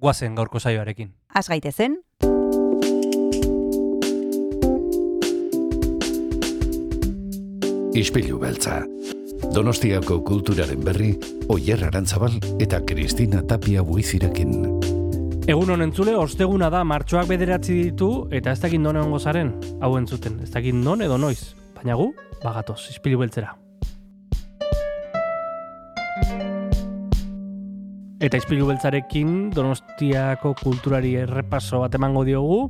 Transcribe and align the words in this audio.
guazen 0.00 0.34
gaurko 0.34 0.58
saioarekin. 0.60 1.12
Az 1.34 1.48
gaitezen, 1.48 2.00
Ispilu 8.00 8.38
beltza. 8.38 8.84
Donostiako 9.50 10.20
kulturaren 10.24 10.84
berri, 10.84 11.10
Oyer 11.50 11.82
Arantzabal 11.88 12.36
eta 12.62 12.78
Kristina 12.86 13.42
Tapia 13.42 13.82
buizirekin. 13.82 14.52
Egun 15.50 15.72
honen 15.74 15.88
entzule, 15.88 16.14
osteguna 16.16 16.70
da 16.70 16.84
martxoak 16.86 17.26
bederatzi 17.32 17.74
ditu, 17.80 18.10
eta 18.30 18.54
ez 18.54 18.60
dakit 18.62 18.80
non 18.80 18.96
egongo 19.00 19.18
zaren, 19.18 19.50
hau 19.82 19.96
entzuten, 19.98 20.38
ez 20.44 20.52
dakit 20.54 20.76
non 20.76 21.02
edo 21.02 21.18
noiz, 21.18 21.56
baina 21.74 21.98
gu, 21.98 22.12
bagatoz, 22.44 22.78
izpilu 22.94 23.18
beltzera. 23.24 23.56
Eta 28.20 28.36
izpilu 28.36 28.66
beltzarekin 28.68 29.50
Donostiako 29.56 30.52
kulturari 30.60 31.14
errepaso 31.22 31.80
bat 31.80 31.94
emango 31.96 32.26
diogu. 32.28 32.66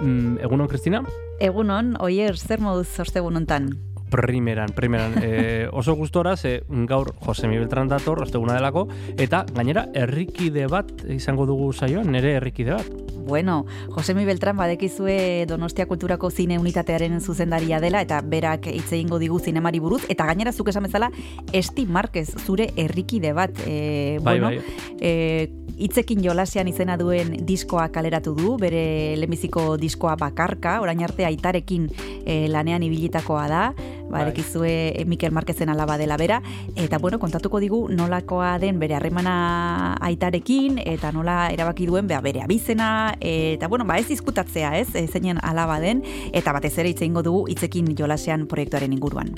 Mm, 0.00 0.38
egunon, 0.40 0.68
Kristina? 0.72 1.02
egunon, 1.40 1.96
oier, 2.00 2.36
zer 2.36 2.62
moduz 2.64 2.88
ostegun 3.02 3.36
hontan? 3.36 3.70
Primeran, 4.16 4.72
primeran. 4.72 5.14
e, 5.22 5.68
oso 5.72 5.94
gustora, 5.94 6.36
ze 6.36 6.62
gaur 6.88 7.14
Josemi 7.20 7.58
Beltran 7.58 7.88
dator, 7.88 8.22
osteguna 8.22 8.54
delako, 8.56 8.88
eta 9.18 9.44
gainera 9.52 9.88
herrikide 9.94 10.66
bat 10.72 11.04
izango 11.12 11.46
dugu 11.46 11.72
saioan, 11.72 12.10
nire 12.12 12.36
herrikide 12.38 12.72
bat. 12.78 13.06
Bueno, 13.26 13.66
Josemi 13.90 14.24
Beltran 14.24 14.56
badekizue 14.56 15.46
Donostia 15.48 15.86
Kulturako 15.90 16.30
zine 16.30 16.60
unitatearen 16.60 17.20
zuzendaria 17.20 17.80
dela 17.82 18.00
eta 18.04 18.20
berak 18.22 18.68
hitz 18.70 18.92
egingo 18.92 19.18
digu 19.18 19.40
zinemari 19.42 19.80
buruz 19.82 20.04
eta 20.08 20.28
gainera 20.28 20.52
zuk 20.52 20.70
esan 20.70 20.86
bezala 20.86 21.10
Esti 21.52 21.88
Marquez 21.90 22.28
zure 22.44 22.70
herrikide 22.76 23.32
bat 23.34 23.50
e, 23.66 24.20
Bai, 24.22 24.38
bueno, 24.38 24.52
bai. 24.54 24.60
e, 25.00 25.50
hitzekin 25.76 26.22
jolasian 26.24 26.68
izena 26.70 26.96
duen 26.96 27.34
diskoa 27.46 27.88
kaleratu 27.92 28.32
du, 28.36 28.54
bere 28.60 29.16
lehenbiziko 29.18 29.74
diskoa 29.80 30.14
bakarka, 30.20 30.78
orain 30.80 31.02
arte 31.04 31.26
aitarekin 31.28 31.90
e, 32.24 32.46
lanean 32.48 32.86
ibilitakoa 32.86 33.44
da, 33.50 33.62
Bai. 34.08 34.20
badekizue 34.22 35.04
Mikel 35.06 35.32
Marquezen 35.32 35.68
alaba 35.68 35.98
dela 35.98 36.16
bera, 36.16 36.40
eta 36.76 36.98
bueno, 36.98 37.18
kontatuko 37.18 37.60
digu 37.60 37.80
nolakoa 37.90 38.56
den 38.62 38.78
bere 38.78 38.94
harremana 38.94 39.96
aitarekin, 40.00 40.78
eta 40.84 41.10
nola 41.12 41.50
erabaki 41.52 41.86
duen 41.86 42.06
bea, 42.06 42.20
bere 42.20 42.42
abizena, 42.42 43.14
eta 43.20 43.68
bueno, 43.68 43.84
ba 43.84 43.98
ez 43.98 44.06
diskutatzea, 44.08 44.76
ez, 44.78 44.94
e, 44.94 45.06
zeinen 45.06 45.40
alaba 45.42 45.80
den, 45.80 46.04
eta 46.32 46.54
batez 46.54 46.76
ere 46.78 46.92
hitz 46.92 47.00
egingo 47.02 47.22
dugu 47.26 47.46
hitzekin 47.50 47.94
jolasean 47.98 48.46
proiektuaren 48.46 48.92
inguruan. 48.92 49.34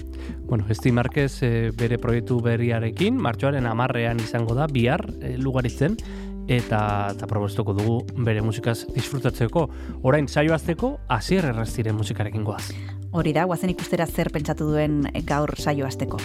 Bueno, 0.48 0.66
Esti 0.68 0.92
Marquez 0.92 1.42
e, 1.42 1.70
bere 1.76 1.98
proiektu 1.98 2.40
berriarekin, 2.44 3.16
martxoaren 3.16 3.66
amarrean 3.66 4.20
izango 4.20 4.56
da, 4.58 4.68
bihar, 4.68 5.06
e, 5.22 5.36
lugaritzen, 5.38 5.96
eta, 6.48 6.80
eta 7.14 7.28
probestuko 7.28 7.76
dugu 7.76 7.98
bere 8.24 8.42
musikaz 8.42 8.82
disfrutatzeko. 8.94 9.68
Orain, 10.02 10.28
saio 10.28 10.56
azteko, 10.56 10.96
asier 11.08 11.52
errastiren 11.52 11.96
musikarekin 11.96 12.44
goaz. 12.44 12.64
Hori 13.10 13.32
da, 13.32 13.46
guazen 13.48 13.72
ikustera 13.72 14.06
zer 14.06 14.28
pentsatu 14.32 14.68
duen 14.68 15.00
gaur 15.24 15.54
saio 15.56 15.88
hasteko. 15.88 16.20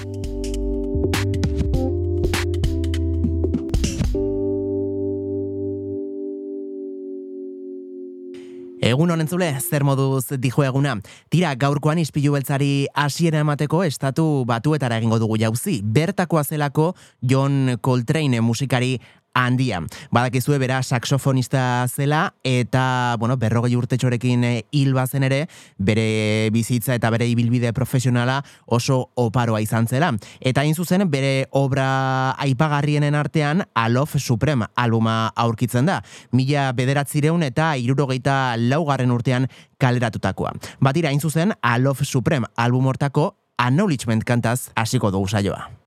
Egun 8.84 9.14
honen 9.14 9.30
zule, 9.32 9.48
zer 9.64 9.86
moduz 9.88 10.36
dijo 10.44 10.66
eguna. 10.68 10.98
Tira, 11.32 11.54
gaurkoan 11.56 12.02
ispilu 12.02 12.34
beltzari 12.36 12.90
hasiera 13.00 13.40
emateko 13.40 13.80
estatu 13.88 14.44
batuetara 14.50 14.98
egingo 15.00 15.22
dugu 15.24 15.38
jauzi. 15.40 15.78
Bertakoa 15.82 16.44
zelako 16.44 16.90
John 17.22 17.78
Coltrane 17.80 18.42
musikari 18.44 18.98
handia. 19.34 19.82
Badakizue 20.12 20.58
bera 20.62 20.82
saxofonista 20.84 21.86
zela 21.90 22.34
eta, 22.44 23.16
bueno, 23.20 23.38
berrogei 23.38 23.76
urtetxorekin 23.76 24.44
eh, 24.44 24.54
hil 24.72 24.94
bazen 24.94 25.24
ere, 25.24 25.48
bere 25.78 26.50
bizitza 26.54 26.96
eta 26.96 27.10
bere 27.14 27.28
ibilbide 27.28 27.74
profesionala 27.74 28.42
oso 28.66 29.12
oparoa 29.16 29.62
izan 29.62 29.88
zela. 29.88 30.14
Eta 30.40 30.62
hain 30.62 30.76
zuzen, 30.76 31.10
bere 31.12 31.48
obra 31.52 32.32
aipagarrienen 32.42 33.16
artean 33.16 33.66
Alof 33.74 34.18
Supreme 34.20 34.70
albuma 34.76 35.34
aurkitzen 35.36 35.90
da. 35.90 36.02
Mila 36.32 36.72
bederatzireun 36.74 37.44
eta 37.44 37.74
irurogeita 37.78 38.56
laugarren 38.58 39.12
urtean 39.12 39.48
kaleratutakoa. 39.78 40.54
Batira, 40.80 41.10
hain 41.10 41.22
zuzen, 41.22 41.54
Alof 41.62 42.04
Supreme 42.04 42.48
album 42.56 42.88
hortako 42.88 43.34
Acknowledgement 43.58 44.26
kantaz 44.26 44.72
hasiko 44.76 45.12
dugu 45.14 45.30
saioa. 45.30 45.83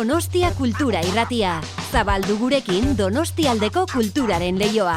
Donostia 0.00 0.48
Kultura 0.56 1.02
Irratia. 1.04 1.58
Zabaldu 1.92 2.38
gurekin 2.40 2.94
Donostialdeko 2.96 3.82
kulturaren 3.90 4.56
leioa. 4.56 4.94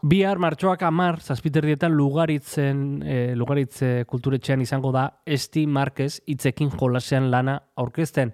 Bihar 0.00 0.40
martxoak 0.40 0.86
amar, 0.88 1.18
zazpiterdietan 1.20 1.92
lugaritzen, 1.92 2.80
e, 3.04 3.18
lugaritze 3.36 4.06
kulturetxean 4.08 4.64
izango 4.64 4.94
da 4.96 5.02
Esti 5.26 5.66
Marquez 5.66 6.22
itzekin 6.32 6.72
jolasean 6.80 7.28
lana 7.28 7.58
aurkezten. 7.76 8.32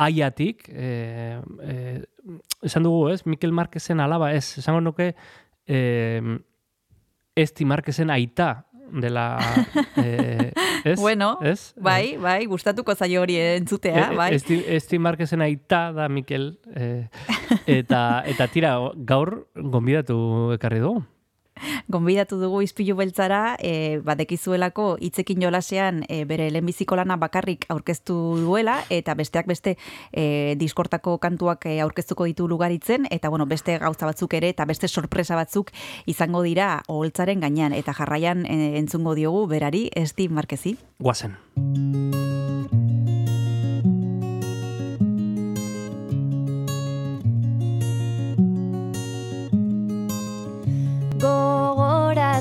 Aiatik, 0.00 0.64
e, 0.72 1.42
e, 1.60 1.76
esan 2.64 2.88
dugu 2.88 3.10
ez, 3.12 3.20
Mikel 3.26 3.52
Marquezen 3.52 4.00
alaba 4.00 4.32
ez, 4.32 4.46
esango 4.64 4.80
nuke, 4.80 5.10
e, 5.68 6.40
Esti 7.34 7.64
Marquezen 7.64 8.10
aita 8.10 8.66
dela 8.92 9.38
eh, 9.96 10.52
ez? 10.84 11.00
Bueno, 11.00 11.38
ez? 11.40 11.72
bai, 11.80 12.18
bai, 12.20 12.44
gustatuko 12.44 12.94
zaio 12.94 13.22
hori 13.22 13.38
entzutea, 13.40 14.10
E, 14.12 14.16
bai. 14.16 14.34
Esti, 14.36 14.58
esti 14.68 14.98
Marquezen 15.00 15.40
aita 15.40 15.92
da 15.96 16.10
Mikel 16.12 16.58
eh, 16.76 17.08
eta, 17.66 18.22
eta 18.28 18.48
tira, 18.52 18.74
gaur 19.08 19.46
gonbidatu 19.56 20.52
ekarri 20.58 20.82
dugu. 20.84 21.06
Gonbidatu 21.92 22.38
dugu 22.40 22.62
izpilu 22.64 22.96
beltzara, 22.98 23.56
e, 23.60 24.00
badekizuelako 24.04 24.96
hitzekin 25.00 25.42
jolasean 25.42 26.02
e, 26.08 26.22
bere 26.28 26.50
lehenbiziko 26.50 26.96
lana 26.98 27.16
bakarrik 27.20 27.66
aurkeztu 27.72 28.16
duela, 28.42 28.78
eta 28.90 29.14
besteak 29.18 29.48
beste 29.50 29.76
e, 30.12 30.54
diskortako 30.60 31.18
kantuak 31.22 31.66
aurkeztuko 31.72 32.26
ditu 32.30 32.48
lugaritzen, 32.48 33.06
eta 33.10 33.30
bueno, 33.30 33.46
beste 33.46 33.78
gauza 33.82 34.08
batzuk 34.08 34.34
ere, 34.38 34.52
eta 34.54 34.66
beste 34.68 34.88
sorpresa 34.88 35.36
batzuk 35.38 35.72
izango 36.06 36.42
dira 36.42 36.82
oholtzaren 36.88 37.40
gainean, 37.40 37.76
eta 37.76 37.94
jarraian 37.96 38.46
e, 38.46 38.78
entzungo 38.80 39.14
diogu 39.18 39.46
berari, 39.46 39.88
esti 39.94 40.28
markezi. 40.28 40.76
Guazen. 40.98 41.36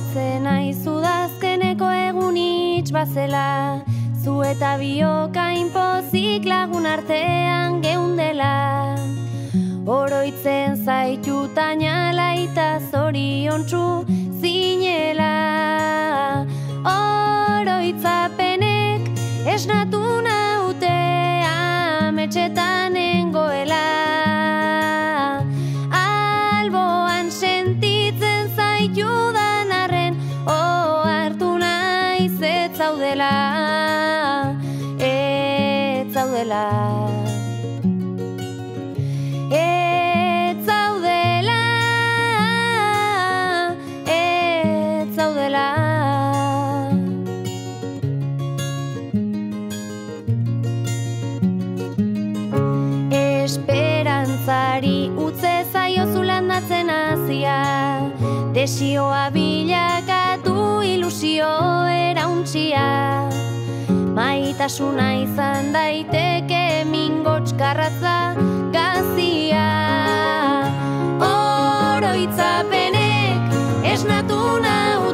Gogoratzen 0.01 0.47
aizu 0.47 1.01
dazkeneko 1.01 1.91
egun 1.91 2.37
itx 2.37 2.91
bazela. 2.91 3.81
Zu 4.23 4.43
eta 4.43 4.77
bioka 4.77 5.53
inpozik 5.53 6.45
lagun 6.45 6.85
artean 6.85 7.81
geundela. 7.81 8.95
Oroitzen 9.85 10.77
zaitu 10.85 11.47
tainala 11.55 12.35
eta 12.35 12.79
zorion 12.91 13.65
txu 13.65 14.05
zinela. 14.39 16.45
Oroitzapenek 16.85 19.01
esnatu 19.45 20.21
naute 20.23 20.97
ametxetan 21.53 22.95
engoela 22.95 24.30
Ez 39.51 40.65
zaudela 40.65 41.61
Ez 44.05 45.15
zaudela. 45.15 45.67
Esperantzari 53.09 55.09
utze 55.17 55.65
zaio 55.73 56.05
zulandatzen 56.13 56.89
hasia. 56.89 57.57
Desioa 58.53 59.29
bilakatu 59.33 60.81
ilusio 60.85 61.49
erauntxia 61.89 63.40
Maitasuna 64.51 65.15
izan 65.15 65.71
daiteke 65.71 66.83
mingots 66.83 67.55
garratza 67.55 68.35
gazia. 68.73 69.69
Oroitzapenek 71.23 73.39
esnatu 73.93 74.59
naute 74.59 75.10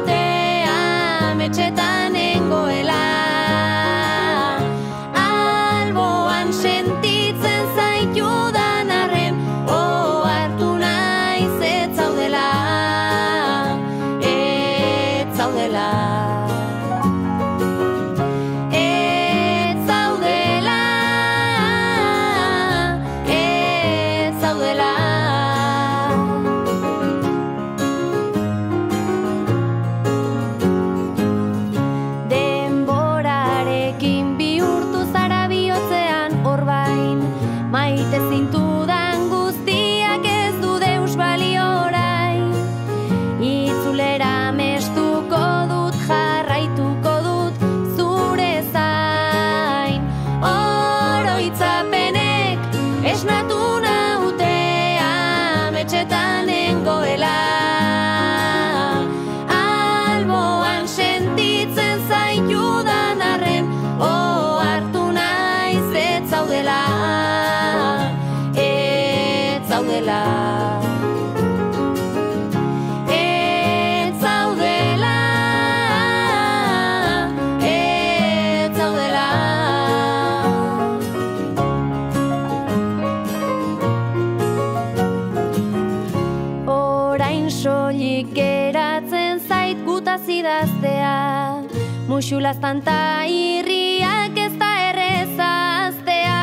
Muxulaztan 92.28 92.82
ta 92.84 93.24
irriak 93.24 94.36
ez 94.36 94.52
da 94.60 94.68
errezaztea 94.88 96.42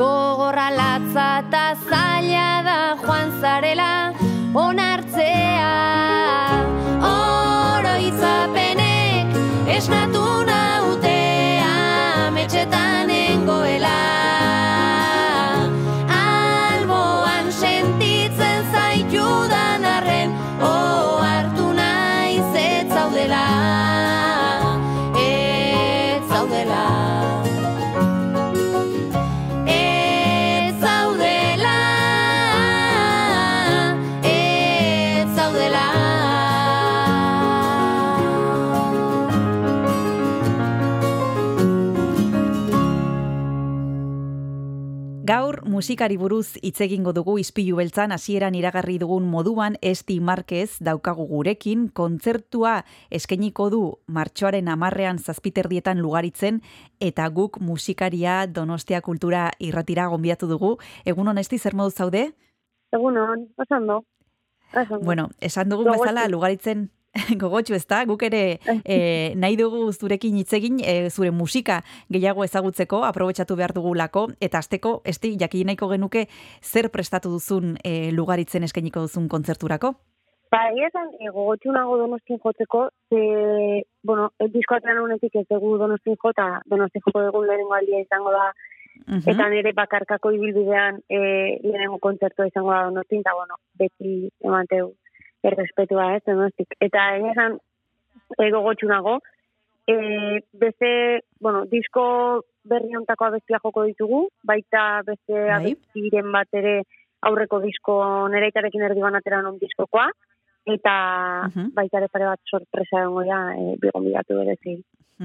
Gogorra 0.00 0.70
latza 0.72 1.26
eta 1.42 1.64
zaila 1.84 2.48
da 2.64 2.78
joan 3.02 3.34
zarela. 3.42 3.92
Onartzea 4.56 4.85
musikari 45.76 46.16
buruz 46.16 46.56
hitz 46.64 46.80
egingo 46.80 47.12
dugu 47.12 47.34
Ispilu 47.36 47.76
beltzan 47.76 48.14
hasieran 48.14 48.54
iragarri 48.56 48.94
dugun 48.96 49.26
moduan 49.28 49.74
Esti 49.84 50.14
Marquez 50.24 50.78
daukagu 50.80 51.26
gurekin 51.28 51.82
kontzertua 51.92 52.78
eskainiko 53.18 53.66
du 53.74 53.80
martxoaren 54.08 54.70
amarrean 54.72 55.20
zazpiterdietan 55.20 56.00
lugaritzen 56.00 56.62
eta 57.08 57.28
guk 57.28 57.60
musikaria 57.60 58.38
Donostia 58.46 59.02
Kultura 59.04 59.50
irratira 59.60 60.06
gonbiatu 60.08 60.48
dugu. 60.48 60.78
Egun 61.04 61.28
honesti 61.28 61.58
zer 61.58 61.76
modu 61.76 61.92
zaude? 61.92 62.30
Egunon, 62.96 63.50
pasando. 63.60 64.00
Pasando. 64.72 65.04
Bueno, 65.04 65.28
esan 65.40 65.68
dugun 65.68 65.90
Gogotsu. 65.90 66.06
bezala 66.08 66.28
lugaritzen 66.32 66.88
gogotxu 67.42 67.76
ez 67.76 67.84
da, 67.86 68.04
guk 68.08 68.22
ere 68.28 68.58
e, 68.84 68.98
nahi 69.36 69.56
dugu 69.56 69.92
zurekin 69.92 70.36
hitz 70.40 70.52
egin 70.58 70.80
e, 70.82 71.10
zure 71.10 71.30
musika 71.30 71.80
gehiago 72.12 72.44
ezagutzeko, 72.44 73.02
aprobetxatu 73.08 73.56
behar 73.56 73.74
dugulako, 73.76 74.28
eta 74.40 74.58
azteko, 74.62 75.00
esti, 75.04 75.36
jakin 75.40 75.72
nahiko 75.72 75.88
genuke, 75.92 76.26
zer 76.62 76.90
prestatu 76.94 77.32
duzun 77.32 77.76
e, 77.84 78.12
lugaritzen 78.12 78.66
eskainiko 78.68 79.06
duzun 79.06 79.28
kontzerturako? 79.32 79.94
Ba, 80.52 80.60
egia 80.70 80.88
esan, 80.92 81.10
e, 81.18 81.30
gogotxu 81.34 81.72
nago 81.74 81.96
donostin 81.98 82.38
jotzeko, 82.42 82.86
ze, 83.10 83.20
bueno, 84.06 84.30
e, 84.38 84.46
diskoatran 84.54 85.02
honetik 85.02 85.34
ez 85.42 85.46
dugu 85.50 85.76
donostin 85.80 86.16
jota, 86.22 86.60
donostin 86.70 87.02
joko 87.08 87.24
dugun 87.26 87.48
lehenengo 87.48 87.74
aldia 87.74 88.04
izango 88.04 88.34
da, 88.34 88.52
Mhm. 89.06 89.28
eta 89.28 89.48
nire 89.50 89.72
bakarkako 89.76 90.30
ibilbidean 90.32 91.02
e, 91.08 91.18
lehenengo 91.62 91.98
kontzertua 91.98 92.46
izango 92.48 92.72
da 92.72 92.84
donostin, 92.84 93.20
eta 93.20 93.34
bueno, 93.34 93.58
beti 93.78 94.30
emanteu 94.42 94.94
errespetua 95.44 96.14
ez, 96.16 96.22
donostik. 96.26 96.76
Eta 96.80 97.08
egia 97.16 97.32
esan, 97.34 97.58
e, 98.38 98.50
gogotxu 98.50 98.88
nago, 98.90 99.18
e, 99.86 99.96
beste, 100.52 101.22
bueno, 101.40 101.64
disko 101.70 102.44
berri 102.66 102.96
ontako 102.98 103.28
abestia 103.28 103.60
joko 103.62 103.84
ditugu, 103.86 104.26
baita 104.44 105.02
beste 105.06 105.34
Bai. 105.34 105.58
abestiren 105.58 106.32
bat 106.32 106.48
ere 106.52 106.80
aurreko 107.26 107.60
disko 107.62 107.98
nereitarekin 108.32 108.82
erdi 108.88 109.04
banatera 109.04 109.42
non 109.42 109.60
diskokoa, 109.62 110.08
eta 110.66 110.96
baita 111.74 112.00
ere 112.00 112.10
pare 112.10 112.26
bat 112.32 112.40
sorpresa 112.50 113.04
egongo 113.04 113.24
da, 113.28 113.40
e, 113.54 113.76
bi 113.80 113.92
gonbidatu 113.94 114.40
berezi, 114.40 114.76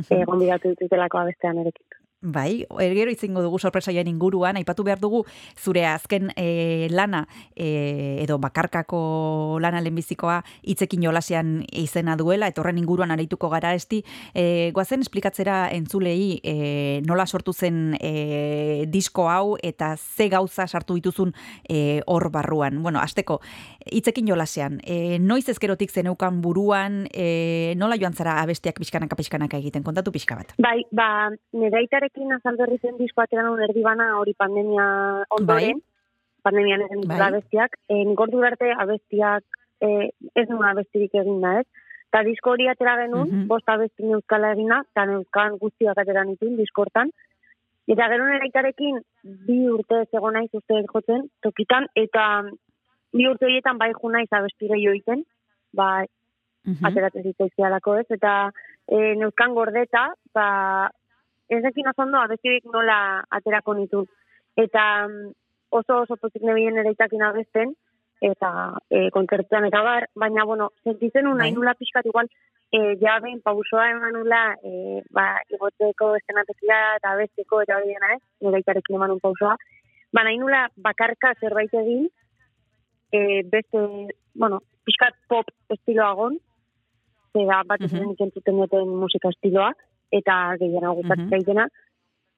e, 0.06 0.24
gonbidatu 0.30 0.76
ditutelako 0.76 1.24
abestean 1.24 1.64
erekin. 1.66 2.01
Bai, 2.22 2.68
ergero 2.78 3.10
itzingo 3.10 3.42
dugu 3.42 3.58
sorpresaien 3.58 4.06
inguruan, 4.06 4.54
aipatu 4.60 4.84
behar 4.86 5.00
dugu 5.02 5.24
zure 5.58 5.88
azken 5.90 6.30
e, 6.38 6.86
lana 6.94 7.24
e, 7.56 8.22
edo 8.22 8.38
bakarkako 8.38 9.58
lana 9.58 9.80
lehenbizikoa 9.82 10.36
hitzekin 10.62 11.02
jolasean 11.02 11.64
izena 11.74 12.14
duela, 12.20 12.46
eta 12.46 12.62
horren 12.62 12.78
inguruan 12.78 13.10
arituko 13.10 13.50
gara 13.50 13.74
esti. 13.74 14.04
E, 14.38 14.70
goazen 14.76 15.02
esplikatzera 15.02 15.72
entzulei 15.74 16.38
e, 16.46 17.02
nola 17.10 17.26
sortu 17.26 17.56
zen 17.58 17.98
e, 17.98 18.86
disko 18.86 19.26
hau 19.26 19.58
eta 19.58 19.96
ze 19.98 20.30
gauza 20.30 20.68
sartu 20.68 21.00
dituzun 21.00 21.34
hor 22.06 22.30
barruan. 22.30 22.84
Bueno, 22.84 23.02
asteko, 23.02 23.40
hitzekin 23.90 24.30
jolasean, 24.30 24.78
e, 24.86 25.18
noiz 25.18 25.48
ezkerotik 25.50 25.90
zeneukan 25.90 26.38
buruan, 26.46 27.08
e, 27.10 27.74
nola 27.82 27.98
joan 27.98 28.14
zara 28.14 28.38
abestiak 28.44 28.78
pixkanaka 28.78 29.18
pixkanaka 29.18 29.58
egiten, 29.58 29.82
kontatu 29.82 30.14
pixka 30.14 30.38
bat. 30.38 30.54
Bai, 30.62 30.84
ba, 30.94 31.32
nire 31.58 31.82
aitarekin 32.12 32.34
azal 32.34 32.58
berri 32.58 32.78
zen 32.82 32.98
disko 32.98 33.22
atera 33.22 33.44
nun 33.44 33.62
erdi 33.62 33.84
hori 34.20 34.34
pandemia 34.38 35.24
ondoren, 35.30 35.82
pandemian 36.44 36.82
egin 36.82 37.08
Bai. 37.08 37.18
bai. 37.20 37.28
abestiak, 37.30 37.78
e, 37.90 38.04
nik 38.06 38.20
ordu 38.20 38.42
arte 38.44 38.72
abestiak 38.78 39.44
e, 39.82 40.10
ez 40.36 40.48
nuen 40.50 40.70
abestirik 40.70 41.14
egin 41.16 41.42
da, 41.42 41.60
ez? 41.60 41.66
Eta 42.12 42.24
disko 42.24 42.52
hori 42.52 42.68
atera 42.68 42.98
genuen, 42.98 43.28
Mhm. 43.30 43.48
bost 43.48 43.68
abesti 43.70 44.04
neuzkala 44.04 44.52
egina, 44.54 44.82
eta 44.92 45.06
neuzkan 45.06 45.58
guztiak 45.58 45.98
atera 45.98 46.24
nituen 46.24 46.58
diskortan. 46.58 47.10
Eta 47.88 48.08
gero 48.10 48.26
nire 48.26 48.50
bi 49.24 49.68
urte 49.70 50.06
zegoen 50.12 50.34
naiz 50.34 50.50
uste 50.54 50.84
jotzen, 50.94 51.30
tokitan, 51.42 51.88
eta 51.96 52.44
bi 53.14 53.28
urte 53.28 53.46
horietan 53.46 53.78
bai 53.78 53.92
jo 53.94 54.10
naiz 54.10 54.28
abestire 54.32 54.78
joiten, 54.80 55.24
ba, 55.74 56.04
Mhm. 56.66 56.86
ateratzen 56.86 57.24
zitzaizkialako 57.24 57.96
ez, 58.00 58.06
eta 58.10 58.52
e, 58.88 59.16
neuzkan 59.16 59.54
gordeta, 59.56 60.14
ba, 60.34 60.92
ez 61.52 61.64
ekin 61.68 61.92
ondo 61.98 62.18
abestirik 62.18 62.66
nola 62.72 63.24
aterako 63.30 63.74
nitu. 63.76 64.06
Eta 64.56 65.08
mm, 65.08 65.32
oso 65.72 66.02
oso 66.04 66.16
pozik 66.18 66.44
nebien 66.48 66.78
ere 66.78 66.92
itakin 66.96 67.24
abesten, 67.28 67.74
eta 68.22 68.50
e, 68.90 69.10
kontzertuan 69.10 69.66
eta 69.66 69.82
bar, 69.82 70.08
baina, 70.16 70.46
bueno, 70.46 70.70
sentitzen 70.84 71.28
un 71.28 71.38
Bai. 71.38 71.50
nahi 71.50 71.56
nula 71.56 71.74
pixkat 71.80 72.06
igual, 72.06 72.30
e, 72.72 72.96
ja 73.02 73.18
behin 73.24 73.42
pausoa 73.42 73.90
eman 73.92 74.14
nula, 74.14 74.42
e, 74.64 75.02
ba, 75.12 75.26
igoteko 75.50 76.14
estenatekia 76.20 76.80
eta 77.00 77.16
abesteko 77.16 77.62
eta 77.66 77.80
hori 77.80 77.96
dena 77.96 78.14
ez, 78.16 78.22
nire 78.46 78.62
itarekin 78.62 79.00
eman 79.00 79.16
un 79.18 79.24
pausoa, 79.24 79.56
ba, 80.14 80.24
nahi 80.24 80.38
nula 80.38 80.68
bakarka 80.78 81.34
zerbait 81.42 81.74
egin, 81.74 82.08
e, 83.12 83.42
beste, 83.56 83.82
bueno, 84.36 84.62
pixkat 84.86 85.18
pop 85.28 85.50
estiloagon, 85.70 86.38
zera 87.34 87.64
bat 87.64 87.82
Mhm. 87.82 88.08
nik 88.10 88.22
entzuten 88.22 88.60
duten 88.60 88.88
musika 89.02 89.30
estiloa, 89.30 89.72
eta 90.12 90.56
gehiena 90.60 90.90
gustatzen 90.92 91.26
Mhm. 91.26 91.30
zaitena. 91.30 91.68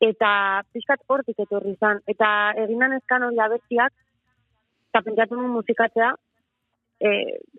Eta 0.01 0.61
pixkat 0.73 0.99
hortik 1.07 1.39
etorri 1.39 1.71
izan. 1.71 1.99
Eta 2.07 2.53
eginan 2.57 2.93
ezkan 2.93 3.23
hori 3.23 3.39
abestiak, 3.39 3.93
eta 4.91 5.01
pentsatu 5.01 5.35
nuen 5.35 5.51
musikatzea, 5.51 6.13
e, 6.99 7.09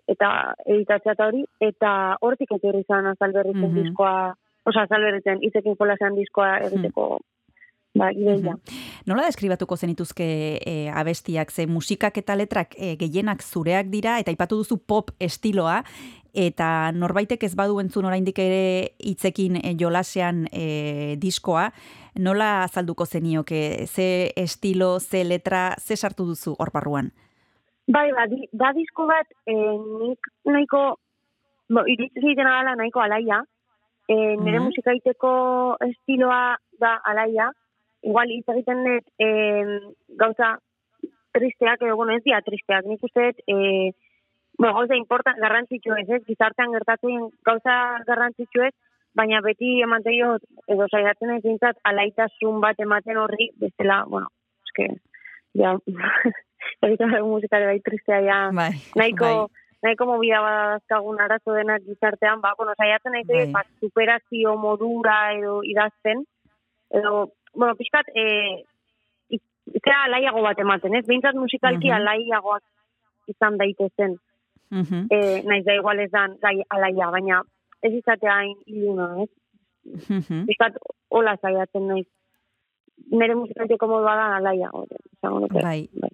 eta 0.07 0.53
editatzea 0.65 1.13
eta 1.13 1.27
hori, 1.27 1.45
eta 1.59 2.17
hortik 2.21 2.51
etorri 2.51 2.79
izan 2.85 3.07
azalberritzen 3.07 3.71
Mhm. 3.71 3.83
diskoa, 3.83 4.35
oza, 4.65 4.81
azalberritzen, 4.83 5.43
izekin 5.43 5.75
jolasean 5.77 6.15
diskoa 6.15 6.57
egiteko, 6.59 7.19
ba, 7.95 8.11
ideia. 8.11 8.53
Mhm. 8.53 8.59
Nola 9.07 9.25
deskribatuko 9.25 9.77
zenituzke 9.77 10.59
e, 10.65 10.89
abestiak, 10.89 11.51
ze 11.51 11.67
musikak 11.67 12.17
eta 12.17 12.35
letrak 12.35 12.75
e, 12.77 12.95
gehienak 12.95 13.41
zureak 13.41 13.87
dira, 13.87 14.19
eta 14.19 14.31
aipatu 14.31 14.57
duzu 14.57 14.77
pop 14.77 15.11
estiloa, 15.19 15.83
eta 16.35 16.91
norbaitek 16.91 17.43
ez 17.43 17.55
badu 17.55 17.79
entzun 17.79 18.05
oraindik 18.05 18.39
ere 18.39 18.91
hitzekin 18.99 19.55
e, 19.61 19.73
jolasean 19.79 20.45
e, 20.51 21.15
diskoa, 21.17 21.69
nola 22.19 22.63
azalduko 22.63 23.05
zenioke, 23.05 23.87
ze 23.87 24.31
estilo, 24.35 24.99
ze 24.99 25.23
letra, 25.23 25.75
ze 25.79 25.95
sartu 25.95 26.25
duzu 26.25 26.55
hor 26.59 26.71
barruan? 26.73 27.11
Bai, 27.87 28.11
ba, 28.11 28.25
di, 28.27 28.47
da 28.51 28.71
disko 28.73 29.05
bat, 29.05 29.27
eh, 29.45 29.75
nik 30.07 30.19
nahiko, 30.45 30.95
bo, 31.69 31.83
iritsi 31.85 32.19
egiten 32.23 32.47
dela 32.47 32.75
nahiko 32.75 32.99
alaia, 33.03 33.43
eh, 34.07 34.35
nire 34.37 34.59
Mhm. 34.59 34.65
musika 34.65 34.91
egiteko 34.91 35.77
estiloa 35.81 36.57
da 36.79 36.95
alaia, 37.05 37.51
igual 38.03 38.29
hitz 38.29 38.47
egiten 38.49 38.83
dut 38.85 39.05
eh, 39.19 39.79
gauza 40.17 40.57
tristeak, 41.33 41.81
edo, 41.81 41.95
bueno, 41.95 42.15
ez 42.15 42.23
dira 42.23 42.41
tristeak, 42.41 42.85
nik 42.85 43.03
uste 43.03 43.21
dut, 43.31 43.39
eh, 43.47 43.91
bueno, 44.57 44.73
gauza 44.77 44.95
importan, 44.95 45.35
garrantzitsu 45.41 45.93
ez, 45.99 46.07
ez, 46.09 46.21
gizartean 46.27 46.71
gertatzen 46.73 47.29
gauza 47.45 47.75
garrantzitsu 48.07 48.61
ez, 48.67 48.73
baina 49.15 49.41
beti 49.41 49.81
emateio, 49.83 50.37
edo 50.67 50.87
saiatzen 50.91 51.31
ez 51.37 51.41
dintzat, 51.43 51.77
alaitasun 51.83 52.59
bat 52.63 52.79
ematen 52.79 53.17
horri, 53.17 53.49
bestela, 53.61 54.03
bueno, 54.11 54.27
eske, 54.67 54.89
ja, 55.55 55.75
egiten 56.87 57.13
dugu 57.15 57.35
musikare 57.37 57.65
bai 57.69 57.79
tristea, 57.85 58.21
ja, 58.25 58.39
Bai, 58.55 58.71
nahiko, 58.99 59.25
bai. 59.25 59.63
nahiko 59.87 60.07
mobida 60.09 60.41
badazkagun 60.43 61.19
arazo 61.21 61.55
denak 61.55 61.83
gizartean, 61.87 62.41
ba, 62.43 62.53
bueno, 62.57 62.73
saiatzen 62.77 63.15
nahi 63.15 63.23
Bai. 63.29 63.51
bat, 63.55 63.67
superazio 63.79 64.55
modura 64.57 65.33
edo 65.37 65.61
idazten, 65.63 66.25
edo, 66.91 67.31
bueno, 67.53 67.75
pixkat, 67.79 68.07
e, 68.15 68.63
zera 69.81 70.03
alaiago 70.05 70.41
bat 70.45 70.59
ematen, 70.59 70.95
ez? 70.95 71.05
Behintzat 71.07 71.35
musikalki 71.35 71.87
Mhm. 71.89 71.95
alaiagoak 71.95 72.63
izan 73.31 73.57
daitezen. 73.57 74.17
Mhm, 74.71 75.07
E, 75.09 75.43
naiz 75.45 75.63
da 75.65 75.75
igual 75.75 75.99
ez 75.99 76.11
dan 76.11 76.37
gai 76.41 76.61
alaia, 76.69 77.09
baina 77.11 77.41
ez 77.81 77.93
izatea 77.93 78.33
hain 78.33 78.55
iluna, 78.65 79.23
ez? 79.23 79.29
mhm. 80.09 80.45
Pixkat, 80.49 80.77
hola 81.09 81.37
saiatzen 81.41 81.87
naiz. 81.87 82.07
Nere 83.11 83.35
musikalteko 83.35 83.87
modua 83.87 84.15
da 84.15 84.35
alaia, 84.37 84.69
hori. 84.73 84.95
Bai. 85.61 85.89
bai. 85.93 86.13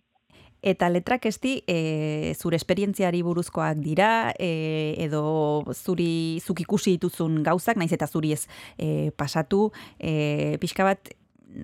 Eta 0.62 0.90
letrak 0.94 1.26
esti, 1.26 1.64
e, 1.66 2.34
zure 2.38 2.58
esperientziari 2.60 3.24
buruzkoak 3.26 3.80
dira, 3.82 4.32
e, 4.38 4.94
edo 5.02 5.64
zuri, 5.74 6.38
zuk 6.38 6.62
ikusi 6.62 6.94
dituzun 6.98 7.40
gauzak, 7.44 7.80
naiz 7.82 7.90
eta 7.98 8.06
zuri 8.06 8.36
ez 8.36 8.46
e, 8.78 9.10
pasatu, 9.18 9.72
e, 9.98 10.58
pixka 10.62 10.86
bat, 10.86 11.10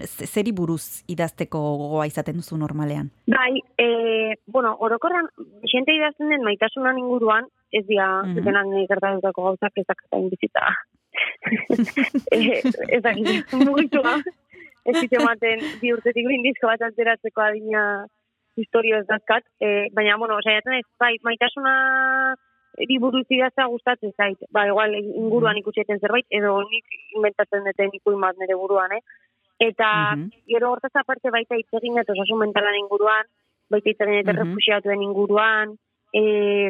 zeri 0.06 0.52
buruz 0.52 1.04
idazteko 1.08 1.60
gogoa 1.82 2.06
izaten 2.10 2.36
duzu 2.41 2.58
normalean? 2.58 3.10
Bai, 3.28 3.62
e, 3.78 4.36
bueno, 4.47 4.76
orokorrean, 4.80 5.30
xente 5.71 5.95
idazten 5.95 6.30
den 6.30 6.43
maitasunan 6.43 6.97
inguruan, 7.00 7.47
ez 7.71 7.86
dira, 7.88 8.23
Mhm. 8.23 8.32
mm 8.38 8.45
denak 8.45 8.67
nahi 8.67 8.88
gertatutako 8.88 9.43
gauzak 9.43 9.73
ezak 9.84 10.04
eta 10.06 10.17
inbizita. 10.17 10.67
e, 12.32 12.62
ez 12.95 13.02
da, 13.04 13.12
mugitua. 13.67 14.17
Ez 14.88 15.02
ditu 15.02 15.19
ematen 15.19 15.60
bi 15.82 15.91
urtetik 15.93 16.28
behin 16.28 16.43
disko 16.45 16.67
bat 16.67 16.82
alteratzeko 16.82 17.41
adina 17.41 17.82
historio 18.56 19.00
ez 19.02 19.08
dazkat. 19.08 19.43
E, 19.60 19.89
baina, 19.93 20.17
bueno, 20.17 20.39
saiatzen 20.43 20.78
ez, 20.80 20.86
bai, 21.00 21.17
maitasuna 21.23 21.73
eri 22.78 22.97
buruz 23.02 23.26
idaztea 23.30 23.65
gustatzen 23.67 24.13
zait. 24.17 24.38
Ba, 24.54 24.67
igual, 24.69 24.93
inguruan 24.95 25.58
ikusieten 25.58 26.00
zerbait, 26.00 26.26
edo 26.30 26.62
nik 26.69 26.86
inventatzen 27.17 27.65
duten 27.65 27.89
ikuin 28.00 28.21
bat 28.21 28.38
nire 28.39 28.56
buruan, 28.56 28.91
eh? 28.93 29.02
Eta 29.60 30.15
Mhm. 30.15 30.30
gero 30.48 30.72
hortaz 30.72 30.96
aparte 30.96 31.32
baita 31.32 31.56
hitz 31.58 31.74
egin 31.74 31.96
dut 31.96 32.10
osasun 32.10 32.39
mentalan 32.39 32.76
inguruan, 32.78 33.26
baita 33.70 33.89
hitz 33.89 34.02
egin 34.02 34.24
dut 34.26 34.34
Mhm. 34.36 34.43
refugiatuen 34.43 35.02
inguruan, 35.02 35.76
e, 36.13 36.70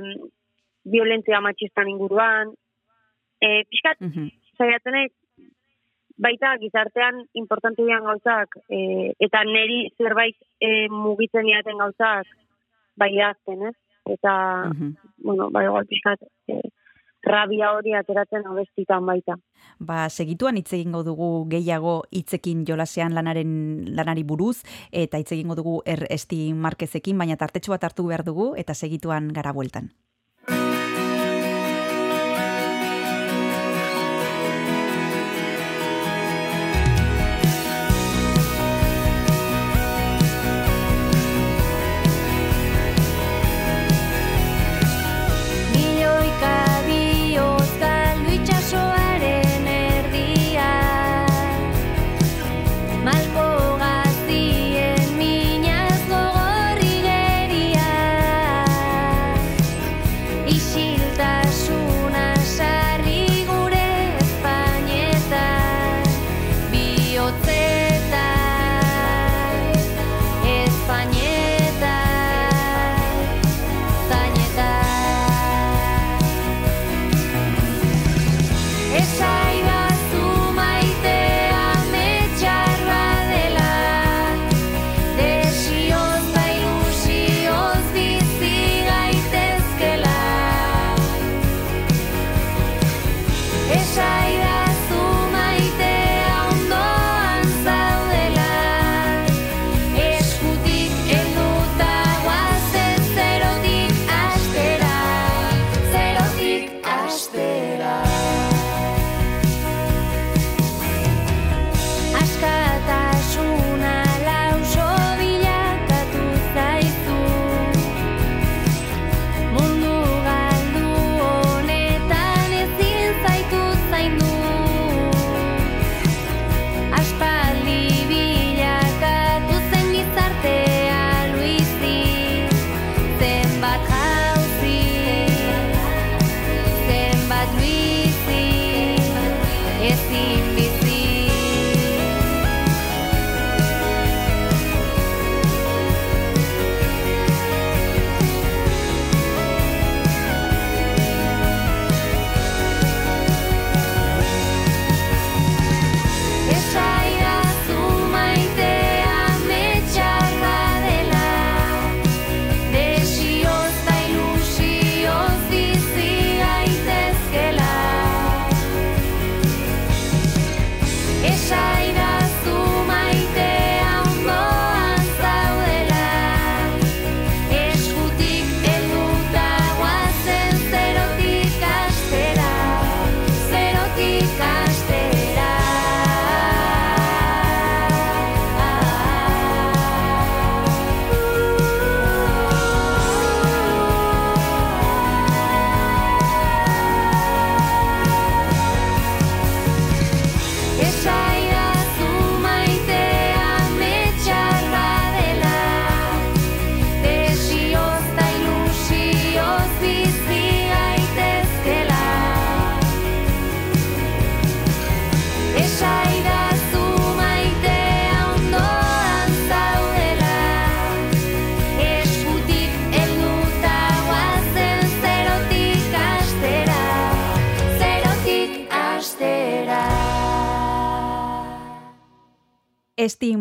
violentzia 0.85 1.41
matxistan 1.41 1.89
inguruan, 1.89 2.53
e, 3.41 3.63
pixkat, 3.69 3.99
Mhm. 3.99 4.29
saiatzen 4.57 4.93
naiz, 4.93 5.11
baita 6.17 6.57
gizartean 6.57 7.25
importante 7.33 7.83
dian 7.83 8.03
gauzak, 8.03 8.55
e, 8.69 9.13
eta 9.19 9.43
neri 9.43 9.91
zerbait 9.97 10.35
e, 10.59 10.87
mugitzen 10.89 11.45
diaten 11.45 11.77
gauzak, 11.77 12.25
bai 12.95 13.11
idazten, 13.13 13.67
ez? 13.67 13.75
Eta, 14.05 14.69
Mhm. 14.69 14.95
bueno, 15.17 15.49
bai 15.51 15.65
igual 15.65 15.85
pixkat, 15.85 16.19
e, 16.47 16.61
rabia 17.23 17.71
hori 17.73 17.93
ateratzen 17.93 18.45
abestitan 18.47 19.05
baita. 19.05 19.37
Ba, 19.79 20.07
segituan 20.09 20.57
hitz 20.57 20.71
egingo 20.73 21.03
dugu 21.03 21.45
gehiago 21.49 22.01
hitzekin 22.11 22.65
jolasean 22.67 23.15
lanaren 23.15 23.53
lanari 23.95 24.23
buruz 24.23 24.63
eta 24.91 25.17
hitz 25.17 25.31
egingo 25.31 25.55
dugu 25.55 25.81
er 25.85 26.05
esti 26.09 26.53
markezekin, 26.53 27.17
baina 27.17 27.37
tartetxo 27.37 27.75
bat 27.75 27.83
hartu 27.83 28.07
behar 28.07 28.23
dugu 28.23 28.53
eta 28.55 28.73
segituan 28.73 29.33
gara 29.33 29.53
bueltan. 29.53 29.91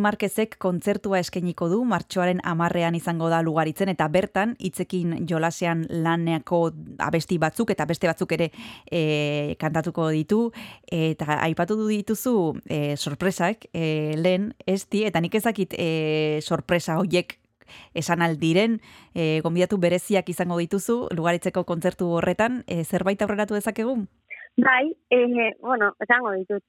Markezek 0.07 0.57
kontzertua 0.63 1.19
eskainiko 1.19 1.69
du, 1.73 1.81
martxoaren 1.89 2.41
amarrean 2.47 2.95
izango 2.95 3.31
da 3.33 3.43
lugaritzen, 3.45 3.91
eta 3.93 4.07
bertan, 4.13 4.55
hitzekin 4.63 5.27
jolasean 5.29 5.87
laneako 5.91 6.61
abesti 7.03 7.39
batzuk, 7.43 7.73
eta 7.75 7.87
beste 7.91 8.11
batzuk 8.11 8.37
ere 8.39 8.51
e, 8.87 9.57
kantatuko 9.61 10.09
ditu, 10.15 10.43
eta 10.93 11.41
aipatu 11.49 11.79
du 11.81 11.89
dituzu 11.91 12.37
e, 12.71 12.97
sorpresak, 12.97 13.67
e, 13.75 14.15
lehen, 14.19 14.53
esti, 14.67 15.03
eta 15.09 15.23
nik 15.25 15.35
ezakit 15.41 15.75
e, 15.75 15.91
sorpresa 16.43 17.01
hoiek 17.01 17.39
esan 17.99 18.23
aldiren, 18.23 18.79
e, 19.15 19.41
gonbidatu 19.43 19.79
bereziak 19.83 20.31
izango 20.31 20.61
dituzu, 20.63 21.01
lugaritzeko 21.17 21.67
kontzertu 21.67 22.13
horretan, 22.21 22.63
e, 22.71 22.85
zerbait 22.85 23.23
aurreratu 23.23 23.59
dezakegu? 23.59 23.99
Bai, 24.57 24.97
eh, 25.11 25.53
bueno, 25.61 25.95
esango 26.01 26.33
ditut. 26.33 26.63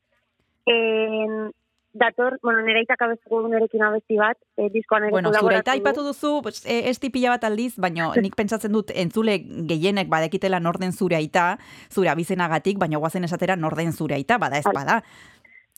Eh, 0.66 1.50
dator, 1.98 2.40
bueno, 2.44 2.62
nire 2.66 2.80
aitak 2.84 3.02
abestuko 3.02 3.42
du 3.44 3.50
nirekin 3.52 3.84
abesti 3.84 4.18
bat, 4.18 4.38
eh, 4.58 4.70
diskoan 4.74 5.04
ere 5.08 5.12
Bueno, 5.12 5.32
zure 5.34 5.56
aita 5.60 5.72
aipatu 5.74 6.04
duzu, 6.06 6.42
pues, 6.44 6.64
e, 6.66 6.90
esti 6.90 7.10
pila 7.10 7.30
bat 7.36 7.44
aldiz, 7.44 7.76
baina 7.78 8.10
nik 8.24 8.36
pentsatzen 8.36 8.72
dut 8.72 8.92
entzule 8.96 9.38
gehienek 9.70 10.08
badekitela 10.10 10.60
norden 10.60 10.92
zure 10.94 11.16
aita, 11.18 11.58
zure 11.90 12.10
abizenagatik, 12.10 12.78
baina 12.78 12.98
guazen 12.98 13.24
esatera 13.24 13.56
norden 13.56 13.92
zure 13.94 14.16
aita, 14.16 14.38
bada 14.38 14.58
ez 14.58 14.66
Bai. 14.66 14.74
bada. 14.80 15.02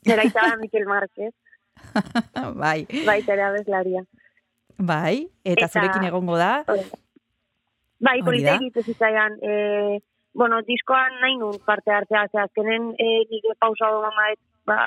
Nire 0.06 0.22
aita 0.28 0.48
da 0.50 0.58
Mikel 0.58 0.86
Márquez, 0.86 1.34
bai, 2.64 2.86
baita 3.06 3.34
ere 3.34 3.44
abeslaria. 3.44 4.04
bai, 4.78 5.28
eta, 5.44 5.66
Eta- 5.66 5.68
zurekin 5.74 6.04
egongo 6.08 6.38
da, 6.38 6.64
Hori 6.68 6.86
da. 6.90 7.00
Bai, 8.00 8.22
polita 8.24 8.54
egitu 8.56 8.80
zitzaidan, 8.88 9.34
eh, 9.44 10.00
bueno, 10.34 10.62
diskoan 10.64 11.18
nahi 11.20 11.36
nun 11.36 11.58
parte 11.66 11.92
hartzea, 11.92 12.28
ze 12.32 12.38
azkenen 12.40 12.94
eh, 12.96 13.26
nire 13.28 13.56
pausa 13.60 13.90
mama 13.92 14.30
ez, 14.32 14.38
ba, 14.66 14.78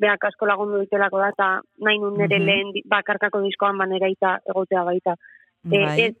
beak 0.00 0.24
asko 0.24 0.46
lagundu 0.48 0.80
ditelako 0.80 1.18
da, 1.22 1.28
eta 1.34 1.48
nahi 1.84 1.98
nun 1.98 2.16
nire 2.18 2.38
Mhm. 2.38 2.46
lehen 2.48 2.72
di- 2.72 2.82
bakarkako 2.88 3.42
diskoan 3.44 3.78
ba 3.78 3.86
nire 3.86 4.06
aita 4.06 4.38
egotea 4.48 4.84
baita. 4.84 5.14
Eh, 5.72 5.84
bai, 5.86 6.00
ez, 6.06 6.14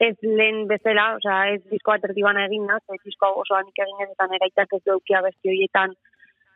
ez 0.00 0.16
lehen 0.22 0.66
bezala, 0.66 1.14
osea, 1.16 1.54
ez 1.54 1.62
diskoa 1.70 1.98
terdi 2.02 2.22
bana 2.22 2.46
egin 2.46 2.66
da, 2.66 2.76
ez 2.92 3.00
diskoa 3.04 3.62
nik 3.62 3.78
egin 3.78 4.02
ez, 4.02 4.10
eta 4.10 4.26
nire 4.26 4.44
aitak 4.48 4.72
ez 4.74 4.82
dukia 4.84 5.22
besti 5.22 5.48
horietan, 5.48 5.94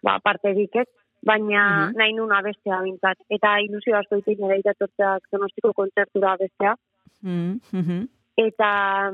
ba, 0.02 0.18
parte 0.18 0.50
ez, 0.50 0.88
baina 1.22 1.86
Mhm. 1.88 1.96
nahi 1.98 2.12
nun 2.12 2.32
abestea 2.32 2.82
bintzat. 2.82 3.18
Eta 3.30 3.58
ilusio 3.60 3.96
asko 3.96 4.16
ditik 4.16 4.38
nire 4.38 4.54
aita 4.54 4.74
tortzeak 4.74 5.22
donostiko 5.32 5.72
kontzertura 5.72 6.32
abestea. 6.32 6.74
Mm, 7.22 7.60
mhm, 7.72 8.08
Eta 8.36 9.12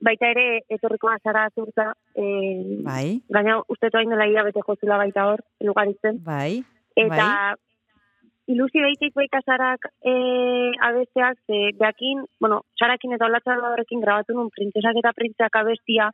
baita 0.00 0.30
ere, 0.30 0.62
etorriko 0.70 1.10
azara 1.10 1.48
zurta, 1.54 1.92
eh, 2.14 2.80
bai, 2.84 3.20
gaina 3.28 3.58
uste 3.68 3.90
hain 3.92 4.10
dela 4.10 4.28
ia 4.28 4.44
bete 4.46 4.62
jozula 4.66 4.96
baita 4.96 5.26
hor, 5.26 5.42
lugaritzen. 5.60 6.22
bai, 6.24 6.64
Eta 6.98 7.54
ilusio 8.50 8.82
baitik 8.82 9.14
baita 9.14 9.40
sarak 9.44 9.90
eh, 10.02 10.72
abesteak, 10.88 11.38
ze 11.46 11.72
beakin, 11.78 12.24
bueno, 12.40 12.62
sarakin 12.80 13.14
eta 13.14 13.26
olatzen 13.26 13.60
horrekin 13.70 14.00
grabatu 14.00 14.34
nun 14.34 14.50
printzesak 14.54 14.98
eta 15.02 15.12
printzeak 15.14 15.58
abestia, 15.60 16.10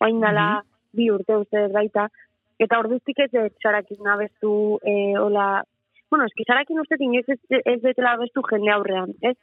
hain 0.00 0.20
dela 0.20 0.62
bi 0.92 1.10
urte 1.10 1.36
uste 1.36 1.68
baita. 1.74 2.08
Eta 2.58 2.78
orduztik 2.78 3.18
ez 3.18 3.30
dut 3.32 3.54
sarakin 3.62 4.08
abestu, 4.08 4.78
eh, 4.82 5.14
hola, 5.18 5.64
bueno, 6.10 6.26
eski 6.30 6.46
sarakin 6.46 6.80
uste 6.80 6.96
inoiz 7.00 7.26
ez, 7.28 7.40
ez 7.64 7.80
detela 7.82 8.14
abestu 8.14 8.42
jende 8.48 8.72
aurrean, 8.72 9.14
ez? 9.20 9.36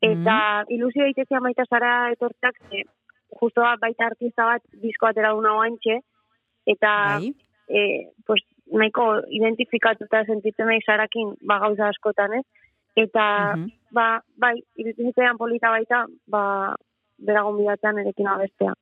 Eta 0.00 0.64
ilusio 0.72 1.04
daitezian 1.04 1.42
baita 1.44 1.64
zara 1.68 1.92
etortzak, 2.12 2.56
ze, 2.68 2.84
justo 3.40 3.62
baita 3.80 4.06
artista 4.06 4.44
bat 4.44 4.62
disko 4.82 5.06
atera 5.06 5.32
duna 5.32 5.54
oantxe, 5.56 6.00
eta 6.66 6.92
bai, 7.20 7.34
e, 7.68 8.10
pues, 8.26 8.42
nahiko 8.72 9.22
identifikatuta 9.30 10.24
sentitzen 10.24 10.66
nahi 10.66 10.80
sarakin 10.86 11.34
ba, 11.42 11.58
gauza 11.58 11.88
askotan, 11.88 12.34
ez? 12.34 12.44
Eta, 12.96 13.56
Mhm. 13.56 13.70
ba, 13.92 14.22
bai, 14.36 14.62
iruditzen 14.76 15.38
polita 15.38 15.70
baita, 15.70 16.06
ba, 16.26 16.76
bera 17.18 17.42
gonbidatzen 17.42 17.98
erekin 17.98 18.28
abestea. 18.28 18.74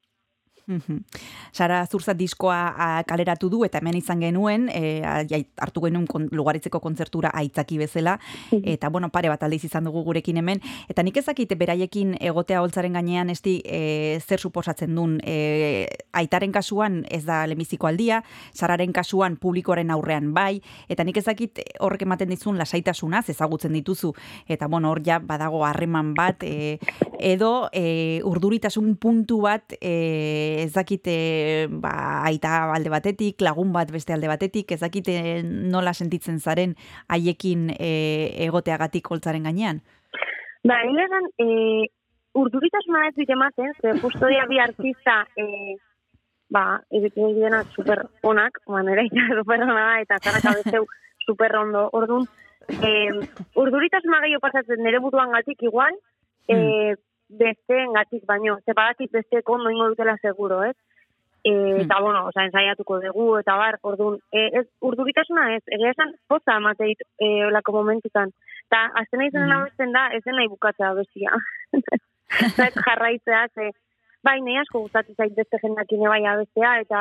Sara 1.53 1.87
Zurza 1.87 2.15
diskoa 2.15 3.03
kaleratu 3.09 3.49
du 3.51 3.63
eta 3.67 3.81
hemen 3.81 3.97
izan 3.99 4.21
genuen, 4.23 4.69
e, 4.73 5.01
hartu 5.03 5.83
genuen 5.85 6.07
kon, 6.07 6.29
lugaritzeko 6.33 6.81
kontzertura 6.81 7.31
aitzaki 7.35 7.79
bezala, 7.79 8.19
eta 8.75 8.91
bueno, 8.93 9.11
pare 9.15 9.31
bat 9.33 9.43
aldiz 9.43 9.65
izan 9.69 9.89
dugu 9.89 10.03
gurekin 10.07 10.41
hemen, 10.41 10.63
eta 10.89 11.03
nik 11.03 11.17
ezakite 11.21 11.57
beraiekin 11.59 12.17
egotea 12.21 12.63
holtzaren 12.63 12.99
gainean 12.99 13.31
esti 13.31 13.59
e, 13.65 14.19
zer 14.21 14.41
suposatzen 14.41 14.95
duen, 14.95 15.19
e, 15.25 15.87
aitaren 16.13 16.53
kasuan 16.53 17.03
ez 17.11 17.25
da 17.29 17.45
lemiziko 17.47 17.89
aldia, 17.89 18.23
Sararen 18.55 18.93
kasuan 18.93 19.37
publikoaren 19.41 19.91
aurrean 19.95 20.33
bai, 20.35 20.61
eta 20.89 21.05
nik 21.05 21.19
ezakit 21.21 21.63
horrek 21.85 22.05
ematen 22.07 22.31
dizun 22.33 22.59
lasaitasunaz 22.59 23.29
ezagutzen 23.31 23.75
dituzu, 23.77 24.13
eta 24.49 24.69
bueno, 24.69 24.93
hor 24.93 25.03
ja 25.05 25.19
badago 25.19 25.65
harreman 25.67 26.15
bat, 26.17 26.43
e, 26.43 26.79
edo 27.19 27.69
e, 27.73 28.21
urduritasun 28.27 28.95
puntu 29.01 29.43
bat 29.45 29.75
e, 29.81 30.65
ez 30.65 30.73
dakite 30.75 31.15
ba, 31.71 31.93
aita 32.29 32.73
alde 32.75 32.91
batetik, 32.93 33.41
lagun 33.45 33.73
bat 33.73 33.91
beste 33.93 34.15
alde 34.15 34.31
batetik, 34.31 34.73
ez 34.73 34.81
dakite 34.81 35.43
nola 35.45 35.95
sentitzen 35.95 36.41
zaren 36.41 36.75
haiekin 37.09 37.69
e, 37.79 37.93
egoteagatik 38.47 39.11
holtzaren 39.11 39.49
gainean. 39.49 39.83
Ba, 40.67 40.81
egin 40.85 41.01
esan, 41.05 41.29
e, 41.39 41.47
urduritasuna 42.39 43.07
ez 43.09 43.15
dit 43.17 43.31
ematen, 43.31 43.73
ze 43.81 43.95
justo 44.03 44.27
bi 44.49 44.59
artista, 44.59 45.25
e, 45.37 45.77
ba, 46.51 46.81
egiten 46.91 47.35
direnak 47.37 47.73
super 47.75 48.07
onak, 48.23 48.61
manera 48.67 49.05
eta 49.05 49.41
super 49.41 49.63
ona 49.63 49.75
da, 49.81 50.01
eta 50.05 50.19
zarak 50.23 50.51
abesteu 50.53 50.87
super 51.27 51.57
ondo. 51.57 51.89
Orduan, 51.93 52.27
e, 52.69 52.91
urduritasuna 53.55 54.23
gehiago 54.25 54.45
pasatzen 54.47 54.83
nire 54.85 55.01
buruan 55.05 55.33
gatik 55.37 55.63
igual, 55.63 55.95
e, 56.49 56.95
besteen 57.29 57.93
gatik 57.93 58.25
baino, 58.27 58.59
ze 58.65 58.73
badakit 58.73 59.13
besteeko 59.13 59.59
ondo 59.59 59.71
ingo 59.71 59.89
dutela 59.93 60.17
seguro, 60.23 60.63
ez? 60.65 60.77
E, 61.49 61.53
eta, 61.85 62.01
bueno, 62.05 62.27
oza, 62.29 62.43
ensaiatuko 62.45 62.99
dugu, 63.05 63.27
eta 63.39 63.55
bar, 63.57 63.79
orduan, 63.89 64.19
e, 64.35 64.41
ez, 64.61 64.65
urduritasuna 64.85 65.45
ez, 65.57 65.63
egia 65.77 65.93
esan, 65.95 66.11
poza 66.29 66.57
amateit 66.59 67.01
e, 67.25 67.29
olako 67.47 67.73
momentutan. 67.79 68.33
Eta, 68.67 68.81
azten 69.01 69.23
nahi 69.23 69.31
zenen 69.31 69.49
Mm. 69.49 69.61
abesten 69.61 69.93
da, 69.97 70.03
ez 70.19 70.25
nahi 70.27 70.49
bukatzea 70.55 70.91
bestia. 70.99 71.31
Zait 72.59 72.75
jarraitzea, 72.87 73.47
ze, 73.55 73.71
bai, 74.27 74.41
nahi 74.45 74.59
asko 74.61 74.83
gustatzen 74.85 75.15
zait 75.17 75.35
beste 75.39 75.61
jendakin 75.63 76.05
bai 76.13 76.25
abestea, 76.35 76.75
eta 76.85 77.01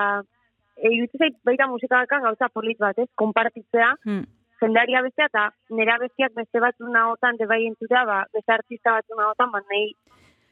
e, 0.78 0.88
iruditzen 0.94 1.20
zait 1.26 1.36
baita 1.44 1.68
musika 1.68 2.04
bakan 2.06 2.24
gauza 2.30 2.50
polit 2.54 2.78
bat, 2.80 2.98
ez, 3.00 3.10
konpartitzea, 3.16 3.90
Hmm. 4.06 4.24
jendeari 4.62 4.96
abestea, 4.96 5.26
eta 5.34 5.50
nire 5.70 5.92
abestiak 5.98 6.34
beste 6.38 6.60
batzu 6.64 6.88
nahotan, 6.94 7.36
de 7.38 7.46
bai 7.46 7.66
entzutea, 7.68 8.06
ba, 8.06 8.24
beste 8.34 8.54
artista 8.54 8.96
batzu 9.00 9.18
nahotan, 9.20 9.52
ba, 9.52 9.60
nahi 9.70 9.92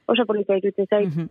oso 0.08 0.26
polita 0.26 0.58
iruditzen 0.60 0.88
zait. 0.90 1.08
Mhm. 1.10 1.30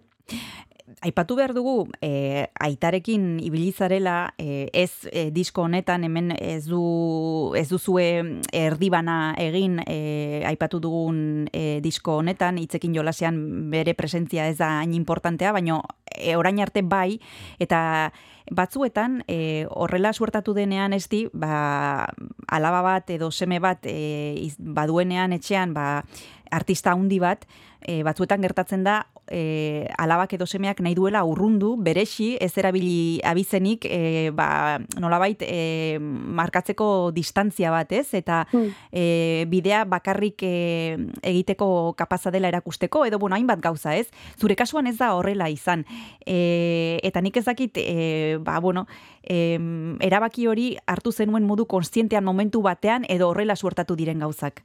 Aipatu 1.01 1.33
behar 1.39 1.55
dugu, 1.57 1.89
e, 2.05 2.51
aitarekin 2.61 3.39
ibilizarela, 3.41 4.35
e, 4.37 4.69
ez 4.77 5.09
e, 5.09 5.31
disko 5.33 5.63
honetan, 5.65 6.05
hemen 6.05 6.35
ez, 6.37 6.67
du, 6.69 7.55
ez 7.57 7.71
duzue 7.71 8.05
erdibana 8.53 9.33
egin, 9.41 9.79
e, 9.89 10.43
aipatu 10.45 10.83
dugun 10.85 11.49
e, 11.57 11.81
disko 11.81 12.19
honetan, 12.21 12.61
hitzekin 12.61 12.93
jolasean 12.93 13.41
bere 13.73 13.97
presentzia 13.97 14.45
ez 14.53 14.59
da 14.61 14.75
hain 14.83 14.93
importantea, 14.93 15.55
baina 15.57 15.81
e, 16.13 16.37
orain 16.37 16.61
arte 16.61 16.85
bai, 16.85 17.17
eta 17.59 18.13
batzuetan 18.53 19.23
e, 19.25 19.65
horrela 19.73 20.13
suertatu 20.13 20.53
denean 20.53 20.93
ez 20.93 21.07
di, 21.09 21.25
ba, 21.33 22.05
alaba 22.45 22.85
bat 22.85 23.09
edo 23.09 23.33
seme 23.33 23.57
bat 23.57 23.89
e, 23.89 24.37
iz- 24.37 24.61
baduenean 24.61 25.33
etxean, 25.33 25.73
ba, 25.73 26.05
artista 26.53 26.93
handi 26.93 27.17
bat, 27.19 27.49
e, 27.85 28.03
batzuetan 28.03 28.43
gertatzen 28.43 28.85
da 28.85 29.07
e, 29.31 29.89
alabak 29.99 30.33
edo 30.37 30.47
semeak 30.47 30.81
nahi 30.85 30.95
duela 30.97 31.23
urrundu, 31.25 31.75
berexi, 31.81 32.35
ez 32.41 32.53
erabili 32.59 33.21
abizenik, 33.25 33.87
e, 33.89 34.31
ba, 34.35 34.81
nolabait 35.01 35.41
e, 35.47 35.99
markatzeko 36.01 37.11
distantzia 37.15 37.71
bat, 37.71 37.93
ez? 37.93 38.15
Eta 38.15 38.45
Hmm. 38.53 38.71
e, 38.93 39.47
bidea 39.49 39.85
bakarrik 39.85 40.43
e, 40.43 40.97
egiteko 41.23 41.95
kapaza 41.97 42.31
dela 42.31 42.49
erakusteko, 42.49 43.05
edo 43.07 43.19
bueno, 43.19 43.37
hainbat 43.37 43.61
gauza, 43.61 43.97
ez? 43.97 44.09
Zure 44.39 44.57
kasuan 44.57 44.87
ez 44.87 44.97
da 44.99 45.15
horrela 45.15 45.49
izan. 45.51 45.85
E, 46.27 47.01
eta 47.03 47.21
nik 47.21 47.37
ez 47.37 47.45
dakit, 47.45 47.79
e, 47.81 48.39
ba, 48.41 48.61
bueno, 48.61 48.87
e, 49.23 49.59
erabaki 50.01 50.47
hori 50.47 50.77
hartu 50.87 51.13
zenuen 51.13 51.45
modu 51.47 51.67
konstientean 51.67 52.25
momentu 52.25 52.63
batean, 52.63 53.05
edo 53.09 53.29
horrela 53.31 53.57
suertatu 53.57 53.97
diren 53.97 54.19
gauzak. 54.21 54.63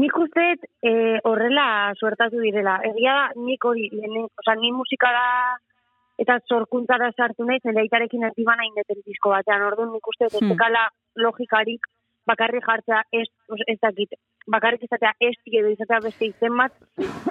Nik 0.00 0.16
uste 0.16 0.44
eh, 0.86 1.18
horrela 1.28 1.92
suertatu 1.98 2.40
direla. 2.40 2.78
Egia 2.88 3.14
da, 3.18 3.24
nik 3.36 3.64
hori, 3.68 3.88
lehenen, 3.92 4.28
oza, 4.42 4.54
ni 4.56 4.70
musikara 4.72 5.24
eta 6.20 6.38
sorkuntzara 6.48 7.10
sartu 7.16 7.46
nahi, 7.48 7.60
zen 7.64 7.74
leitarekin 7.76 8.24
ez 8.28 8.34
diban 8.36 8.60
hain 8.60 8.74
deten 8.76 9.00
disko 9.06 9.32
batean. 9.32 9.64
Orduan 9.68 9.92
nik 9.92 10.06
uste 10.12 10.28
Hmm. 10.30 10.56
logikarik 11.16 11.86
bakarrik 12.26 12.64
jartzea 12.64 13.02
ez, 13.12 13.26
ez 13.66 13.78
dakit, 13.82 14.12
bakarrik 14.46 14.82
izatea 14.86 15.12
ez 15.20 15.34
edo 15.46 15.68
izatea 15.68 16.00
beste 16.04 16.26
izen 16.26 16.56
bat, 16.56 16.72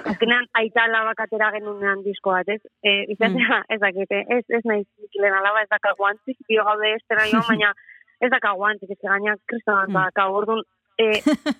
azkenean 0.04 0.46
aita 0.60 0.84
alabak 0.84 1.20
atera 1.24 1.50
genunean 1.54 2.02
disko 2.04 2.34
bat, 2.34 2.48
ez? 2.48 2.60
E, 2.82 3.06
izatea, 3.14 3.62
ez 3.68 3.80
dakit, 3.80 4.10
eh, 4.10 4.24
ez, 4.36 4.44
ez 4.48 4.64
nahi 4.64 4.84
zikilen 5.00 5.32
alaba, 5.32 5.62
ez 5.62 5.70
dakago 5.70 6.04
antzik, 6.10 6.36
bio 6.48 6.64
gaude 6.64 6.92
ez 6.94 7.02
tera 7.08 7.24
baina 7.48 7.72
ez 8.20 8.30
dakago 8.30 8.64
antzik, 8.66 8.90
ez 8.90 8.98
gaina 9.02 9.36
kristoan 9.46 9.86
Hmm. 9.88 9.94
dakago, 9.94 10.36
orduan, 10.42 10.62
e, 11.00 11.06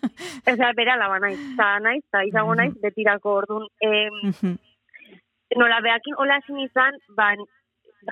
ez 0.50 0.56
da, 0.60 0.72
bera 0.76 0.96
laba 1.00 1.18
naiz, 1.22 1.38
eta 1.52 1.70
naiz, 1.84 2.02
eta 2.08 2.24
izango 2.28 2.56
naiz, 2.58 2.74
betirako 2.82 3.36
orduan. 3.42 3.68
E, 3.80 3.90
nola, 5.60 5.80
behakin 5.86 6.18
hola 6.20 6.40
ezin 6.42 6.60
izan, 6.66 6.98
ba, 7.16 7.32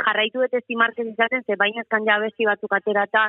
jarraitu 0.06 0.42
dut 0.42 0.56
estimarkez 0.60 1.06
izaten, 1.12 1.44
ze 1.46 1.56
baina 1.60 1.84
ezkan 1.84 2.06
ja 2.08 2.18
besti 2.22 2.48
batzuk 2.48 2.74
atera 2.76 3.04
eta 3.08 3.28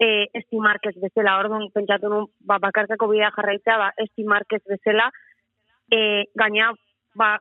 e, 0.00 0.26
estimarkez 0.40 0.94
bezala, 1.02 1.38
orduan 1.42 1.68
pentsatu 1.74 2.12
nun, 2.12 2.28
ba, 2.40 2.60
bakarkako 2.62 3.10
bidea 3.12 3.32
jarraitzea, 3.36 3.78
ba, 3.80 3.88
estimarkez 4.06 4.62
bezala, 4.68 5.08
e, 5.92 6.00
gaina, 6.38 6.72
ba, 7.18 7.34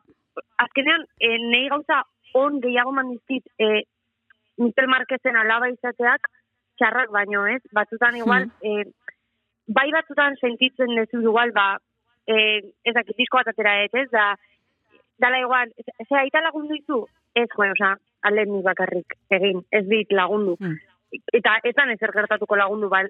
azkenean, 0.65 1.05
e, 1.19 1.35
nahi 1.51 1.69
gauza 1.73 2.01
on 2.37 2.59
gehiago 2.63 2.95
mandizkit, 2.95 3.45
e, 3.59 3.83
Mikel 4.57 4.89
Marquezen 4.89 5.37
alaba 5.37 5.69
izateak, 5.69 6.31
txarrak 6.77 7.11
baino, 7.13 7.43
ez? 7.49 7.61
Batzutan 7.73 8.15
igual, 8.17 8.49
e, 8.65 8.87
bai 9.67 9.91
batzutan 9.91 10.37
sentitzen 10.39 10.95
dezu 10.95 11.21
igual, 11.21 11.51
ba, 11.51 11.77
e, 12.27 12.35
ez 12.83 12.93
dakit 12.95 13.17
disko 13.17 13.37
bat 13.41 13.51
atera 13.51 13.83
ez, 13.83 13.91
ez? 13.93 14.09
Da, 14.11 14.35
dala 15.19 15.39
igual, 15.39 15.71
ez 15.77 16.07
aita 16.11 16.41
lagundu 16.41 16.75
izu? 16.75 17.05
Ez, 17.35 17.47
jo, 17.53 17.67
oza, 17.71 17.95
alen 18.27 18.51
nik 18.53 18.63
bakarrik 18.65 19.17
egin, 19.29 19.63
ez 19.71 19.85
dit 19.87 20.11
lagundu. 20.11 20.55
Mm. 20.59 20.77
Eta 21.39 21.59
ez 21.63 21.75
da 21.75 21.85
ezer 21.91 22.11
gertatuko 22.15 22.55
lagundu, 22.55 22.89
ba, 22.89 23.03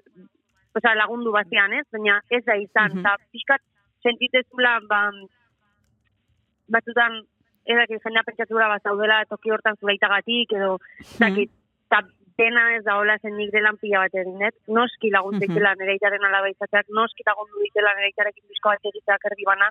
oza, 0.76 0.94
lagundu 0.94 1.32
bazian, 1.32 1.72
ez? 1.72 1.86
Baina 1.92 2.20
ez 2.30 2.44
da 2.44 2.56
izan, 2.56 2.92
Mhm. 2.92 3.00
eta 3.00 3.16
pixkat 3.32 3.62
sentitzezula, 4.02 4.78
ba, 4.88 5.10
batzutan, 6.68 7.22
ez 7.66 7.76
dakit, 7.76 8.02
jendea 8.02 8.22
pentsatura 8.24 8.68
bat 8.68 8.82
zaudela 8.82 9.24
toki 9.28 9.50
hortan 9.50 9.76
zuleitagatik, 9.80 10.52
edo, 10.52 10.78
ez 11.00 11.18
dakit, 11.18 11.50
eta 11.88 12.02
dena 12.38 12.76
ez 12.76 12.84
da 12.86 12.96
hola 12.98 13.18
zen 13.18 13.36
nik 13.36 13.50
delan 13.52 13.76
pila 13.82 14.04
bat 14.06 14.14
egin, 14.14 14.40
ez? 14.46 14.54
Noski 14.68 15.10
lagundu 15.10 15.40
Mhm. 15.42 15.48
ditela 15.54 15.74
nire 15.74 15.94
itaren 15.98 16.24
alaba 16.24 16.48
izateak, 16.50 16.86
noski 16.88 17.22
lagundu 17.26 17.60
ditela 17.64 17.94
nire 17.96 18.08
itarekin 18.14 18.44
bizko 18.48 18.68
bat 18.70 18.84
egiteak 18.92 19.24
erdi 19.30 19.44
bana, 19.44 19.70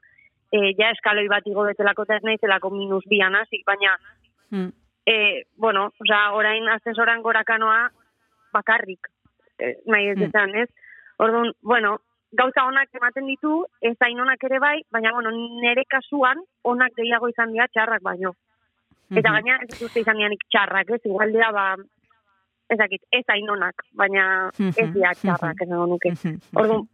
e, 0.52 0.74
ja 0.80 0.92
eskaloi 0.92 1.28
bat 1.28 1.48
igo 1.48 1.64
betelako 1.64 2.04
eta 2.04 2.16
ez 2.18 2.24
naizelako 2.24 2.70
minus 2.70 3.04
bian 3.08 3.36
hasi, 3.36 3.64
baina, 3.66 3.98
Mm. 4.52 4.72
e, 5.06 5.44
bueno, 5.58 5.92
oza, 6.00 6.32
orain 6.34 6.68
asesoran 6.70 7.22
gorakanoa 7.22 7.90
bakarrik, 8.54 9.08
e, 9.60 9.76
nahi 9.86 10.10
ez 10.10 10.18
Mm. 10.18 10.24
esan, 10.24 10.56
ez? 10.56 10.70
Orduan, 11.20 11.52
bueno, 11.62 12.00
gauza 12.32 12.66
onak 12.66 12.90
ematen 12.94 13.26
ditu, 13.26 13.66
ez 13.82 13.96
hain 14.02 14.20
onak 14.20 14.44
ere 14.44 14.60
bai, 14.60 14.82
baina, 14.92 15.12
bueno, 15.14 15.32
nire 15.32 15.86
kasuan 15.86 16.38
onak 16.64 16.92
gehiago 16.96 17.30
izan 17.30 17.52
dira 17.54 17.68
txarrak 17.68 18.02
baino. 18.02 18.34
Eta 19.10 19.32
gaina 19.32 19.60
ez 19.64 19.80
dut 19.80 19.96
izan 19.96 20.18
dianik 20.18 20.42
txarrak, 20.52 20.90
ez? 20.90 21.02
Igual 21.06 21.32
dira, 21.32 21.52
ba, 21.52 21.76
ez 22.70 22.78
dakit, 22.78 23.02
ez 23.12 23.24
hain 23.32 23.50
onak, 23.50 23.84
baina 23.96 24.50
ez 24.60 24.90
dira 24.94 25.14
txarrak, 25.16 25.62
ez 25.64 25.70
nuke. 25.70 26.14
Orduan, 26.56 26.88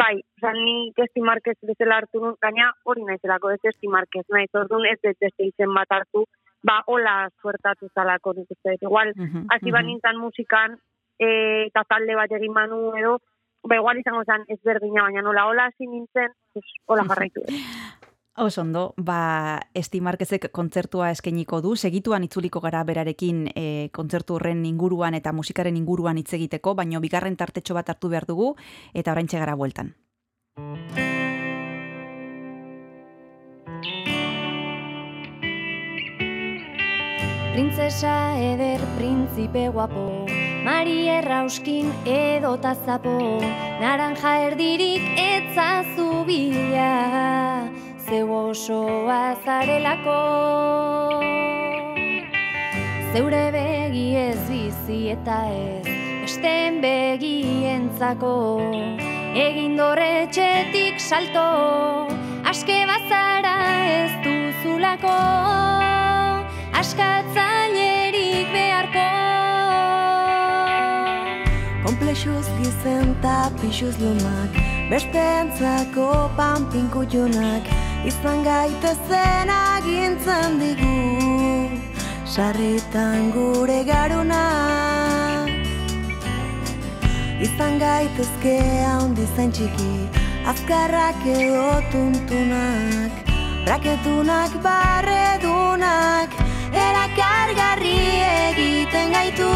bai, 0.00 0.14
oza, 0.38 0.52
ni 0.56 0.92
Esti 0.96 1.20
Marquez 1.20 1.56
bezala 1.62 2.00
hartu 2.00 2.22
nun, 2.22 2.36
gaina 2.40 2.70
hori 2.84 3.04
naizelako, 3.04 3.50
ez 3.50 3.60
Esti 3.72 3.88
Marquez, 3.88 4.24
naiz, 4.32 4.48
orduan 4.54 4.86
ez 4.90 4.98
dut 5.02 5.18
beste 5.20 5.48
izen 5.50 5.74
bat 5.74 5.90
hartu, 5.90 6.24
ba, 6.64 6.80
hola 6.86 7.28
suertatu 7.40 7.90
zalako, 7.94 8.34
nik 8.38 8.50
uste. 8.50 8.78
Igual, 8.80 9.12
Mhm, 9.16 9.46
hasi 9.50 9.70
banintzen 9.70 10.18
musikan, 10.18 10.78
e, 11.18 11.66
eta 11.66 11.84
talde 11.84 12.14
bat 12.14 12.30
egin 12.32 12.52
manu 12.52 12.96
edo, 12.96 13.18
ba, 13.62 13.76
igual 13.76 13.98
izango 13.98 14.24
zen 14.24 14.44
ez 14.48 14.58
baina 14.64 15.22
nola, 15.22 15.46
hola 15.46 15.66
hasi 15.66 15.86
nintzen, 15.86 16.32
pues, 16.52 16.64
hola 16.86 17.04
jarraitu. 17.04 17.42
dut. 18.38 18.46
Oso 18.46 18.60
ondo, 18.62 18.94
ba, 18.96 19.60
Esti 19.74 20.00
Marquezek 20.00 20.50
kontzertua 20.52 21.10
eskainiko 21.10 21.60
du, 21.60 21.76
segituan 21.76 22.24
itzuliko 22.24 22.60
gara 22.60 22.84
berarekin 22.84 23.48
e, 23.54 23.90
kontzertu 23.92 24.34
horren 24.34 24.64
inguruan 24.64 25.14
eta 25.14 25.32
musikaren 25.32 25.76
inguruan 25.76 26.18
hitz 26.18 26.32
egiteko, 26.32 26.74
baino 26.74 27.00
bigarren 27.00 27.36
tartetxo 27.36 27.74
bat 27.74 27.88
hartu 27.88 28.08
behar 28.08 28.26
dugu, 28.26 28.54
eta 28.94 29.12
oraintxe 29.12 29.38
gara 29.38 29.54
bueltan. 29.54 29.94
Printzesa 37.52 38.38
eder 38.38 38.80
printzipe 38.96 39.68
guapo 39.74 40.26
Mari 40.64 41.08
errauskin 41.10 41.90
edo 42.06 42.56
tazapo 42.62 43.16
Naranja 43.80 44.36
erdirik 44.46 45.02
etzazu 45.18 46.22
bila 46.28 47.66
Zeu 48.08 48.32
osoa 48.32 49.36
zarelako. 49.44 50.20
Zeure 53.12 53.50
begi 53.52 54.04
ez 54.16 54.38
bizi 54.48 55.00
eta 55.12 55.36
ez 55.52 55.84
Besteen 56.22 56.78
begientzako. 56.80 58.30
Egin 59.36 59.76
dorretxetik 59.76 60.96
salto 61.04 61.44
Aske 62.48 62.78
bazara 62.88 63.52
ez 63.84 64.14
duzulako. 64.24 65.12
Askatzailerik 66.80 68.48
beharko. 68.54 69.04
Komplexuz 71.84 72.48
gizen 72.62 73.12
ta 73.20 73.50
pixuz 73.60 74.00
lumak 74.00 74.56
Beste 74.88 75.20
entzako 75.42 76.08
panpinkutunak 76.40 77.68
Izan 78.08 78.38
gaitezen 78.40 79.50
agintzen 79.52 80.54
digu 80.60 80.92
Sarritan 82.24 83.26
gure 83.34 83.82
garunak 83.84 85.50
Izan 87.44 87.76
gaitezke 87.82 88.54
handi 88.86 89.28
zain 89.34 89.52
txiki 89.58 89.92
Azkarrak 90.54 91.20
edo 91.34 91.68
tuntunak 91.92 93.28
Raketunak 93.68 94.56
barredunak 94.64 96.40
Erakargarri 96.86 97.96
egiten 98.32 99.12
gaitu 99.18 99.52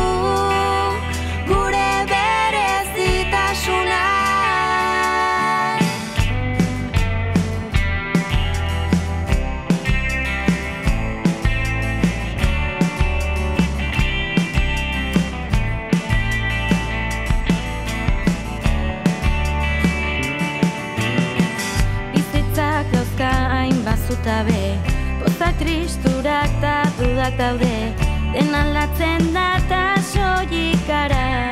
hain 24.13 24.25
bazutabe 24.25 24.79
Pozak 25.23 25.59
tristurak 25.59 26.51
eta 26.59 26.83
dudak 26.99 27.39
daude 27.39 27.95
Den 28.33 28.55
aldatzen 28.55 29.33
da 29.35 29.59
eta 29.59 30.01
soilik 30.01 30.87
gara. 30.87 31.51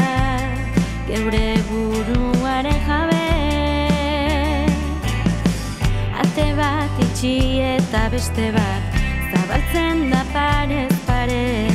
Geure 1.07 1.61
buruaren 1.69 2.81
jabe. 2.87 3.29
Ate 6.23 6.55
bat 6.57 7.03
itxi 7.05 7.61
eta 7.61 8.09
beste 8.11 8.53
bat 8.53 8.83
Zabaltzen 9.31 10.11
da 10.11 10.25
parez 10.33 10.95
pare 11.07 11.69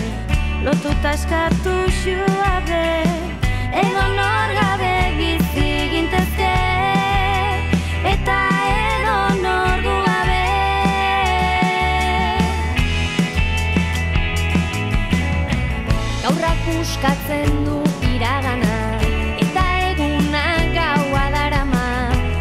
Lotuta 0.63 1.13
eskatu 1.13 1.75
xuabe 2.01 3.05
Edo 3.75 4.05
nor 4.17 4.49
gabe 4.59 4.95
bizi 5.17 5.89
gintezke. 5.91 6.53
Eta 8.05 8.54
Gaurrak 16.25 16.57
puskatzen 16.65 17.51
du 17.67 17.75
iragana 18.09 18.77
Eta 19.43 19.65
egunak 19.91 20.71
gaua 20.73 21.25
darama 21.35 21.83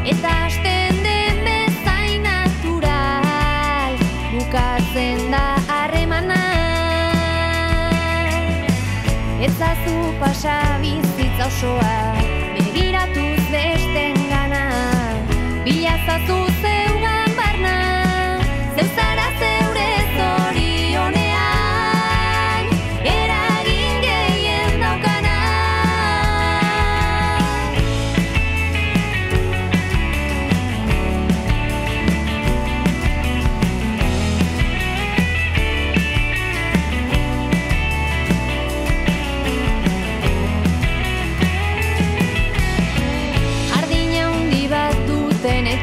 Eta 0.09 0.31
hasten 0.47 1.03
den 1.05 1.43
bezain 1.45 2.25
natural 2.25 3.99
Bukatzen 4.31 5.21
da 5.35 5.45
harremana. 5.69 6.41
Ezazu 9.51 9.99
pasa 10.23 10.57
bizitza 10.81 11.53
osoa 11.53 11.95
Begiratuz 12.57 13.45
besten 13.53 14.17
gana 14.33 14.65
Bilazazu 15.69 16.54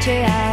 noche 0.02 0.24
hay. 0.24 0.51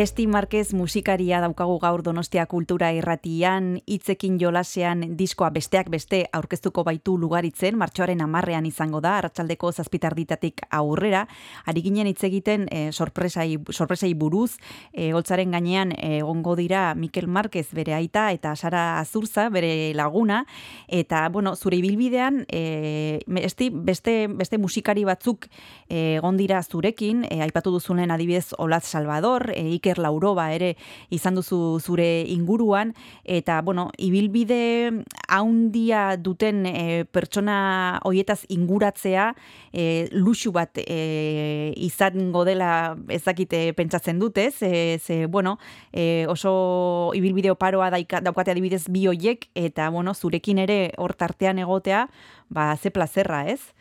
Esti 0.00 0.24
Marquez 0.26 0.72
musikaria 0.72 1.42
daukagu 1.44 1.74
gaur 1.82 2.00
Donostia 2.00 2.46
Kultura 2.48 2.88
Irratian, 2.96 3.82
hitzekin 3.84 4.38
jolasean 4.40 5.02
diskoa 5.18 5.50
besteak 5.52 5.90
beste 5.92 6.22
aurkeztuko 6.32 6.86
baitu 6.86 7.18
lugaritzen, 7.20 7.76
martxoaren 7.76 8.22
amarrean 8.24 8.64
izango 8.64 9.02
da, 9.04 9.18
arratsaldeko 9.18 9.68
zazpitarditatik 9.74 10.62
aurrera, 10.72 11.26
ari 11.68 11.82
ginen 11.84 12.08
hitz 12.08 12.22
egiten 12.24 12.64
e, 12.72 12.86
sorpresai, 12.96 13.58
sorpresai 13.68 14.14
buruz, 14.14 14.54
e, 14.94 15.10
holtzaren 15.12 15.52
gainean 15.52 15.92
eh, 15.98 16.22
egongo 16.22 16.56
dira 16.56 16.94
Mikel 16.94 17.28
Marquez 17.28 17.66
bere 17.76 17.92
aita 17.98 18.30
eta 18.32 18.54
Sara 18.56 19.02
Azurza 19.02 19.50
bere 19.52 19.92
laguna, 19.92 20.46
eta 20.88 21.26
bueno, 21.28 21.52
zure 21.56 21.76
ibilbidean, 21.76 22.46
e, 22.48 23.20
esti, 23.44 23.68
beste, 23.68 24.16
beste 24.32 24.56
musikari 24.56 25.04
batzuk 25.04 25.50
egon 25.90 26.40
dira 26.40 26.64
zurekin, 26.64 27.26
e, 27.28 27.42
aipatu 27.44 27.76
duzunen 27.76 28.16
adibidez 28.16 28.54
Olaz 28.56 28.86
Salvador, 28.88 29.50
e, 29.52 29.68
Iker 29.76 29.89
Lauroba 29.98 30.52
ere 30.54 30.74
izan 31.10 31.34
duzu 31.34 31.80
zure 31.80 32.22
inguruan, 32.28 32.94
eta, 33.24 33.60
bueno, 33.62 33.90
ibilbide 33.98 35.04
haundia 35.28 36.16
duten 36.16 36.66
e, 36.66 37.04
pertsona 37.10 38.00
hoietaz 38.04 38.44
inguratzea, 38.48 39.30
e, 39.72 40.08
luxu 40.12 40.52
bat 40.52 40.78
e, 40.84 41.72
izango 41.76 42.44
dela 42.44 42.96
ezakite 43.08 43.72
pentsatzen 43.74 44.18
dut, 44.18 44.38
ez? 44.38 44.62
E, 44.62 44.98
ze, 44.98 45.26
bueno, 45.26 45.58
e, 45.92 46.26
oso 46.28 47.12
ibilbide 47.14 47.50
oparoa 47.50 47.90
daika, 47.90 48.20
daukate 48.20 48.52
adibidez 48.52 48.86
bi 48.90 49.06
hoiek, 49.10 49.48
eta, 49.54 49.90
bueno, 49.90 50.14
zurekin 50.14 50.58
ere 50.58 50.80
hor 50.98 51.14
tartean 51.14 51.58
egotea, 51.58 52.06
ba, 52.48 52.76
ze 52.76 52.90
plazerra, 52.90 53.46
ez? 53.48 53.72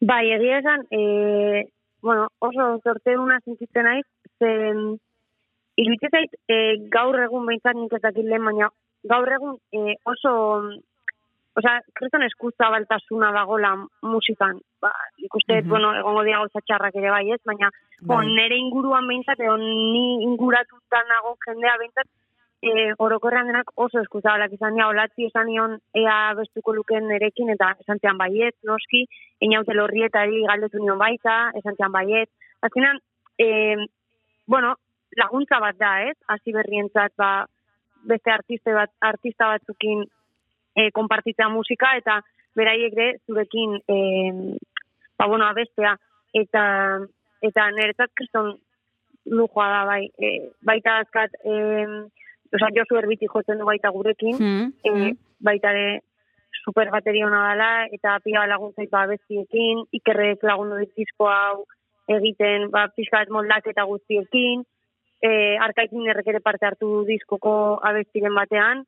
Bai, 0.00 0.32
egia 0.34 0.58
esan, 0.58 0.86
e, 0.90 1.70
bueno, 2.02 2.28
oso 2.38 2.80
zorteuna 2.84 3.38
sentitzen 3.44 3.86
naiz, 3.88 4.04
zen, 4.38 4.98
iruditzen 5.76 6.10
zait, 6.14 6.34
e, 6.48 6.56
gaur 6.90 7.18
egun 7.20 7.46
behintzat 7.46 7.76
nik 7.76 7.92
ez 7.92 8.02
dakit 8.02 8.24
lehen, 8.24 8.44
baina 8.44 8.68
gaur 9.10 9.32
egun 9.36 9.56
e, 9.72 9.96
oso, 10.06 10.32
osea, 11.56 11.80
kriston 11.94 12.22
eskutza 12.26 12.70
baltasuna 12.70 13.30
dagola 13.32 13.74
musikan. 14.02 14.58
Ba, 14.82 14.90
ikuste, 15.18 15.60
Mhm. 15.62 15.68
bueno, 15.68 15.94
egongo 15.98 16.22
dira 16.24 16.38
gauza 16.38 16.60
txarrak 16.66 16.96
ere 16.96 17.10
bai, 17.10 17.30
ez? 17.32 17.40
Baina, 17.44 17.70
Bai. 17.70 18.06
bon, 18.06 18.34
nere 18.34 18.56
inguruan 18.56 19.06
behintzat, 19.06 19.40
edo 19.40 19.56
ni 19.56 20.22
inguratuta 20.24 21.02
nago 21.08 21.36
jendea 21.46 21.76
behintzat, 21.78 22.06
e, 22.62 22.92
orokorrean 22.98 23.46
denak 23.46 23.70
oso 23.76 24.00
eskuzabalak 24.00 24.52
izan 24.52 24.74
dira, 24.74 24.88
olatzi 24.88 25.26
esan 25.26 25.46
nion 25.46 25.78
ea 25.94 26.34
bestuko 26.34 26.72
luken 26.72 27.08
nerekin, 27.08 27.50
eta 27.50 27.74
esan 27.80 27.98
zian 28.00 28.16
baiet, 28.18 28.54
noski, 28.64 29.04
inaute 29.40 29.74
lorrietari 29.74 30.44
galdetu 30.46 30.78
nion 30.80 30.98
baita, 30.98 31.50
esan 31.54 31.76
zian 31.76 31.92
baiet. 31.92 32.30
Azkenan, 32.62 32.98
e, 33.38 33.76
bueno, 34.46 34.74
laguntza 35.20 35.60
bat 35.62 35.76
da, 35.80 35.94
ez? 36.08 36.16
Hasi 36.28 36.54
berrientzat, 36.54 37.14
ba, 37.18 37.46
beste 38.04 38.30
artiste 38.30 38.74
bat, 38.76 38.92
artista 39.00 39.48
batzukin 39.52 40.04
e, 40.76 40.90
konpartitzea 40.96 41.48
musika, 41.52 41.94
eta 42.00 42.20
beraiek 42.56 42.96
ere 42.96 43.08
zurekin, 43.26 43.78
e, 43.88 43.98
ba, 45.18 45.26
bueno, 45.26 45.46
abestea, 45.46 45.94
eta, 46.34 46.64
eta 47.42 47.68
niretzat 47.76 48.12
kriston 48.14 48.54
lujoa 49.30 49.68
da, 49.72 49.84
bai, 49.88 50.02
e, 50.18 50.34
baita 50.62 50.98
azkat, 51.04 51.38
e, 51.44 51.54
Osa, 52.54 52.68
Josu 52.70 52.94
Erbiti 53.00 53.26
jotzen 53.26 53.58
du 53.58 53.64
baita 53.66 53.90
gurekin, 53.90 54.36
Mm, 54.38 54.66
e, 54.86 55.14
baita 55.42 55.72
ere 55.74 56.02
super 56.62 56.90
bateria 56.90 57.26
ona 57.26 57.40
dela, 57.50 57.70
eta 57.92 58.18
pila 58.22 58.46
laguntzait 58.46 58.90
ba 58.90 59.06
bestiekin, 59.10 59.82
ikerrek 59.98 60.44
lagundu 60.46 60.78
dit 60.82 60.92
disko 60.96 61.26
hau 61.28 61.64
egiten, 62.08 62.70
ba, 62.70 62.86
pixka 62.94 63.24
bat 63.24 63.32
moldak 63.36 63.66
eta 63.72 63.84
guztiekin, 63.90 64.62
e, 65.24 65.56
arkaikin 65.66 66.10
errek 66.12 66.28
parte 66.44 66.68
hartu 66.68 67.04
diskoko 67.08 67.54
abestiren 67.82 68.34
batean, 68.36 68.84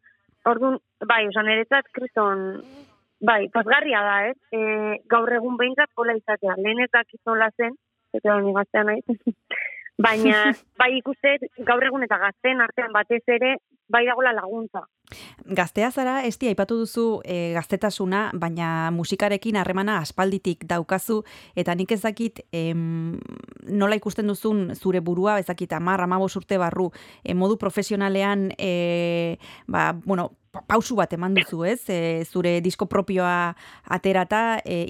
Orduan, 0.47 0.79
bai, 1.11 1.25
osan 1.27 1.49
eretzat, 1.51 1.89
kriston, 1.95 2.43
bai, 3.27 3.49
pasgarria 3.55 4.03
da, 4.07 4.17
ez? 4.31 4.37
E, 4.55 4.61
gaur 5.11 5.33
egun 5.35 5.57
behintzat 5.59 5.91
hola 5.99 6.15
izatea, 6.19 6.55
lehen 6.63 6.85
ez 6.85 6.91
dakit 6.93 7.19
nola 7.27 7.49
zen, 7.59 7.75
eta 8.15 8.37
honi 8.37 8.55
gaztea 8.55 8.85
naiz, 8.87 9.17
baina, 10.07 10.45
bai 10.81 10.93
ikuste, 11.01 11.35
gaur 11.71 11.83
egun 11.89 12.07
eta 12.07 12.21
gazten 12.23 12.63
artean 12.63 12.95
batez 12.95 13.25
ere, 13.39 13.57
bai 13.91 14.05
dagoela 14.07 14.37
laguntza. 14.39 14.85
Gaztea 15.47 15.91
zara, 15.91 16.17
esti 16.27 16.49
aipatu 16.51 16.79
duzu 16.81 17.07
e, 17.25 17.53
gaztetasuna, 17.55 18.31
baina 18.35 18.91
musikarekin 18.95 19.57
harremana 19.61 19.99
aspalditik 20.03 20.65
daukazu, 20.69 21.23
eta 21.55 21.75
nik 21.75 21.93
ez 21.95 22.01
dakit 22.03 22.43
em, 22.53 23.19
nola 23.69 23.99
ikusten 23.99 24.27
duzun 24.27 24.73
zure 24.75 25.01
burua, 25.01 25.39
ez 25.39 25.47
dakit 25.47 25.73
amar, 25.77 26.03
amabos 26.03 26.35
urte 26.37 26.59
barru, 26.59 26.91
e, 27.23 27.35
modu 27.35 27.59
profesionalean, 27.59 28.51
e, 28.59 29.39
ba, 29.67 29.93
bueno, 30.05 30.33
pausu 30.67 30.97
bat 30.97 31.13
eman 31.13 31.35
duzu, 31.37 31.65
ez? 31.69 31.89
E, 31.93 32.25
zure 32.25 32.61
disko 32.65 32.87
propioa 32.89 33.55
aterata, 33.85 34.61
e, 34.65 34.87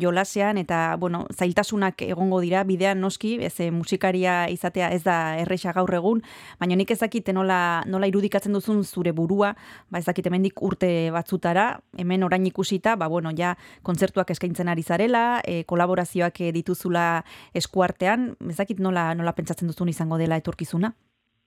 jolasean, 0.00 0.58
eta, 0.58 0.96
bueno, 0.96 1.26
zailtasunak 1.34 2.02
egongo 2.02 2.40
dira, 2.40 2.64
bidean 2.64 3.00
noski, 3.00 3.38
ez 3.42 3.60
e, 3.60 3.70
musikaria 3.70 4.48
izatea 4.48 4.90
ez 4.90 5.02
da 5.02 5.36
erresa 5.38 5.72
gaur 5.72 5.92
egun, 5.94 6.22
baina 6.58 6.76
nik 6.76 6.90
ez 6.90 7.00
dakit 7.00 7.28
nola, 7.32 7.82
nola 7.86 8.06
irudikatzen 8.06 8.52
duzun 8.52 8.84
zure 8.84 9.12
burua, 9.12 9.54
ba 9.90 9.98
ez 9.98 10.06
dakit 10.06 10.26
hemendik 10.26 10.62
urte 10.62 11.10
batzutara, 11.10 11.80
hemen 11.96 12.22
orain 12.22 12.46
ikusita, 12.46 12.96
ba 12.96 13.08
bueno, 13.08 13.30
ja 13.36 13.56
kontzertuak 13.82 14.30
eskaintzen 14.30 14.68
ari 14.68 14.82
zarela, 14.82 15.40
e, 15.44 15.64
kolaborazioak 15.64 16.38
dituzula 16.52 17.24
eskuartean, 17.54 18.36
ez 18.48 18.56
dakit 18.56 18.80
nola, 18.80 19.14
nola 19.14 19.32
pentsatzen 19.32 19.68
duzun 19.68 19.88
izango 19.88 20.18
dela 20.18 20.36
etorkizuna? 20.36 20.94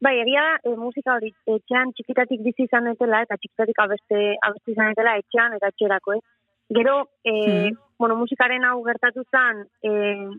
Bai, 0.02 0.18
egia 0.20 0.42
da, 0.42 0.56
e, 0.72 0.76
musika 0.76 1.16
hori 1.16 1.30
etxean 1.48 1.94
txikitatik 1.96 2.42
bizi 2.44 2.66
izan 2.68 2.88
etela 2.92 3.22
eta 3.24 3.38
txikitatik 3.38 3.80
abeste, 3.80 4.22
abeste 4.44 4.72
izan 4.74 4.92
etela 4.92 5.18
etxean 5.22 5.54
eta 5.58 5.70
etxerako, 5.72 6.14
eh? 6.18 6.22
Gero, 6.74 7.10
e, 7.24 7.32
Mhm. 7.32 7.78
bueno, 8.00 8.16
musikaren 8.16 8.64
hau 8.66 8.82
gertatu 8.84 9.24
zen, 9.32 9.66
e, 9.84 9.90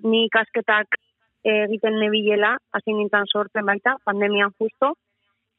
ni 0.03 0.25
ikasketak 0.27 0.97
egiten 1.45 1.99
nebilela, 2.01 2.57
hasi 2.73 2.93
nintzen 2.93 3.27
sortzen 3.27 3.67
baita, 3.67 3.97
pandemian 4.05 4.51
justo. 4.59 4.95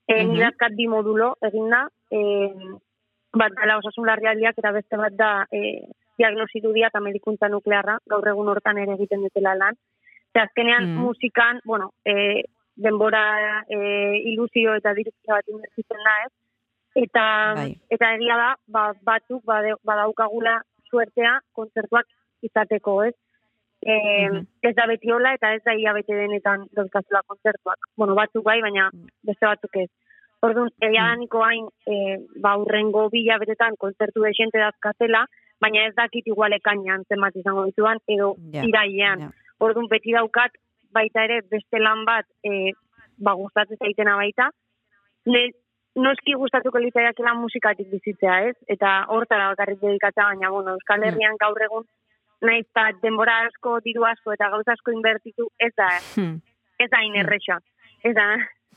E, 0.08 0.24
Mhm. 0.24 0.32
Ni 0.34 0.40
dazkat 0.40 0.72
bi 0.76 0.88
modulo 0.88 1.36
eginda, 1.42 1.88
e, 2.12 2.52
bat 3.34 3.52
dela 3.60 3.78
osasun 3.78 4.06
larrialdiak 4.06 4.58
eta 4.58 4.72
beste 4.72 4.98
bat 4.98 5.14
da 5.14 5.46
e, 5.52 5.88
diagnosirudia 6.18 6.88
eta 6.88 7.00
medikuntza 7.00 7.48
nuklearra, 7.50 8.00
gaur 8.08 8.28
egun 8.28 8.48
hortan 8.50 8.78
ere 8.78 8.94
egiten 8.94 9.22
dutela 9.22 9.56
lan. 9.56 9.76
Ze 10.34 10.40
azkenean 10.40 10.84
Mhm. 10.96 11.02
musikan, 11.04 11.60
bueno, 11.66 11.92
e, 12.06 12.44
denbora 12.76 13.64
e, 13.70 13.78
ilusio 14.34 14.76
eta 14.76 14.94
direkzio 14.94 15.34
bat 15.34 15.48
inbertitzen 15.48 16.04
da, 16.06 16.16
ez? 16.26 16.32
Eta, 16.96 17.26
Bai. 17.56 17.72
eta 17.92 18.14
egia 18.16 18.38
da, 18.40 18.50
ba, 18.68 18.86
batzuk 19.04 19.44
badaukagula 19.84 20.62
suertea 20.90 21.40
kontzertuak 21.54 22.06
izateko, 22.42 23.04
ez? 23.04 23.14
E, 23.86 23.96
Mhm. 24.32 24.46
Ez 24.64 24.74
da 24.76 24.86
beti 24.88 25.12
hola 25.12 25.34
eta 25.36 25.54
ez 25.54 25.62
da 25.64 25.74
ia 25.78 25.94
bete 25.94 26.16
denetan 26.16 26.66
dauzkazula 26.74 27.22
kontzertuak. 27.28 27.78
Bueno, 27.98 28.16
batzuk 28.16 28.44
bai, 28.44 28.62
baina 28.62 28.90
beste 29.24 29.46
batzuk 29.46 29.76
ez. 29.78 29.90
Orduan, 30.42 30.70
egia 30.82 31.04
da 31.10 31.16
niko 31.16 31.44
hain, 31.44 31.68
e, 31.88 32.18
ba, 32.42 32.56
urrengo 32.58 33.10
bila 33.10 33.38
betetan 33.38 33.76
kontzertu 33.78 34.22
desente 34.22 34.58
dazkatela, 34.60 35.26
baina 35.62 35.86
ez 35.88 35.94
dakit 35.96 36.28
igual 36.28 36.54
ekainan 36.54 37.04
zenbat 37.10 37.36
izango 37.36 37.66
dituan, 37.66 37.98
edo 38.08 38.36
Ja, 38.54 38.64
irailean. 38.64 39.20
ja. 39.20 39.30
Orduan, 39.60 39.88
beti 39.88 40.12
daukat, 40.12 40.52
baita 40.96 41.24
ere, 41.28 41.42
beste 41.52 41.80
lan 41.84 42.06
bat, 42.08 42.26
e, 42.44 42.72
ba, 43.18 43.34
gustatzen 43.40 43.78
zaitena 43.84 44.16
baita. 44.20 44.50
Ne, 45.32 45.50
noski 45.96 46.34
gustatuko 46.40 46.80
litzaiakela 46.84 47.34
musikatik 47.40 47.88
bizitzea, 47.92 48.40
ez? 48.50 48.56
Eta 48.68 49.06
hortara 49.16 49.52
bakarrik 49.54 49.80
dedikatzea, 49.84 50.26
baina, 50.34 50.50
bueno, 50.52 50.74
Euskal 50.80 51.04
Herrian 51.08 51.38
gaur 51.40 51.62
egun, 51.68 51.86
naiz 52.42 52.66
eta 52.66 52.90
denbora 53.02 53.38
asko, 53.48 53.78
diru 53.86 54.04
asko 54.06 54.34
eta 54.36 54.50
gauza 54.54 54.74
asko 54.76 54.92
inbertitu, 54.92 55.48
ez 55.60 55.72
da, 55.78 55.88
Hmm. 56.16 56.42
ez 56.80 56.90
da 56.92 57.02
inerresa. 57.04 57.60
Ez 58.04 58.14
da, 58.16 58.28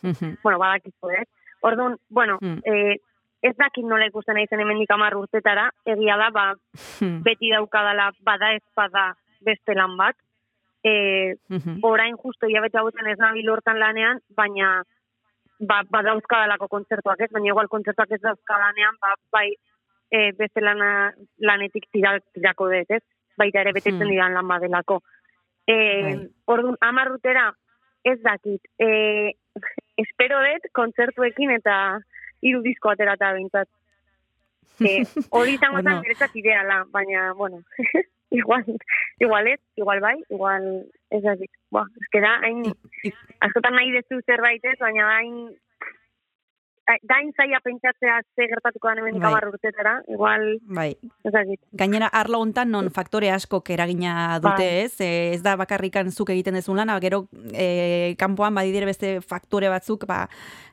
Mhm. 0.03 0.37
bueno, 0.43 0.59
badakizu, 0.59 1.11
ez? 1.21 1.27
Orduan, 1.61 1.97
bueno, 2.09 2.39
Mm. 2.41 2.61
eh, 2.65 2.97
ez 3.43 3.57
dakit 3.57 3.85
nola 3.85 4.07
ikusten 4.07 4.35
naizen 4.35 4.61
hemendik 4.61 4.91
hamar 4.91 5.17
urtetara, 5.17 5.71
egia 5.85 6.17
da, 6.17 6.31
ba, 6.31 6.55
Hmm. 7.01 7.23
beti 7.23 7.51
daukadala 7.51 8.13
bada 8.23 8.53
ez 8.55 8.63
bada 8.77 9.17
beste 9.41 9.75
lan 9.75 9.97
bat. 9.97 10.17
E, 10.85 11.35
Mhm. 11.49 11.79
orain 11.83 12.17
justo 12.17 12.47
hilabete 12.47 12.79
hauetan 12.79 13.07
ez 13.09 13.19
nabil 13.19 13.49
hortan 13.51 13.79
lanean, 13.81 14.21
baina 14.37 14.85
ba, 15.61 15.83
badauzkadalako 15.91 16.69
kontzertuak 16.69 17.21
ez, 17.21 17.31
baina 17.33 17.49
igual 17.51 17.69
kontzertuak 17.69 18.11
ez 18.13 18.21
dauzkadanean, 18.21 18.95
ba, 19.01 19.15
bai 19.33 19.55
e, 20.11 20.33
beste 20.33 20.61
lana, 20.61 21.13
lanetik 21.39 21.85
tira, 21.93 22.19
tirako 22.33 22.69
dut, 22.71 22.91
ez? 22.91 23.03
Baita 23.37 23.61
ere 23.61 23.73
betetzen 23.73 24.07
Hmm. 24.07 24.11
didan 24.11 24.35
lan 24.35 24.47
badelako. 24.49 25.03
E, 25.67 25.75
Bai. 26.03 26.29
Orduan, 26.47 26.77
hamar 26.81 27.11
urtera 27.13 27.53
ez 28.05 28.19
dakit. 28.23 28.61
E, 28.79 29.35
espero 29.99 30.39
dut 30.41 30.71
kontzertuekin 30.73 31.51
eta 31.51 32.01
hiru 32.41 32.63
disko 32.63 32.89
aterata 32.91 33.35
bintzat. 33.35 33.69
E, 34.81 35.03
hori 35.31 35.55
izango 35.55 35.83
Bueno. 35.83 36.03
ideala, 36.35 36.85
baina, 36.91 37.33
bueno, 37.35 37.63
igual, 38.41 38.65
igual 39.19 39.47
ez, 39.49 39.61
igual 39.77 40.01
bai, 40.01 40.17
igual 40.29 40.87
ez 41.11 41.23
dakit. 41.23 41.51
Ba, 41.71 41.85
ez 42.01 42.09
que 42.13 42.21
da, 42.21 42.35
hain, 42.45 42.63
askotan 43.41 43.77
nahi 43.79 43.93
dezu 43.95 44.21
zerbait 44.27 44.65
ez, 44.65 44.77
baina 44.81 45.07
da 45.07 45.17
hain, 45.21 45.39
da 47.03 47.19
hain 47.19 47.33
zaila 47.37 47.61
pentsatzea 47.65 48.21
ze 48.35 48.47
gertatuko 48.49 48.89
den 48.89 48.99
hemendik 49.03 49.23
Bai. 49.23 49.49
urtetara, 49.49 50.03
igual, 50.09 50.59
Bai, 50.65 50.97
ez 51.25 51.33
dakit. 51.33 51.61
Gainera, 51.73 52.09
arlo 52.09 52.41
hontan 52.41 52.71
non 52.71 52.91
faktore 52.91 53.31
askok 53.31 53.71
eragina 53.71 54.39
dute, 54.41 54.65
Bai. 54.65 54.85
ez? 54.85 55.01
E, 55.01 55.11
ez 55.35 55.43
da 55.45 55.57
bakarrikan 55.61 56.11
zuk 56.11 56.31
egiten 56.33 56.57
dezun 56.57 56.81
lana, 56.81 56.99
gero 57.01 57.27
e, 57.53 58.15
kanpoan 58.19 58.55
badidire 58.57 58.89
beste 58.89 59.19
faktore 59.21 59.69
batzuk, 59.69 60.07
ba, 60.09 60.27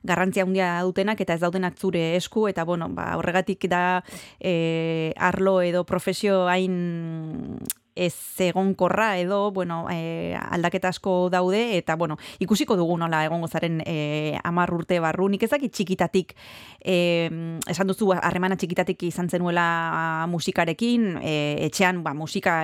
garrantzia 0.04 0.44
handia 0.48 0.70
dutenak 0.88 1.20
eta 1.22 1.36
ez 1.36 1.44
daudenak 1.44 1.76
zure 1.78 2.16
esku, 2.16 2.48
eta 2.48 2.64
bueno, 2.64 2.90
ba, 2.90 3.12
horregatik 3.20 3.68
da 3.68 4.04
e, 4.40 5.12
arlo 5.18 5.60
edo 5.62 5.84
profesio 5.84 6.46
hain 6.48 7.60
ez 7.96 8.16
egonkorra 8.44 9.18
edo, 9.18 9.52
bueno, 9.52 9.88
e, 9.90 10.36
aldaketa 10.36 10.90
asko 10.92 11.30
daude, 11.32 11.78
eta, 11.78 11.96
bueno, 11.96 12.18
ikusiko 12.44 12.76
dugu 12.76 12.98
nola 13.00 13.24
egongo 13.26 13.48
zaren 13.48 13.80
e, 13.88 14.38
amar 14.44 14.74
urte 14.76 15.00
barru, 15.00 15.30
nik 15.32 15.46
ezakit 15.48 15.72
txikitatik, 15.72 16.36
e, 16.84 17.30
esan 17.72 17.88
duzu, 17.88 18.12
harremana 18.20 18.60
txikitatik 18.60 19.08
izan 19.08 19.32
zenuela 19.32 20.28
musikarekin, 20.30 21.08
e, 21.24 21.36
etxean, 21.70 22.04
ba, 22.04 22.14
musika 22.14 22.58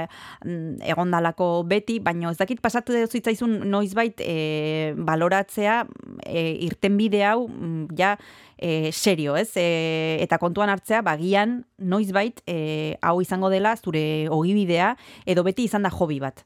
mm, 0.43 0.83
egondalako 0.91 1.63
beti, 1.67 2.01
baina 2.03 2.31
ez 2.31 2.37
dakit 2.37 2.59
pasatu 2.61 2.93
zitzaizun 3.07 3.61
noizbait 3.71 4.19
e, 4.19 4.93
baloratzea 4.97 5.85
e, 6.25 6.51
irtenbide 6.67 7.23
hau 7.25 7.47
mm, 7.47 7.95
ja 7.97 8.17
e, 8.61 8.91
serio, 8.91 9.35
ez? 9.35 9.51
E, 9.57 10.19
eta 10.23 10.37
kontuan 10.37 10.69
hartzea, 10.69 11.01
bagian 11.01 11.63
noizbait 11.77 12.39
e, 12.47 12.95
hau 13.01 13.17
izango 13.21 13.49
dela 13.49 13.75
zure 13.75 14.29
ogibidea 14.29 14.95
edo 15.25 15.43
beti 15.43 15.65
izan 15.67 15.83
da 15.83 15.91
hobi 15.91 16.19
bat. 16.21 16.45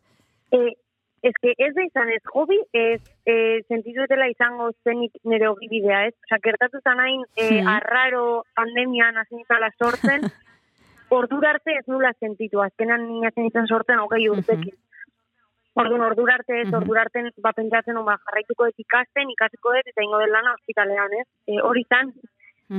E, 0.51 0.73
ez 1.25 1.33
que 1.41 1.53
ez 1.57 1.73
da 1.73 1.83
izan 1.83 2.09
ez 2.13 2.21
hobi, 2.33 2.57
ez 2.73 3.01
e, 3.25 3.35
sentitu 3.67 4.05
dela 4.09 4.27
izango 4.29 4.71
zenik 4.83 5.11
nire 5.23 5.49
ogibidea, 5.49 6.05
ez? 6.07 6.13
Osa, 6.27 6.39
gertatu 6.43 6.79
zan 6.83 6.99
hain 7.01 7.23
e, 7.35 7.61
Mhm. 7.61 7.67
arraro 7.67 8.43
pandemian 8.55 9.17
hasi 9.17 9.35
nintzala 9.35 9.71
sortzen, 9.77 10.21
ordura 11.09 11.51
arte 11.51 11.71
ez 11.79 11.85
nula 11.87 12.13
sentitu, 12.19 12.61
azkenan 12.61 13.07
nina 13.07 13.31
zen 13.35 13.45
izan 13.45 13.67
sortzen 13.67 13.99
hogei 13.99 14.29
urtekin. 14.29 14.73
Orduan, 15.75 16.05
ordura 16.05 16.37
arte 16.39 16.61
ez, 16.61 16.69
ordura 16.73 17.01
arte 17.03 17.21
ba, 17.43 17.51
pentsatzen, 17.55 17.97
ba, 18.07 18.15
jarraituko 18.27 18.69
dut 18.69 18.83
ikasten, 18.85 19.31
ikasiko 19.33 19.73
dut, 19.75 19.89
eta 19.91 20.03
ingo 20.05 20.21
dut 20.21 20.31
lana 20.31 20.53
ospitalean, 20.55 21.15
ez? 21.19 21.25
E, 21.51 21.57
hori 21.69 21.83
zan, 21.91 22.13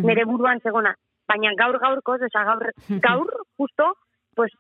nire 0.07 0.25
buruan 0.29 0.63
zegona. 0.65 0.95
Baina 1.29 1.53
gaur 1.59 1.77
gaurkoz, 1.83 2.23
oza, 2.29 2.45
gaur, 2.49 2.71
gaur, 3.05 3.33
justo, 3.61 3.91
pues, 4.39 4.55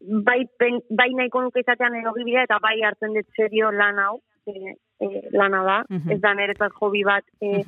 bai, 0.00 0.38
pen, 0.58 0.80
bai 0.88 1.10
nahiko 1.18 1.42
nuke 1.44 1.60
izatean 1.60 1.98
erogibidea 2.00 2.46
eta 2.48 2.58
bai 2.64 2.78
hartzen 2.82 3.12
dut 3.18 3.28
serio 3.36 3.70
lan 3.76 4.00
hau, 4.00 4.20
e, 4.48 4.76
e, 5.04 5.10
lana 5.36 5.62
da, 5.68 5.78
ez 6.16 6.20
da 6.24 6.32
niretzat 6.38 6.80
hobi 6.80 7.04
bat 7.04 7.28
e, 7.44 7.64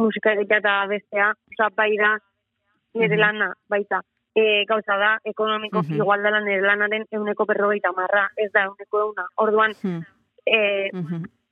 musika 0.00 0.34
egitea 0.34 0.62
eta 0.64 0.74
bestea, 0.90 1.30
oza, 1.54 1.70
bai 1.76 1.92
da 2.02 2.16
nire 2.98 3.20
lana, 3.20 3.52
baita. 3.70 4.02
E, 4.34 4.64
gauza 4.64 4.96
da, 4.96 5.18
ekonomiko 5.24 5.82
Mhm. 5.82 5.94
igual 5.96 6.22
dela 6.22 6.40
nire 6.40 6.60
lanaren 6.62 7.04
euneko 7.10 7.46
berrogeita 7.46 7.90
marra, 7.92 8.30
ez 8.36 8.50
da 8.52 8.64
euneko 8.64 9.00
euna. 9.00 9.24
Orduan, 9.36 9.72
Mhm. 9.82 10.02
e, 10.46 10.90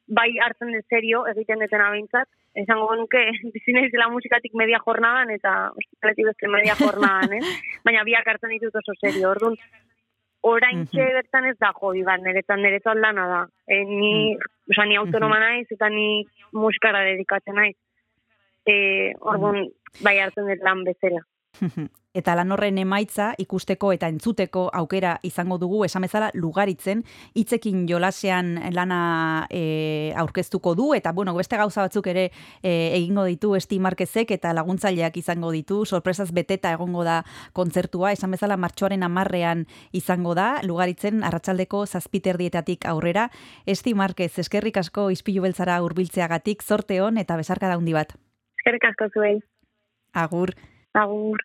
bai 0.07 0.39
hartzen 0.39 0.73
dut 0.73 0.85
serio 0.89 1.27
egiten 1.27 1.59
dutena 1.59 1.91
behintzat. 1.91 2.29
Esango 2.55 2.95
nuke, 2.97 3.19
bizi 3.55 3.73
naizela 3.73 4.09
musikatik 4.09 4.55
media 4.55 4.79
jornadan 4.87 5.31
eta 5.31 5.71
ospitaletik 5.75 6.25
beste 6.27 6.49
media 6.49 6.75
jornadan, 6.79 7.33
eh? 7.35 7.41
Baina 7.85 8.05
biak 8.05 8.27
hartzen 8.27 8.51
ditut 8.51 8.75
oso 8.75 8.95
serio. 9.01 9.31
Orduan, 9.31 9.57
orain 10.41 10.79
Mhm. 10.87 10.97
bertan 10.97 11.45
ez 11.47 11.59
da 11.59 11.73
jobi 11.75 12.05
bat, 12.05 12.21
niretzat 12.23 12.59
niretzat 12.59 12.97
lana 12.97 13.27
da. 13.27 13.49
E, 13.67 13.85
ni, 13.85 14.35
Mm. 14.35 14.41
oza, 14.71 14.85
ni 14.87 14.97
autonoma 14.97 15.39
naiz 15.41 15.67
eta 15.71 15.89
ni 15.91 16.25
musikara 16.53 17.01
dedikatzen 17.05 17.55
naiz. 17.57 17.77
E, 18.65 19.13
orduan, 19.21 19.67
bai 20.01 20.19
hartzen 20.21 20.47
dut 20.47 20.63
lan 20.63 20.85
bezala. 20.85 21.21
Eta 22.19 22.35
lan 22.35 22.51
horren 22.51 22.79
emaitza 22.83 23.29
ikusteko 23.39 23.93
eta 23.95 24.09
entzuteko 24.11 24.65
aukera 24.75 25.15
izango 25.23 25.59
dugu 25.63 25.85
esan 25.87 26.03
bezala 26.03 26.31
lugaritzen. 26.35 27.05
Hitzekin 27.39 27.85
jolasean 27.89 28.57
lana 28.75 29.01
e, 29.55 30.13
aurkeztuko 30.19 30.75
du 30.75 30.91
eta 30.97 31.13
bueno 31.15 31.35
beste 31.37 31.57
gauza 31.61 31.85
batzuk 31.87 32.09
ere 32.11 32.25
e, 32.63 32.73
egingo 32.99 33.25
ditu 33.29 33.55
Esti 33.55 33.79
Markezek 33.79 34.33
eta 34.35 34.53
laguntzaileak 34.57 35.17
izango 35.21 35.53
ditu. 35.55 35.85
Sorpresaz 35.87 36.33
beteta 36.35 36.73
egongo 36.75 37.05
da 37.07 37.21
kontzertua. 37.53 38.11
Esan 38.17 38.35
bezala 38.35 38.57
martxoaren 38.59 39.07
amarrean 39.07 39.67
izango 39.93 40.35
da 40.35 40.49
lugaritzen 40.67 41.23
arratsaldeko 41.23 41.85
zazpiterdietatik 41.87 42.89
aurrera. 42.91 43.29
Esti 43.67 43.95
Markez 43.95 44.33
eskerrik 44.43 44.81
asko 44.83 45.11
ispilu 45.15 45.47
beltzara 45.47 45.79
hurbiltzeagatik. 45.85 46.67
Zorte 46.67 46.99
on 47.03 47.23
eta 47.23 47.37
besarka 47.39 47.71
handi 47.71 47.95
bat. 47.95 48.17
Eskerrik 48.59 48.91
asko 48.91 49.09
zuei. 49.15 49.39
agur. 50.15 50.51
Agur. 50.95 51.39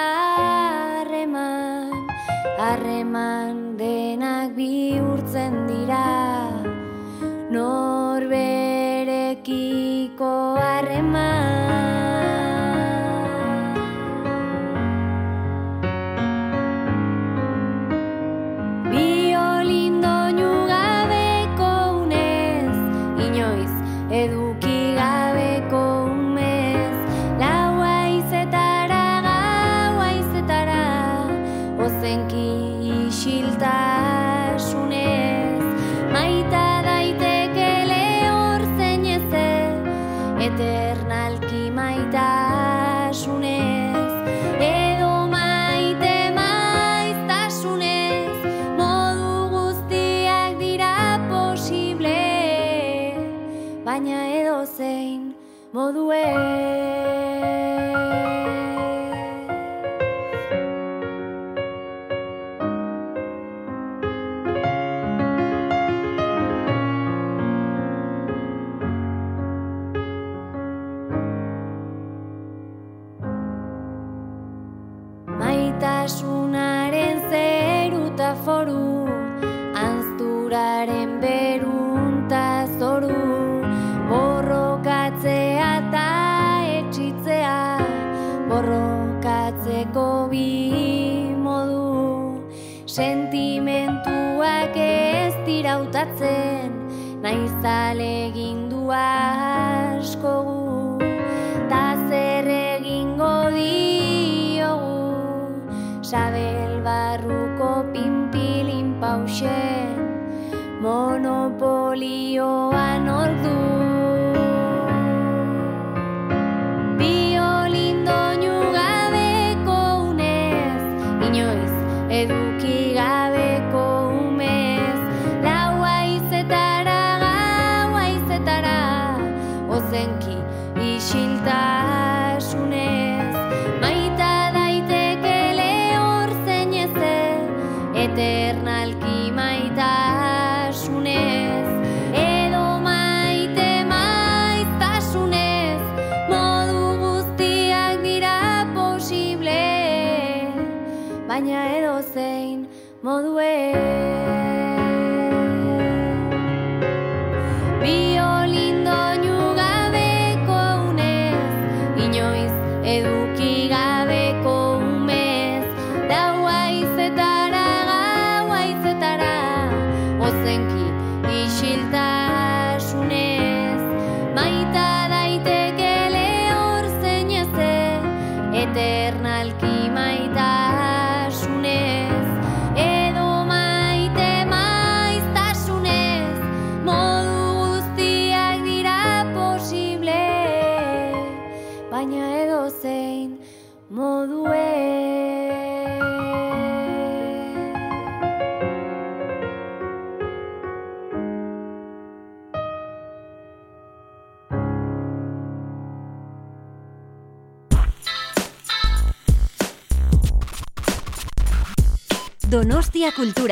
All 55.77 55.91
the 55.91 56.05
way. 56.05 56.94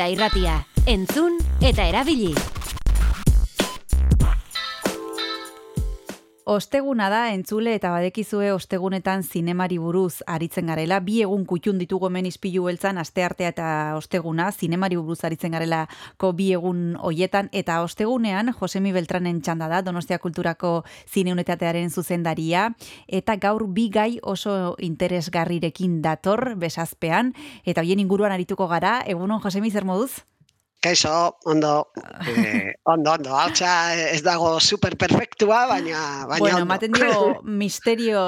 Kultura 0.04 0.12
Irratia. 0.12 0.56
Entzun 0.84 1.38
eta 1.64 1.88
erabili. 1.88 2.34
Osteguna 6.54 7.08
da 7.10 7.32
entzule 7.34 7.72
eta 7.74 7.90
badekizue 7.90 8.52
ostegunetan 8.54 9.24
zinemari 9.26 9.74
buruz 9.82 10.20
aritzen 10.30 10.68
garela. 10.70 11.00
Bi 11.02 11.16
egun 11.24 11.42
kutxun 11.50 11.80
ditugu 11.80 12.06
hemen 12.06 12.28
ispilu 12.28 12.68
beltzan, 12.68 13.00
asteartea 13.02 13.48
eta 13.50 13.70
osteguna, 13.98 14.52
zinemari 14.52 14.94
buruz 14.94 15.24
aritzen 15.26 15.56
garelako 15.56 16.30
bi 16.38 16.52
egun 16.54 16.94
hoietan. 17.02 17.48
Eta 17.50 17.80
ostegunean, 17.82 18.52
Josemi 18.60 18.92
Beltranen 18.94 19.40
txanda 19.42 19.66
da, 19.72 19.80
Donostia 19.82 20.20
Kulturako 20.22 20.84
zineunetatearen 21.10 21.90
zuzendaria. 21.90 22.68
Eta 23.08 23.34
gaur 23.42 23.66
bi 23.66 23.88
gai 23.90 24.20
oso 24.22 24.76
interesgarrirekin 24.78 26.02
dator, 26.06 26.52
besazpean. 26.54 27.34
Eta 27.64 27.82
hoien 27.82 28.04
inguruan 28.04 28.36
arituko 28.36 28.70
gara. 28.70 29.00
Egunon, 29.10 29.42
Josemi, 29.42 29.74
zer 29.74 29.90
moduz? 29.90 30.22
Kaixo, 30.84 31.38
ondo, 31.46 31.88
eh, 32.28 32.74
ondo, 32.84 33.12
ondo, 33.12 33.30
hautsa 33.32 33.96
ez 34.12 34.20
dago 34.20 34.60
super 34.60 34.98
perfektua, 35.00 35.62
baina, 35.64 36.26
baina 36.28 36.42
bueno, 36.42 36.58
ondo. 36.58 36.66
ematen 36.66 36.92
dio 36.92 37.40
misterio, 37.62 38.20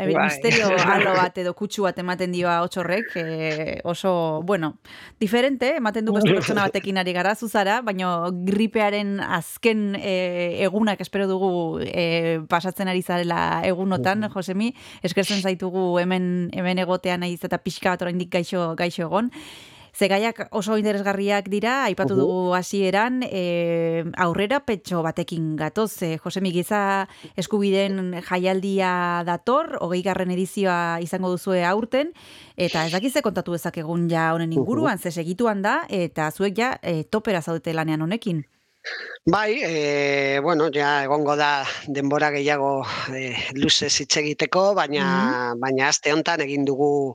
eh, 0.00 0.06
Bai. 0.14 0.24
misterio 0.24 0.70
alo 0.94 1.12
bat 1.18 1.36
edo 1.36 1.52
kutsu 1.52 1.84
bat 1.84 2.00
ematen 2.00 2.32
dio 2.32 2.48
hotxorrek, 2.48 3.12
eh, 3.20 3.76
oso, 3.84 4.40
bueno, 4.40 4.78
diferente, 5.20 5.74
ematen 5.76 6.08
du 6.08 6.16
beste 6.16 6.32
pertsona 6.32 6.64
batekin 6.64 6.96
ari 6.96 7.12
gara, 7.12 7.36
zuzara, 7.36 7.82
baina 7.84 8.16
gripearen 8.32 9.18
azken 9.20 9.92
eh, 10.00 10.64
egunak 10.64 11.04
espero 11.04 11.28
dugu 11.28 11.52
eh, 11.84 12.40
pasatzen 12.48 12.88
ari 12.88 13.04
zarela 13.04 13.60
egunotan, 13.68 14.30
Josemi, 14.32 14.72
eskertzen 15.04 15.44
zaitugu 15.44 15.98
hemen 16.00 16.48
hemen 16.56 16.86
egotean 16.88 17.20
naiz 17.20 17.42
eta 17.44 17.60
pixka 17.60 17.92
bat 17.92 18.08
oraindik 18.08 18.32
gaixo 18.32 18.72
gaixo 18.80 19.10
egon. 19.10 19.28
Zegaiak 19.98 20.44
oso 20.54 20.76
interesgarriak 20.78 21.48
dira, 21.50 21.72
aipatu 21.88 22.14
dugu 22.14 22.52
hasieran, 22.54 23.18
e, 23.26 24.04
aurrera 24.14 24.60
petxo 24.62 25.00
batekin 25.02 25.56
gatoz, 25.58 25.90
e, 26.06 26.10
Josemi 26.22 26.52
Giza 26.54 27.08
eskubiden 27.34 28.12
jaialdia 28.28 29.24
dator, 29.26 29.74
hogei 29.82 30.04
garren 30.06 30.30
edizioa 30.30 31.00
izango 31.02 31.32
duzue 31.34 31.64
aurten, 31.66 32.12
eta 32.54 32.84
ez 32.86 32.92
dakize 32.94 33.24
kontatu 33.26 33.56
dezakegun 33.56 34.06
ja 34.12 34.28
honen 34.36 34.54
inguruan, 34.54 35.02
ze 35.02 35.10
segituan 35.10 35.66
da, 35.66 35.80
eta 35.90 36.30
zuek 36.30 36.54
ja 36.54 36.76
e, 36.78 37.02
topera 37.02 37.42
zaudete 37.42 37.74
lanean 37.74 38.06
honekin. 38.06 38.44
Bai, 39.30 39.60
e, 39.62 40.40
bueno, 40.42 40.70
ja 40.72 41.02
egongo 41.04 41.34
da 41.36 41.62
denbora 41.86 42.30
gehiago 42.32 42.80
e, 43.12 43.34
luze 43.60 43.90
hitz 43.92 44.16
egiteko, 44.16 44.72
baina 44.74 45.52
baina 45.60 45.90
aste 45.90 46.14
hontan 46.14 46.40
egin 46.40 46.64
dugu 46.64 47.14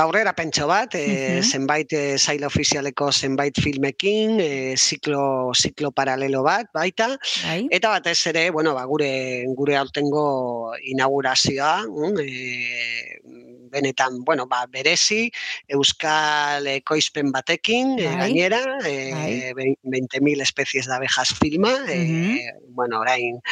aurrera 0.00 0.32
pentso 0.32 0.66
bat, 0.66 0.94
e, 0.94 1.02
Mhm. 1.42 1.42
zenbait 1.44 1.92
e, 1.92 2.16
sail 2.18 2.44
ofizialeko 2.48 3.10
zenbait 3.12 3.60
filmekin, 3.60 4.40
e, 4.40 4.74
ziklo 4.78 5.52
ziklo 5.52 5.90
paralelo 5.92 6.42
bat 6.42 6.72
baita. 6.72 7.10
Bai? 7.44 7.68
Eta 7.70 7.90
batez 7.90 8.26
ere, 8.32 8.48
bueno, 8.50 8.72
ba, 8.72 8.86
gure 8.86 9.44
gure 9.54 9.76
aurtengo 9.76 10.72
inaugurazioa, 10.80 11.84
mm, 11.84 12.18
e, 12.24 13.20
benetan, 13.74 14.22
bueno, 14.24 14.46
ba, 14.46 14.64
berezi, 14.70 15.28
euskal 15.68 16.68
ekoizpen 16.70 17.32
batekin, 17.34 17.98
e, 17.98 18.06
Bai. 18.06 18.16
gainera, 18.22 18.62
e, 18.86 18.94
Bai. 19.12 19.34
20.000 19.82 20.42
especies 20.46 20.86
de 20.86 20.94
abejas 20.94 21.34
filma, 21.40 21.74
e, 21.88 22.38
bueno, 22.70 23.00
orain 23.02 23.42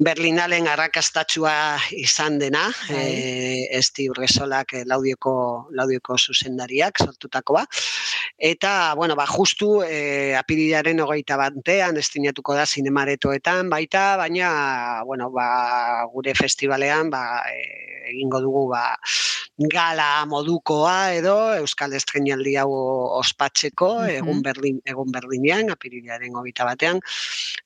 Berlinalen 0.00 0.66
arrakastatxua 0.72 1.52
izan 1.98 2.38
dena, 2.40 2.64
e, 2.88 3.66
esti 3.76 4.08
urresolak 4.10 4.72
e, 4.78 4.84
laudioko, 4.88 5.34
laudioko 5.76 6.16
zuzendariak 6.16 7.02
sortutakoa. 7.04 7.64
Eta, 8.38 8.94
bueno, 8.96 9.14
ba, 9.18 9.26
justu 9.28 9.82
e, 9.84 10.34
apirilaren 10.38 11.02
hogeita 11.04 11.36
batean 11.36 12.00
estinatuko 12.00 12.56
da 12.56 12.66
zinemaretoetan 12.66 13.68
baita, 13.70 14.16
baina, 14.16 15.02
bueno, 15.06 15.30
ba, 15.30 16.06
gure 16.12 16.34
festivalean, 16.34 17.10
ba, 17.12 17.42
e, 17.52 17.60
egingo 18.12 18.40
dugu, 18.40 18.66
ba, 18.72 18.96
gala 19.68 20.24
modukoa 20.26 21.12
edo 21.14 21.54
Euskal 21.58 21.92
Estrenaldi 21.94 22.56
hau 22.56 22.70
ospatzeko 23.18 23.88
Mhm. 24.02 24.16
egun 24.16 24.42
Berlin 24.42 24.80
egun 24.84 25.10
Berlinean 25.12 25.70
apirilaren 25.70 26.32
21 26.32 26.64
batean 26.64 27.00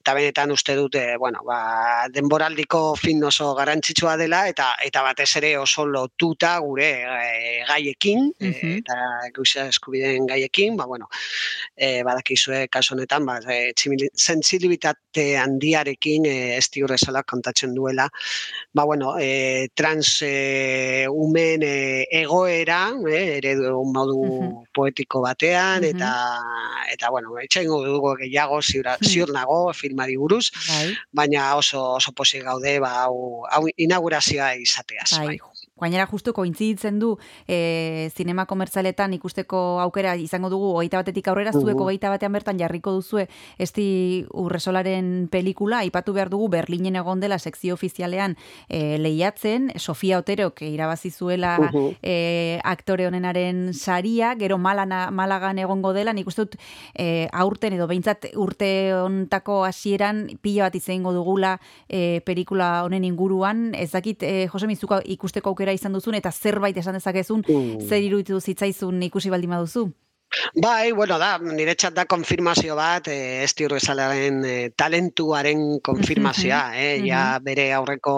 eta 0.01 0.14
benetan 0.14 0.51
uste 0.53 0.74
dute 0.76 1.16
bueno 1.18 1.40
ba 1.44 2.09
denboraldiko 2.12 2.97
fin 2.97 3.22
oso 3.24 3.55
garrantzitsua 3.55 4.16
dela 4.16 4.49
eta 4.49 4.74
eta 4.84 5.03
batez 5.03 5.36
ere 5.36 5.57
oso 5.59 5.86
lotuta 5.86 6.59
gure 6.59 6.90
e, 7.03 7.64
gaiekin 7.68 8.32
e, 8.40 8.47
Mhm. 8.51 8.76
eta 8.78 8.97
giza 9.34 9.66
eskubideen 9.68 10.26
gaiekin 10.26 10.76
ba 10.76 10.86
bueno 10.86 11.09
e, 11.76 12.03
badakizue 12.03 12.68
kasu 12.68 12.94
honetan 12.94 13.24
ba 13.26 13.40
e, 13.49 13.72
handiarekin 15.36 16.26
e, 16.26 16.57
esti 16.57 16.82
urresola 16.84 17.22
kontatzen 17.22 17.74
duela 17.74 18.09
ba 18.77 18.85
bueno, 18.85 19.16
e, 19.18 19.70
trans 19.74 20.20
e, 20.20 21.07
umen 21.09 21.62
e, 21.64 22.05
egoera, 22.12 22.93
e, 23.09 23.39
eredu 23.39 23.72
modu 23.95 24.20
Mhm. 24.20 24.66
poetiko 24.77 25.22
batean, 25.24 25.81
Mhm. 25.81 25.91
eta, 25.97 26.12
eta 26.93 27.09
bueno, 27.11 27.39
etxengo 27.41 27.81
dugu 27.87 28.12
gehiago 28.20 28.61
ziur, 28.61 28.85
ziur 29.03 29.33
nago 29.33 29.72
filmari 29.72 30.16
buruz, 30.20 30.51
Bai. 30.68 30.93
baina 31.11 31.57
oso, 31.57 31.81
oso 31.97 32.12
posik 32.12 32.45
gaude, 32.45 32.79
ba, 32.85 32.93
hau, 33.05 33.47
hau 33.51 33.64
inaugurazioa 33.77 34.55
izateaz. 34.61 35.11
Bai. 35.24 35.39
Gainera 35.77 36.07
justu 36.09 36.33
kointziditzen 36.33 36.97
du 36.99 37.11
e, 37.47 38.09
zinema 38.16 38.47
komertzaletan 38.49 39.12
ikusteko 39.12 39.59
aukera 39.83 40.14
izango 40.16 40.49
dugu 40.49 40.70
hogeita 40.72 41.03
batetik 41.03 41.27
aurrera, 41.29 41.53
zuek 41.53 41.74
Mhm. 41.77 41.83
hogeita 41.85 42.09
batean 42.09 42.33
bertan 42.33 42.59
jarriko 42.59 42.93
duzue 42.93 43.27
esti 43.59 44.24
urresolaren 44.33 45.29
pelikula, 45.31 45.83
aipatu 45.85 46.14
behar 46.14 46.31
dugu 46.31 46.49
Berlinen 46.49 46.97
egon 46.97 47.20
dela 47.20 47.39
sekzio 47.39 47.74
ofizialean 47.74 48.37
e, 48.70 48.97
lehiatzen, 48.97 49.72
Sofia 49.77 50.18
Oterok 50.18 50.62
irabazi 50.62 51.11
zuela 51.11 51.59
e, 52.03 52.59
aktore 52.64 53.07
honenaren 53.07 53.74
saria, 53.74 54.35
gero 54.35 54.57
Malana, 54.57 55.11
Malagan 55.11 55.59
egongo 55.59 55.93
dela, 55.93 56.14
nik 56.14 56.27
uste 56.27 56.47
dut 56.47 56.57
e, 56.95 57.29
aurten 57.33 57.74
edo 57.74 57.87
behintzat 57.87 58.31
urte 58.35 58.95
hontako 58.95 59.64
hasieran 59.66 60.39
pila 60.41 60.70
bat 60.70 60.74
izango 60.74 61.12
dugula 61.12 61.59
e, 61.87 62.22
pelikula 62.24 62.83
honen 62.85 63.05
inguruan, 63.05 63.74
ez 63.74 63.91
dakit 63.93 64.22
e, 64.22 64.49
Jose 64.49 64.66
Mizuka 64.66 65.03
ikusteko 65.05 65.51
aukera 65.51 65.66
izan 65.73 65.93
duzun 65.93 66.14
eta 66.14 66.31
zerbait 66.33 66.77
esan 66.77 66.95
dezakezun, 66.95 67.43
Mm. 67.49 67.81
zer 67.89 68.03
iruditu 68.03 68.41
zitzaizun 68.41 69.03
ikusi 69.03 69.31
baldin 69.31 69.51
baduzu? 69.51 69.91
Bai, 70.55 70.93
bueno, 70.93 71.18
da, 71.18 71.39
niretzat 71.39 71.95
da 71.95 72.05
konfirmazio 72.05 72.74
bat, 72.77 73.09
e, 73.09 73.45
esti 73.45 73.64
urrezalaren 73.64 74.43
e, 74.45 74.55
talentuaren 74.77 75.79
konfirmazioa, 75.85 76.61
eh, 76.77 76.99
ja 77.07 77.39
bere 77.43 77.68
aurreko 77.77 78.14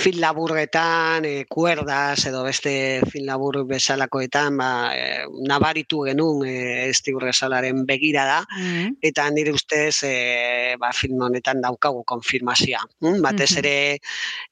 film 0.00 0.22
laburretan, 0.22 1.26
e, 1.28 1.44
kuerdas 1.50 2.24
edo 2.30 2.42
beste 2.46 3.02
film 3.10 3.28
labur 3.28 3.60
bezalakoetan, 3.68 4.56
ba, 4.58 4.70
e, 4.96 5.04
nabaritu 5.50 6.02
genuen 6.08 6.48
e, 6.48 6.88
esti 6.88 7.14
urrezalaren 7.14 7.84
begirada, 7.86 8.42
Mm. 8.54 8.96
eta 9.02 9.28
nire 9.30 9.52
ustez 9.52 10.02
e, 10.04 10.76
ba, 10.80 10.92
film 10.92 11.22
honetan 11.22 11.60
daukagu 11.60 12.04
konfirmazioa. 12.04 12.82
Mm? 13.00 13.22
Batez 13.22 13.56
ere 13.58 13.76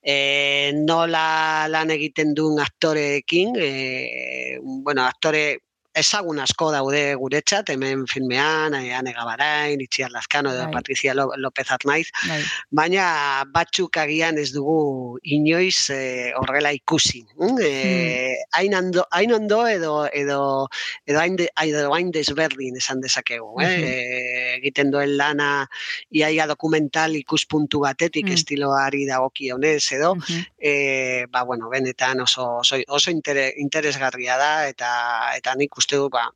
e, 0.02 0.72
nola 0.74 1.66
lan 1.68 1.90
egiten 1.90 2.34
duen 2.34 2.60
aktoreekin, 2.60 3.56
e, 3.56 4.58
bueno, 4.62 5.04
aktore 5.06 5.60
ezagun 5.94 6.38
asko 6.40 6.70
daude 6.72 7.14
guretzat, 7.20 7.68
hemen 7.70 8.06
filmean, 8.06 8.74
eh, 8.74 8.94
Ane 8.96 9.12
Gabarain, 9.12 9.80
Itziar 9.80 10.10
Lazkano 10.10 10.52
edo 10.52 10.64
Bai. 10.64 10.72
Patricia 10.72 11.14
López 11.14 11.70
Arnaiz, 11.70 12.08
Bai. 12.28 12.40
baina 12.70 13.44
batzuk 13.52 13.96
agian 13.96 14.38
ez 14.38 14.52
dugu 14.52 15.18
inoiz 15.22 15.90
eh, 15.90 16.32
horrela 16.38 16.72
ikusi. 16.72 17.26
Mm? 17.36 17.58
Eh, 17.62 18.36
hain, 18.52 18.74
ando, 18.74 19.06
hain 19.10 19.32
ondo 19.32 19.66
edo 19.68 20.08
edo 20.12 20.68
edo 21.06 21.20
hain, 21.20 21.36
de, 21.36 21.50
edo 21.62 21.92
hain 21.94 22.10
desberdin 22.10 22.76
esan 22.76 23.00
dezakegu. 23.00 23.60
Eh? 23.60 23.66
Mhm. 23.66 23.84
Eh, 23.84 24.54
egiten 24.62 24.90
duen 24.90 25.16
lana 25.16 25.68
iaia 26.10 26.46
dokumental 26.46 27.16
ikuspuntu 27.16 27.80
batetik 27.80 28.26
Mm. 28.26 28.32
estiloari 28.32 29.04
dagokionez 29.06 29.92
edo 29.92 30.14
Mhm. 30.14 30.44
e, 30.58 31.26
ba, 31.30 31.42
bueno, 31.44 31.68
benetan 31.68 32.20
oso, 32.20 32.58
oso, 32.60 32.76
oso 32.88 33.10
intere, 33.10 33.52
interesgarria 33.58 34.36
da, 34.38 34.68
eta, 34.68 35.32
eta 35.36 35.54
nik 35.54 35.76
uste 35.82 36.00
du, 36.00 36.08
ba, 36.12 36.28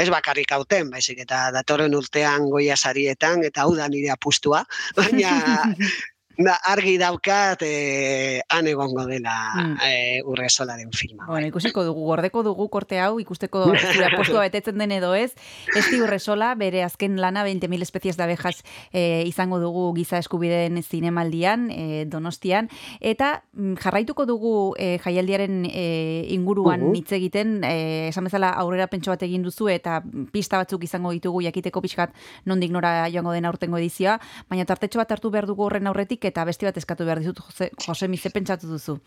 ez 0.00 0.08
bakarrik 0.12 0.52
hauten, 0.56 0.90
baizik, 0.94 1.20
eta 1.26 1.48
datorren 1.54 1.96
urtean 1.98 2.48
goia 2.52 2.76
sarietan, 2.76 3.44
eta 3.46 3.66
hau 3.66 3.74
da 3.78 3.88
nire 3.92 4.12
apustua, 4.14 4.64
baina 4.96 5.34
na, 6.38 6.54
argi 6.70 6.96
daukat 7.00 7.62
e, 7.66 8.40
han 8.48 8.66
egongo 8.70 9.04
dela 9.06 9.34
Mm. 9.58 9.76
e, 9.82 10.22
urresolaren 10.24 10.92
filma. 10.92 11.26
Bueno, 11.26 11.46
ikusiko 11.48 11.82
dugu, 11.84 12.04
gordeko 12.06 12.42
dugu 12.46 12.68
korte 12.70 13.00
hau, 13.00 13.18
ikusteko 13.18 13.64
zure 13.74 14.04
apostua 14.12 14.44
betetzen 14.46 14.78
den 14.78 14.92
edo 14.92 15.14
ez. 15.18 15.32
Esti 15.76 15.98
urresola, 16.00 16.52
bere 16.54 16.84
azken 16.84 17.16
lana 17.20 17.42
20.000 17.44 17.82
espezies 17.82 18.16
de 18.16 18.22
abejas 18.22 18.62
e, 18.92 19.24
izango 19.26 19.58
dugu 19.58 19.88
giza 19.96 20.18
eskubideen 20.22 20.78
zinemaldian, 20.82 21.70
e, 21.74 22.04
donostian, 22.06 22.68
eta 23.00 23.42
mm, 23.52 23.74
jarraituko 23.82 24.26
dugu 24.26 24.54
e, 24.78 24.98
jaialdiaren 25.02 25.64
e, 25.66 26.26
inguruan 26.30 26.80
Mhm. 26.88 26.94
hitz 26.94 27.12
egiten, 27.18 27.64
e, 27.64 28.08
esan 28.12 28.24
bezala 28.30 28.50
aurrera 28.50 28.86
pentso 28.86 29.10
bat 29.10 29.22
egin 29.26 29.42
duzu, 29.42 29.68
eta 29.68 30.02
pista 30.32 30.58
batzuk 30.62 30.84
izango 30.84 31.10
ditugu 31.10 31.42
jakiteko 31.42 31.82
pixkat 31.82 32.14
nondik 32.44 32.70
nora 32.70 33.08
joango 33.10 33.32
den 33.32 33.44
aurtengo 33.50 33.78
edizioa, 33.78 34.20
baina 34.48 34.64
tartetxo 34.64 34.98
bat 35.02 35.10
hartu 35.12 35.30
behar 35.30 35.46
dugu 35.50 35.64
horren 35.66 35.86
aurretik, 35.86 36.27
eta 36.28 36.44
beste 36.48 36.68
bat 36.68 36.76
eskatu 36.80 37.06
behar 37.08 37.20
dizut, 37.24 37.40
Jose, 37.48 37.70
Jose 37.84 38.08
Mize 38.08 38.30
pentsatu 38.34 38.70
duzu. 38.70 38.98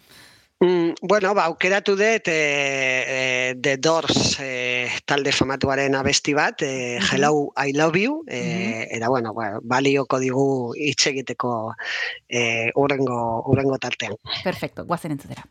Mm, 0.62 0.94
bueno, 1.02 1.32
ba, 1.34 1.48
aukeratu 1.50 1.96
dut 1.98 2.28
e, 2.30 2.34
e, 2.34 3.56
The 3.58 3.78
Doors 3.82 4.36
e, 4.40 4.90
talde 5.10 5.32
famatuaren 5.34 5.96
abesti 5.98 6.36
bat, 6.38 6.62
e. 6.62 7.00
Hello, 7.02 7.50
I 7.58 7.74
Love 7.74 8.04
You, 8.04 8.20
e, 8.28 8.86
eta 8.94 9.10
bueno, 9.10 9.34
ba, 9.34 9.56
balioko 9.64 10.20
digu 10.22 10.46
hitz 10.78 11.08
egiteko 11.10 11.56
e, 12.30 12.70
urrengo, 12.78 13.18
urrengo 13.50 13.82
tartean. 13.82 14.14
Perfecto, 14.44 14.86
guazen 14.86 15.18
entzutera. 15.18 15.48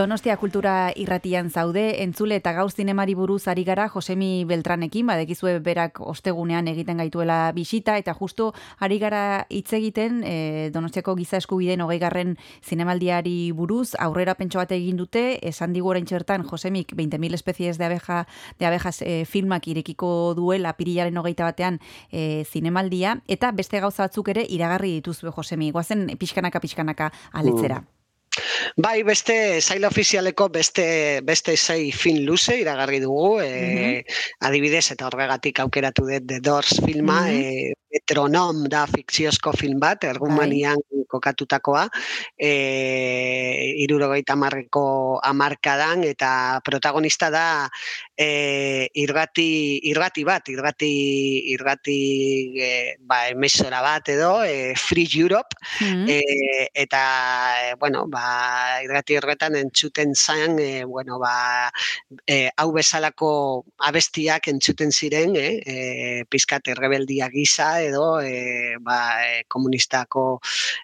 Donostia 0.00 0.38
kultura 0.40 0.94
irratian 0.96 1.50
zaude, 1.52 1.82
entzule 2.00 2.38
eta 2.40 2.54
gauz 2.56 2.70
zinemari 2.72 3.12
buruz 3.12 3.42
ari 3.52 3.66
gara 3.68 3.84
Josemi 3.92 4.46
Beltranekin, 4.48 5.04
badekizue 5.10 5.58
berak 5.60 6.00
ostegunean 6.00 6.70
egiten 6.72 7.02
gaituela 7.02 7.52
bisita, 7.52 7.98
eta 8.00 8.14
justu 8.16 8.46
ari 8.80 8.96
gara 9.02 9.44
hitz 9.50 9.74
egiten 9.76 10.22
e, 10.24 10.70
Donostiako 10.72 11.18
giza 11.20 11.36
eskubideen 11.36 11.84
hogeigarren 11.84 12.38
zinemaldiari 12.64 13.52
buruz, 13.52 13.92
aurrera 14.00 14.38
pentso 14.40 14.62
bat 14.62 14.72
egin 14.72 14.96
dute, 14.96 15.36
esan 15.52 15.76
digu 15.76 15.92
orain 15.92 16.08
txertan 16.08 16.48
Josemik 16.48 16.96
20.000 16.96 17.42
espezies 17.42 17.76
de, 17.76 17.90
abeja, 17.90 18.24
de 18.56 18.72
abejas 18.72 19.02
e, 19.04 19.26
filmak 19.28 19.68
irekiko 19.68 20.32
duela 20.32 20.78
pirilaren 20.80 21.20
hogeita 21.20 21.52
batean 21.52 21.76
e, 22.08 22.46
zinemaldia, 22.48 23.18
eta 23.28 23.52
beste 23.52 23.84
gauza 23.84 24.08
batzuk 24.08 24.32
ere 24.32 24.48
iragarri 24.48 24.96
dituzue 25.02 25.36
Josemi, 25.36 25.74
guazen 25.76 26.08
pixkanaka 26.16 26.64
pixkanaka 26.64 27.12
aletzera. 27.36 27.84
Bai, 28.76 29.02
beste 29.02 29.34
zaila 29.60 29.88
ofizialeko 29.90 30.48
beste 30.54 31.20
beste 31.26 31.56
sei 31.56 31.90
film 31.90 32.22
luze 32.28 32.54
iragarri 32.60 33.00
dugu, 33.02 33.40
e, 33.42 34.04
adibidez 34.46 34.84
eta 34.94 35.08
horregatik 35.08 35.58
aukeratu 35.64 36.06
dut 36.06 36.28
The 36.28 36.38
Doors 36.40 36.78
filma, 36.84 37.22
Mhm. 37.26 37.40
e, 37.40 37.72
Metronom 37.90 38.68
da 38.70 38.86
fikziozko 38.86 39.50
film 39.52 39.80
bat, 39.80 40.04
Errumanian 40.04 40.78
kokatutakoa, 41.10 41.88
e, 42.38 43.74
irurogeita 43.82 44.36
marreko 44.36 45.18
amarkadan, 45.26 46.04
eta 46.04 46.60
protagonista 46.62 47.30
da 47.30 47.68
e, 48.20 48.90
irgati, 49.00 49.80
irgati 49.88 50.24
bat, 50.28 50.48
irgati, 50.52 50.92
irgati 51.54 51.98
e, 52.60 52.70
ba, 53.00 53.22
emesora 53.32 53.80
bat 53.80 54.08
edo, 54.12 54.42
e, 54.44 54.74
Free 54.76 55.08
Europe, 55.14 55.56
Mhm. 55.80 56.04
e, 56.08 56.20
eta, 56.74 57.70
e, 57.70 57.74
bueno, 57.80 58.04
ba, 58.08 58.80
irgati 58.84 59.16
horretan 59.16 59.56
entzuten 59.56 60.14
zain, 60.14 60.58
e, 60.58 60.84
bueno, 60.84 61.18
ba, 61.18 61.72
e, 62.26 62.50
hau 62.56 62.72
bezalako 62.76 63.64
abestiak 63.88 64.48
entzuten 64.52 64.92
ziren, 64.92 65.36
eh, 65.36 65.62
e, 65.64 66.24
pizkat 66.28 66.68
errebeldia 66.68 67.28
gisa 67.32 67.80
edo 67.82 68.20
e, 68.20 68.76
ba, 68.80 68.98
e, 69.24 69.44
komunistako 69.48 70.40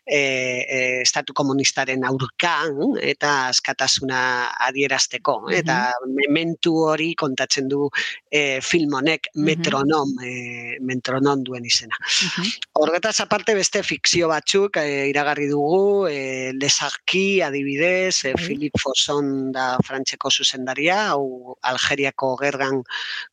e, 0.07 0.20
e, 0.20 0.80
estatu 1.03 1.34
komunistaren 1.37 2.05
aurkan 2.05 2.97
eta 3.03 3.49
askatasuna 3.51 4.22
adierazteko. 4.68 5.51
Eta 5.51 5.93
mementu 6.07 6.76
hori 6.87 7.12
kontatzen 7.27 7.68
du 7.68 7.89
e, 8.31 8.61
film 8.62 8.95
honek 8.97 9.31
metronom, 9.35 10.14
e, 10.22 10.79
metronom 10.87 11.43
duen 11.47 11.66
izena. 11.66 11.99
Horretaz 12.79 13.18
aparte 13.24 13.57
beste 13.59 13.83
fikzio 13.87 14.31
batzuk 14.33 14.79
e, 14.81 15.09
iragarri 15.11 15.51
dugu, 15.51 16.07
e, 16.11 16.53
Lesarki 16.57 17.43
adibidez, 17.45 18.24
e, 18.24 18.35
Philip 18.39 18.79
Fosson 18.81 19.51
da 19.55 19.74
frantseko 19.85 20.31
zuzendaria, 20.31 20.99
hau 21.12 21.57
Algeriako 21.66 22.35
gerran 22.41 22.83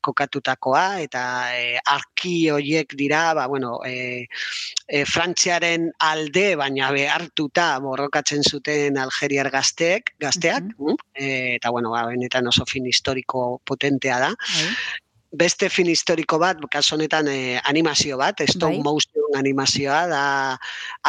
kokatutakoa, 0.03 0.85
eta 1.05 1.23
e, 1.55 1.77
arki 1.95 2.49
hoiek 2.53 2.95
dira, 2.99 3.25
ba, 3.37 3.47
bueno, 3.51 3.79
e, 3.85 4.27
e, 4.87 5.03
Frantziaren 5.09 5.89
alde, 6.07 6.45
baina 6.59 6.91
behartuta 6.95 7.67
borrokatzen 7.83 8.43
zuten 8.43 8.97
Algeriar 9.01 9.49
gazteek, 9.53 10.13
gazteak, 10.21 10.71
mm? 10.77 10.97
e, 11.13 11.29
eta 11.57 11.73
bueno, 11.73 11.93
ba, 11.93 12.05
benetan 12.09 12.47
oso 12.51 12.65
fin 12.69 12.87
historiko 12.89 13.59
potentea 13.84 14.19
da. 14.19 14.31
Beste 15.34 15.67
fin 15.69 15.88
historiko 15.89 16.38
bat, 16.38 16.59
kasu 16.71 16.95
honetan 16.95 17.27
eh, 17.27 17.59
animazio 17.65 18.17
bat, 18.21 18.38
stop 18.47 18.69
Bai. 18.69 18.84
motion 18.86 19.34
animazioa, 19.36 20.05
da 20.07 20.57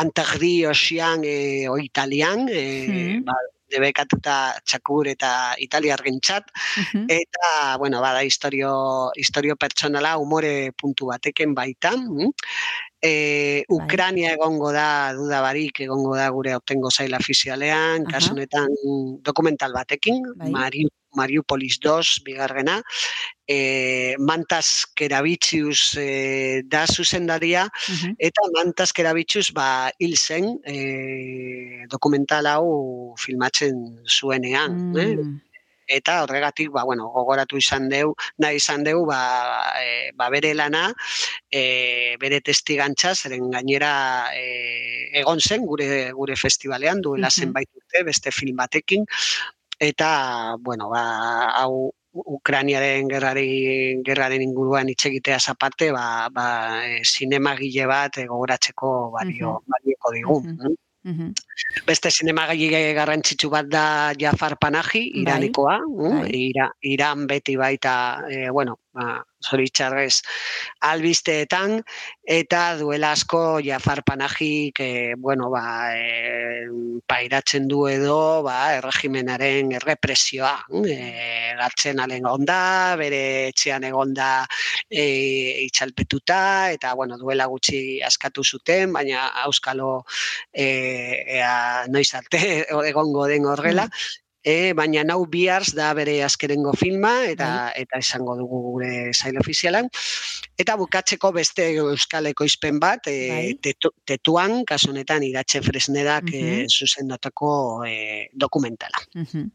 Antagri 0.01 0.64
Ocean 0.66 1.20
e, 1.25 1.68
o 1.68 1.77
Italian, 1.79 2.49
e, 2.49 2.89
Mhm. 2.89 3.25
ba, 3.25 3.35
debekatuta 3.75 4.55
txakur 4.64 5.09
eta 5.09 5.55
italiar 5.59 6.01
gintzat, 6.05 6.45
eta, 7.09 7.77
bueno, 7.77 8.01
bada 8.01 8.22
historio, 8.22 9.11
historio 9.16 9.57
pertsonala 9.57 10.16
umore 10.18 10.70
puntu 10.77 11.07
bateken 11.07 11.55
baita. 11.55 11.93
Mm? 13.05 13.11
E, 13.11 13.65
Ukrania 13.69 14.33
egongo 14.33 14.73
da, 14.73 15.13
duda 15.13 15.41
barik, 15.45 15.81
egongo 15.85 16.17
da 16.17 16.31
gure 16.33 16.53
aurtengo 16.57 16.91
zaila 16.91 17.21
ofizialean, 17.21 18.05
kasu 18.09 18.33
honetan 18.33 18.73
dokumental 19.23 19.73
batekin, 19.77 20.23
Mariu, 20.51 20.89
Mariupolis 21.15 21.79
2, 21.81 22.25
bigarrena, 22.25 22.83
e, 23.47 24.17
Mantas 24.19 24.87
Keravicius 24.97 25.95
e, 26.01 26.63
da 26.67 26.87
zuzendaria, 26.87 27.69
eta 28.19 28.49
Mantas 28.57 28.93
Keravicius 28.93 29.53
ba, 29.55 29.91
hil 29.99 30.17
zen 30.17 30.59
e, 30.65 31.87
dokumental 31.91 32.49
hau 32.51 33.15
filmatzen 33.21 34.01
zuenean. 34.09 34.81
Eh? 34.99 35.17
Eta 35.87 36.22
horregatik, 36.24 36.70
ba, 36.72 36.85
bueno, 36.85 37.09
gogoratu 37.12 37.57
izan 37.61 37.89
deu, 37.89 38.14
nahi 38.39 38.57
izan 38.57 38.85
deu, 38.85 39.05
ba, 39.07 39.18
e, 39.80 40.11
ba 40.16 40.30
bere 40.30 40.55
lana, 40.55 40.93
e, 41.51 42.16
bere 42.20 42.41
testigantza, 42.41 43.14
zeren 43.14 43.51
gainera 43.51 44.30
e, 44.35 45.11
egon 45.20 45.41
zen 45.41 45.66
gure 45.66 46.11
gure 46.12 46.37
festivalean, 46.37 47.01
duela 47.03 47.28
Mhm. 47.28 47.41
zenbait 47.41 47.68
urte, 47.74 48.03
beste 48.05 48.30
film 48.32 48.57
batekin, 48.57 49.05
eta, 49.78 50.57
bueno, 50.61 50.89
ba, 50.89 51.05
hau 51.61 51.93
Ukrainiaren 52.14 53.09
gerrari, 53.11 54.01
gerraren 54.07 54.41
inguruan 54.41 54.89
hitz 54.89 55.07
egiteaz 55.07 55.49
aparte, 55.51 55.91
ba, 55.91 56.28
ba, 56.30 56.47
e, 56.87 57.03
zinemagile 57.05 57.87
bat 57.91 58.18
e, 58.18 58.26
gogoratzeko 58.26 59.11
balio, 59.11 59.62
balioko 59.66 60.12
digu. 60.14 60.41
mm? 60.47 60.74
Mhm. 61.05 61.35
Beste 61.87 62.09
zinemagile 62.11 62.95
garrantzitsu 62.97 63.51
bat 63.53 63.67
da 63.69 64.13
Jafar 64.17 64.57
Panahi, 64.57 65.13
Bai. 65.13 65.23
Iranekoa, 65.23 65.79
mm? 65.85 66.21
Bai. 66.21 66.31
Ira, 66.49 66.71
Iran 66.81 67.27
beti 67.27 67.57
baita, 67.61 68.25
e, 68.31 68.49
bueno, 68.51 68.79
ba, 68.95 69.24
zoritxarrez 69.45 70.22
albisteetan, 70.88 71.80
eta 72.24 72.62
duela 72.80 73.12
asko 73.12 73.61
Jafar 73.64 74.03
Panahik, 74.07 74.80
e, 74.80 75.14
bueno, 75.18 75.51
ba, 75.53 75.92
e, 75.99 76.68
pairatzen 77.07 77.68
du 77.68 77.84
edo, 77.90 78.42
ba, 78.47 78.74
erregimenaren 78.78 79.74
errepresioa, 79.80 80.55
mm? 80.70 80.84
e, 80.88 81.53
gartzen 81.61 82.01
alen 82.01 82.28
onda, 82.30 82.61
bere 83.01 83.22
etxean 83.51 83.84
egonda 83.90 84.30
e, 84.88 85.05
itxalpetuta, 85.66 86.72
eta, 86.72 86.95
bueno, 86.95 87.18
duela 87.20 87.51
gutxi 87.51 88.01
askatu 88.07 88.45
zuten, 88.45 88.95
baina 88.95 89.28
auskalo 89.45 90.05
e, 90.53 90.66
ea, 91.40 91.84
noiz 91.90 92.11
arte 92.14 92.45
egongo 92.92 93.26
den 93.28 93.51
horrela, 93.51 93.88
E, 94.45 94.74
baina 94.76 95.03
nau 95.09 95.24
biars 95.26 95.72
da 95.74 95.92
bere 95.97 96.18
azkerengo 96.22 96.74
filma 96.76 97.14
eta 97.30 97.72
eta 97.80 97.99
esango 97.99 98.36
dugu 98.36 98.61
gure 98.66 98.90
zail 99.14 99.38
ofizialan. 99.40 99.88
Eta 100.61 100.76
bukatzeko 100.76 101.32
beste 101.32 101.70
euskal 101.80 102.28
ekoizpen 102.30 102.78
bat, 102.78 103.09
e, 103.09 103.16
Bai. 103.30 103.55
tetu, 103.64 103.90
tetuan, 104.05 104.61
kasu 104.68 104.90
honetan 104.92 105.22
iratxe 105.24 105.62
fresnedak 105.64 106.24
Mhm. 106.28 106.34
e, 106.34 106.66
zuzendutako 106.68 107.84
e, 107.88 108.28
dokumentala. 108.34 109.01
Mhm. 109.14 109.51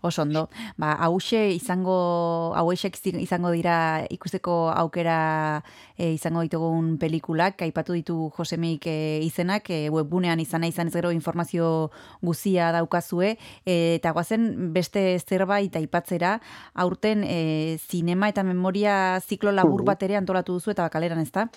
Oso 0.00 0.22
ondo. 0.22 0.48
Ba, 0.76 0.92
hause 1.02 1.50
izango, 1.50 2.54
hauexek 2.54 3.00
izango 3.18 3.50
dira 3.50 4.06
ikusteko 4.14 4.70
aukera 4.70 5.64
e, 5.96 6.12
izango 6.12 6.44
ditugun 6.46 6.92
pelikulak, 7.02 7.64
aipatu 7.66 7.96
ditu 7.96 8.30
Josemik 8.36 8.86
e, 8.86 9.18
izenak, 9.26 9.66
e, 9.74 9.90
webgunean 9.90 10.38
izana 10.38 10.70
izan 10.70 10.86
ez 10.86 10.94
gero 10.94 11.10
informazio 11.10 11.90
guzia 12.22 12.70
daukazue, 12.76 13.34
e, 13.66 13.98
eta 13.98 14.14
guazen 14.14 14.70
beste 14.72 15.02
zerbait 15.18 15.74
aipatzera, 15.74 16.36
aurten 16.78 17.26
e, 17.26 17.78
zinema 17.90 18.30
eta 18.30 18.46
memoria 18.46 19.18
ziklo 19.18 19.50
labur 19.50 19.82
bat 19.82 20.06
ere 20.06 20.14
antolatu 20.14 20.60
duzu 20.60 20.76
eta 20.76 20.86
bakaleran, 20.86 21.26
ez 21.26 21.32
da? 21.34 21.48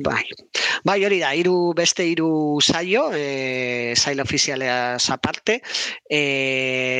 Bai. 0.00 0.24
Bai, 0.82 0.96
hori 1.04 1.20
da, 1.20 1.34
hiru 1.36 1.74
beste 1.76 2.06
hiru 2.08 2.58
saio, 2.64 3.10
e, 3.12 3.92
sail 3.94 4.20
ofizialeaz 4.24 5.10
aparte, 5.12 5.60
e, 6.08 6.22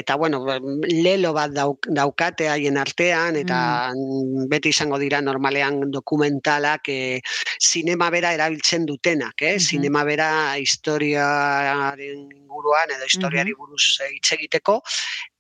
eta 0.03 0.16
bueno, 0.20 0.45
lelo 0.88 1.32
bat 1.36 1.52
dauk, 1.54 1.86
daukate 1.88 2.48
haien 2.50 2.78
artean, 2.80 3.36
eta 3.40 3.92
mm. 3.94 4.46
beti 4.50 4.72
izango 4.74 4.98
dira 5.02 5.20
normalean 5.24 5.90
dokumentalak 5.92 6.88
e, 6.88 7.20
zinema 7.62 8.10
bera 8.10 8.32
erabiltzen 8.34 8.84
dutenak, 8.86 9.42
eh? 9.42 9.58
Zinema 9.62 10.02
bera 10.04 10.28
historiaren 10.58 12.30
inguruan 12.42 12.90
edo 12.90 13.06
historiari 13.06 13.54
buruz 13.54 14.00
eh, 14.02 14.10
hitz 14.16 14.32
egiteko, 14.34 14.82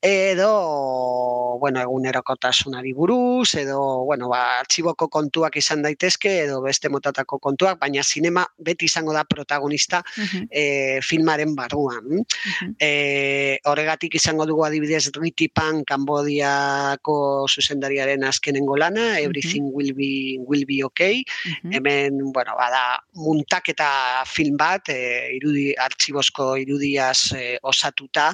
edo, 0.02 1.58
bueno, 1.60 1.80
egunerokotasunari 1.80 2.92
buruz, 2.92 3.54
edo, 3.54 4.04
bueno, 4.04 4.28
ba, 4.28 4.58
artxiboko 4.60 5.06
kontuak 5.08 5.56
izan 5.60 5.82
daitezke, 5.82 6.32
edo 6.44 6.60
beste 6.64 6.88
motatako 6.90 7.38
kontuak, 7.38 7.78
baina 7.78 8.02
zinema 8.02 8.46
beti 8.58 8.86
izango 8.86 9.12
da 9.12 9.22
protagonista 9.24 10.02
Mhm. 10.16 10.46
e, 10.50 10.98
filmaren 11.02 11.54
barruan. 11.54 12.04
Mhm. 12.06 12.74
E, 12.80 13.58
horregatik 13.64 14.14
izango 14.14 14.46
dugu 14.46 14.64
adibidez 14.64 15.10
Riti 15.14 15.48
Pan 15.48 15.84
Kambodiako 15.84 17.46
zuzendariaren 17.48 18.24
azkenengo 18.24 18.76
lana, 18.76 19.18
Everything 19.20 19.70
will 19.72 19.92
be, 19.94 20.38
will 20.46 20.64
be 20.66 20.82
okay. 20.84 21.22
Mhm. 21.46 21.72
Hemen, 22.12 22.32
bueno, 22.32 22.54
bada, 22.56 23.02
muntaketa 23.14 24.24
film 24.26 24.56
bat, 24.56 24.88
e, 24.88 25.36
irudi, 25.36 25.72
artxibosko 25.78 26.56
irudiaz 26.60 27.32
e, 27.36 27.58
osatuta, 27.62 28.32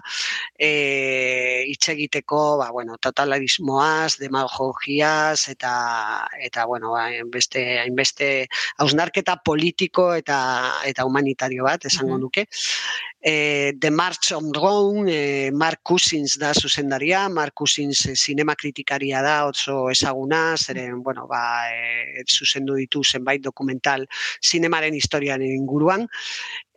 e, 0.58 1.64
hitz 1.68 1.88
egiteko, 1.94 2.58
ba, 2.58 2.70
bueno, 2.74 2.98
totalarismoaz, 2.98 4.18
demagogiaz, 4.18 5.48
eta, 5.48 6.28
eta 6.42 6.66
bueno, 6.66 6.92
ba, 6.92 7.06
hainbeste, 7.06 7.64
hainbeste 7.80 8.48
hausnarketa 8.78 9.38
politiko 9.44 10.12
eta, 10.14 10.38
eta 10.84 11.06
humanitario 11.06 11.64
bat, 11.64 11.86
esango 11.86 12.18
nuke. 12.18 12.48
E, 13.20 13.74
The 13.78 13.90
March 13.90 14.32
on 14.32 14.52
Rome, 14.54 15.10
e, 15.10 15.50
Mark 15.50 15.80
Cousins 15.82 16.38
da 16.38 16.54
zuzendaria, 16.54 17.28
Mark 17.28 17.52
Cousins 17.54 18.06
e, 18.06 18.14
zinema 18.14 18.54
kritikaria 18.54 19.20
da 19.22 19.46
oso 19.46 19.90
ezaguna, 19.90 20.54
zeren, 20.56 21.02
bueno, 21.02 21.26
ba, 21.26 21.66
e, 21.66 22.22
zuzendu 22.30 22.76
ditu 22.78 23.02
zenbait 23.02 23.42
dokumental 23.42 24.06
zinemaren 24.40 24.94
historiaren 24.94 25.42
inguruan, 25.42 26.06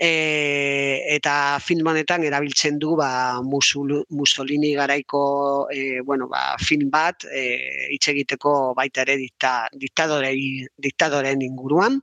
e, 0.01 1.05
eta 1.13 1.59
film 1.61 1.91
honetan 1.93 2.25
erabiltzen 2.25 2.79
du 2.81 2.95
ba, 2.97 3.37
Musul- 3.45 4.01
Mussolini 4.09 4.73
garaiko 4.73 5.67
e, 5.69 6.01
bueno, 6.01 6.27
ba, 6.27 6.57
film 6.57 6.89
bat 6.89 7.21
e, 7.29 7.45
hitz 7.93 8.07
egiteko 8.09 8.73
baita 8.73 9.05
ere 9.05 9.19
dikta, 9.21 9.69
diktadorei, 9.77 10.65
diktadoren 10.81 11.45
inguruan. 11.45 12.01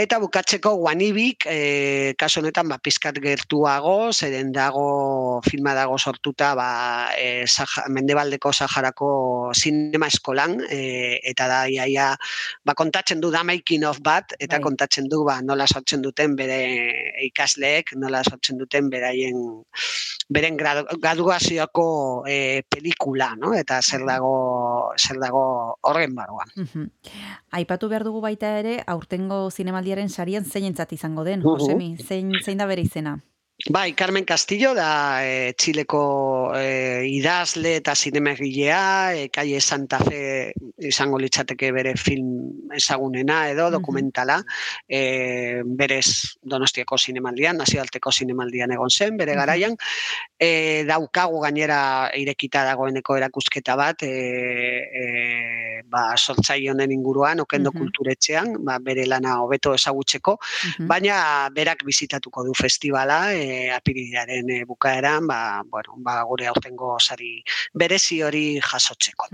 Eta 0.00 0.16
bukatzeko 0.16 0.70
guanibik, 0.80 1.44
e, 1.44 2.14
kasu 2.16 2.40
honetan, 2.40 2.70
ba, 2.72 2.78
pizkat 2.80 3.18
gertuago, 3.20 4.12
zeren 4.16 4.48
dago, 4.54 5.42
filma 5.44 5.74
dago 5.76 5.98
sortuta, 6.00 6.54
ba, 6.56 6.68
e, 7.20 7.44
Saha- 7.44 7.84
Mendebaldeko 7.92 8.48
Saharako 8.52 9.50
sinema 9.52 10.08
eskolan, 10.08 10.56
e, 10.72 11.20
eta 11.28 11.48
da, 11.50 11.58
iaia, 11.68 12.14
ba, 12.64 12.72
kontatzen 12.78 13.20
du 13.20 13.28
da 13.30 13.42
making 13.44 13.84
of 13.84 14.00
bat, 14.00 14.32
eta 14.38 14.56
Bai. 14.56 14.62
kontatzen 14.70 15.08
du, 15.10 15.20
ba, 15.26 15.42
nola 15.42 15.66
sortzen 15.68 16.00
duten 16.00 16.32
bere 16.38 16.62
ikasleek, 17.26 17.92
nola 18.00 18.22
sortzen 18.24 18.56
duten 18.56 18.88
beraien, 18.88 19.36
beren 20.30 20.56
gradu- 20.56 20.86
graduazioko 20.96 22.24
e, 22.26 22.62
pelikula, 22.70 23.34
no? 23.36 23.52
Eta 23.52 23.82
zer 23.82 24.06
dago, 24.08 24.94
zer 24.96 25.20
dago 25.20 25.76
horren 25.82 26.14
barruan. 26.14 26.48
Aipatu 27.50 27.88
behar 27.90 28.04
dugu 28.06 28.20
baita 28.22 28.56
ere, 28.62 28.78
aurtengo 28.86 29.50
zinemaldiaren 29.90 30.08
sarian 30.08 30.44
zeinentzat 30.44 30.92
izango 30.92 31.24
den. 31.24 31.42
Josemi, 31.42 31.96
zein, 31.98 32.32
zein 32.44 32.58
da 32.58 32.66
bere 32.66 32.82
izena? 32.82 33.18
Bai, 33.68 33.92
Carmen 33.92 34.24
Castillo 34.24 34.72
da 34.72 35.20
e, 35.20 35.52
Txileko 35.52 36.54
e, 36.56 37.04
idazle 37.12 37.74
eta 37.76 37.92
zinemegilea, 37.94 39.12
e, 39.12 39.26
Calle 39.28 39.60
Santa 39.60 39.98
Fe 40.00 40.54
izango 40.88 41.18
litzateke 41.20 41.68
bere 41.76 41.92
film 42.00 42.70
ezagunena 42.72 43.42
edo 43.50 43.68
dokumentala, 43.74 44.38
e, 44.88 45.60
berez 45.66 46.38
Donostiako 46.40 46.96
zinemaldian, 46.96 47.60
nazioarteko 47.60 48.10
zinemaldian 48.10 48.72
egon 48.72 48.88
zen, 48.88 49.18
bere 49.20 49.36
garaian, 49.36 49.76
e, 50.38 50.86
daukagu 50.88 51.42
gainera 51.44 51.82
irekita 52.16 52.64
dagoeneko 52.64 53.18
erakusketa 53.20 53.76
bat, 53.76 54.06
e, 54.08 54.88
e, 54.88 55.84
ba, 55.84 56.06
sortzaile 56.16 56.72
honen 56.72 56.96
inguruan, 56.96 57.44
okendo 57.44 57.74
kulturetxean, 57.76 58.56
ba, 58.64 58.78
bere 58.80 59.04
lana 59.04 59.36
hobeto 59.44 59.76
ezagutzeko, 59.76 60.38
baina 60.88 61.20
berak 61.52 61.84
bizitatuko 61.84 62.46
du 62.48 62.56
festivala 62.56 63.20
e, 63.36 63.49
apirilaren 63.74 64.50
e, 64.50 64.64
bukaeran, 64.64 65.26
ba, 65.26 65.62
bueno, 65.70 65.94
ba, 65.98 66.20
gure 66.28 66.46
aurtengo 66.50 66.96
sari 67.00 67.42
berezi 67.74 68.20
hori 68.22 68.60
jasotzeko. 68.60 69.28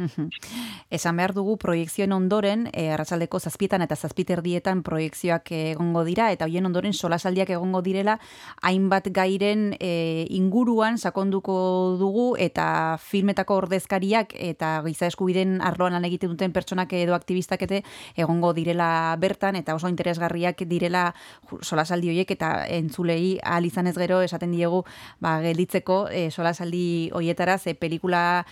Esan 0.91 1.17
behar 1.17 1.35
dugu 1.37 1.57
proiekzioen 1.61 2.13
ondoren, 2.13 2.67
e, 2.73 2.89
arratsaldeko 2.95 3.41
zazpietan 3.41 3.85
eta 3.85 3.97
zazpiterdietan 3.97 4.83
proiekzioak 4.87 5.51
egongo 5.57 6.05
dira, 6.07 6.31
eta 6.33 6.47
hoien 6.47 6.67
ondoren 6.69 6.95
solasaldiak 6.95 7.51
egongo 7.57 7.83
direla, 7.83 8.19
hainbat 8.63 9.11
gairen 9.15 9.73
e, 9.81 10.27
inguruan 10.37 10.99
sakonduko 10.99 11.97
dugu, 12.01 12.29
eta 12.39 12.99
filmetako 13.03 13.61
ordezkariak 13.63 14.35
eta 14.37 14.81
giza 14.87 15.11
eskubideen 15.11 15.61
arloan 15.65 15.97
lan 15.97 16.07
egiten 16.09 16.33
duten 16.33 16.55
pertsonak 16.55 16.93
edo 16.97 17.15
aktivistak 17.17 17.63
ete 17.67 17.83
egongo 18.17 18.53
direla 18.57 19.17
bertan, 19.21 19.57
eta 19.57 19.75
oso 19.77 19.91
interesgarriak 19.93 20.65
direla 20.69 21.09
solasaldi 21.61 22.13
horiek, 22.13 22.31
eta 22.37 22.53
entzulei 22.79 23.39
ahal 23.43 23.67
izan 23.69 23.87
ez 23.91 23.97
gero 24.07 24.23
esaten 24.23 24.55
diegu 24.55 24.85
ba, 25.21 25.41
gelditzeko 25.45 26.07
e, 26.09 26.31
solasaldi 26.31 27.11
hoietara, 27.15 27.59
ze 27.59 27.75
pelikula 27.75 28.47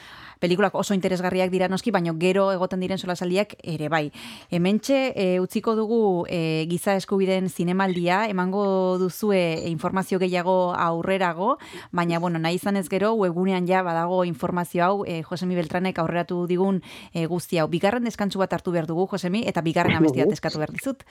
pelikulak 0.45 0.75
oso 0.77 0.93
interesgarriak 0.93 1.49
dira 1.53 1.71
noski, 1.73 1.93
baina 1.95 2.13
gero 2.21 2.51
egoten 2.53 2.83
diren 2.83 3.01
solasaldiak 3.01 3.57
ere 3.63 3.89
bai. 3.89 4.11
Hementxe 4.53 4.99
e, 5.17 5.27
utziko 5.41 5.73
dugu 5.79 6.01
e, 6.29 6.67
giza 6.71 6.99
eskubideen 7.01 7.49
zinemaldia, 7.49 8.25
emango 8.29 8.99
duzue 9.01 9.41
informazio 9.71 10.21
gehiago 10.21 10.75
aurrerago, 10.77 11.55
baina 11.93 12.21
bueno, 12.21 12.39
nahi 12.39 12.61
izan 12.61 12.77
ez 12.77 12.89
gero, 12.93 13.15
webgunean 13.17 13.69
ja 13.71 13.83
badago 13.87 14.25
informazio 14.29 14.85
hau, 14.85 15.05
e, 15.09 15.23
Josemi 15.25 15.57
Beltranek 15.57 15.99
aurreratu 16.03 16.45
digun 16.51 16.83
e, 17.13 17.25
guzti 17.31 17.59
hau. 17.59 17.69
Bigarren 17.73 18.05
deskantzu 18.05 18.43
bat 18.43 18.53
hartu 18.53 18.75
behar 18.75 18.91
dugu, 18.91 19.09
Josemi, 19.11 19.47
eta 19.49 19.65
bigarren 19.65 19.97
abesti 19.97 20.27
bat 20.27 20.37
eskatu 20.37 20.61
behar 20.61 20.77
dizut. 20.77 21.09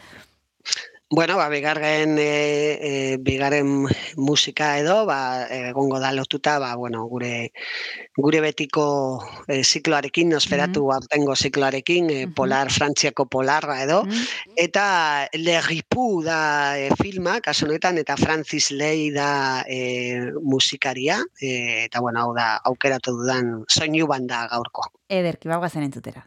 Bueno, 1.16 1.38
ba, 1.38 1.48
bigarren, 1.48 2.18
e, 2.18 2.80
e, 2.82 3.18
bigarren 3.22 3.86
musika 4.18 4.80
edo, 4.80 5.06
ba, 5.06 5.46
egongo 5.46 6.00
da 6.02 6.10
lotuta, 6.12 6.58
ba, 6.58 6.74
bueno, 6.76 7.04
gure, 7.06 7.52
gure 8.18 8.40
betiko 8.42 9.22
e, 9.48 9.60
zikloarekin, 9.64 10.32
nosferatu 10.34 10.88
aurtengo 10.92 11.36
zikloarekin, 11.36 12.10
e, 12.10 12.26
Mhm. 12.26 12.34
polar, 12.34 12.72
frantziako 12.72 13.28
polarra 13.28 13.84
edo, 13.84 14.02
Mm? 14.06 14.26
eta 14.58 15.30
Le 15.34 15.62
Ripu 15.62 16.24
da 16.24 16.80
e, 16.80 16.90
filma, 16.98 17.40
kasu 17.42 17.68
honetan, 17.68 18.00
eta 18.02 18.18
Francis 18.18 18.72
Ley 18.72 19.12
da 19.12 19.64
e, 19.70 20.32
musikaria, 20.42 21.22
e, 21.40 21.86
eta 21.86 22.00
bueno, 22.02 22.22
hau 22.26 22.34
da, 22.34 22.58
aukeratu 22.66 23.12
dudan 23.22 23.66
soinu 23.70 24.08
banda 24.08 24.48
gaurko. 24.50 24.90
Ederki, 25.08 25.48
bau 25.48 25.62
gazen 25.62 25.84
entzutera. 25.84 26.26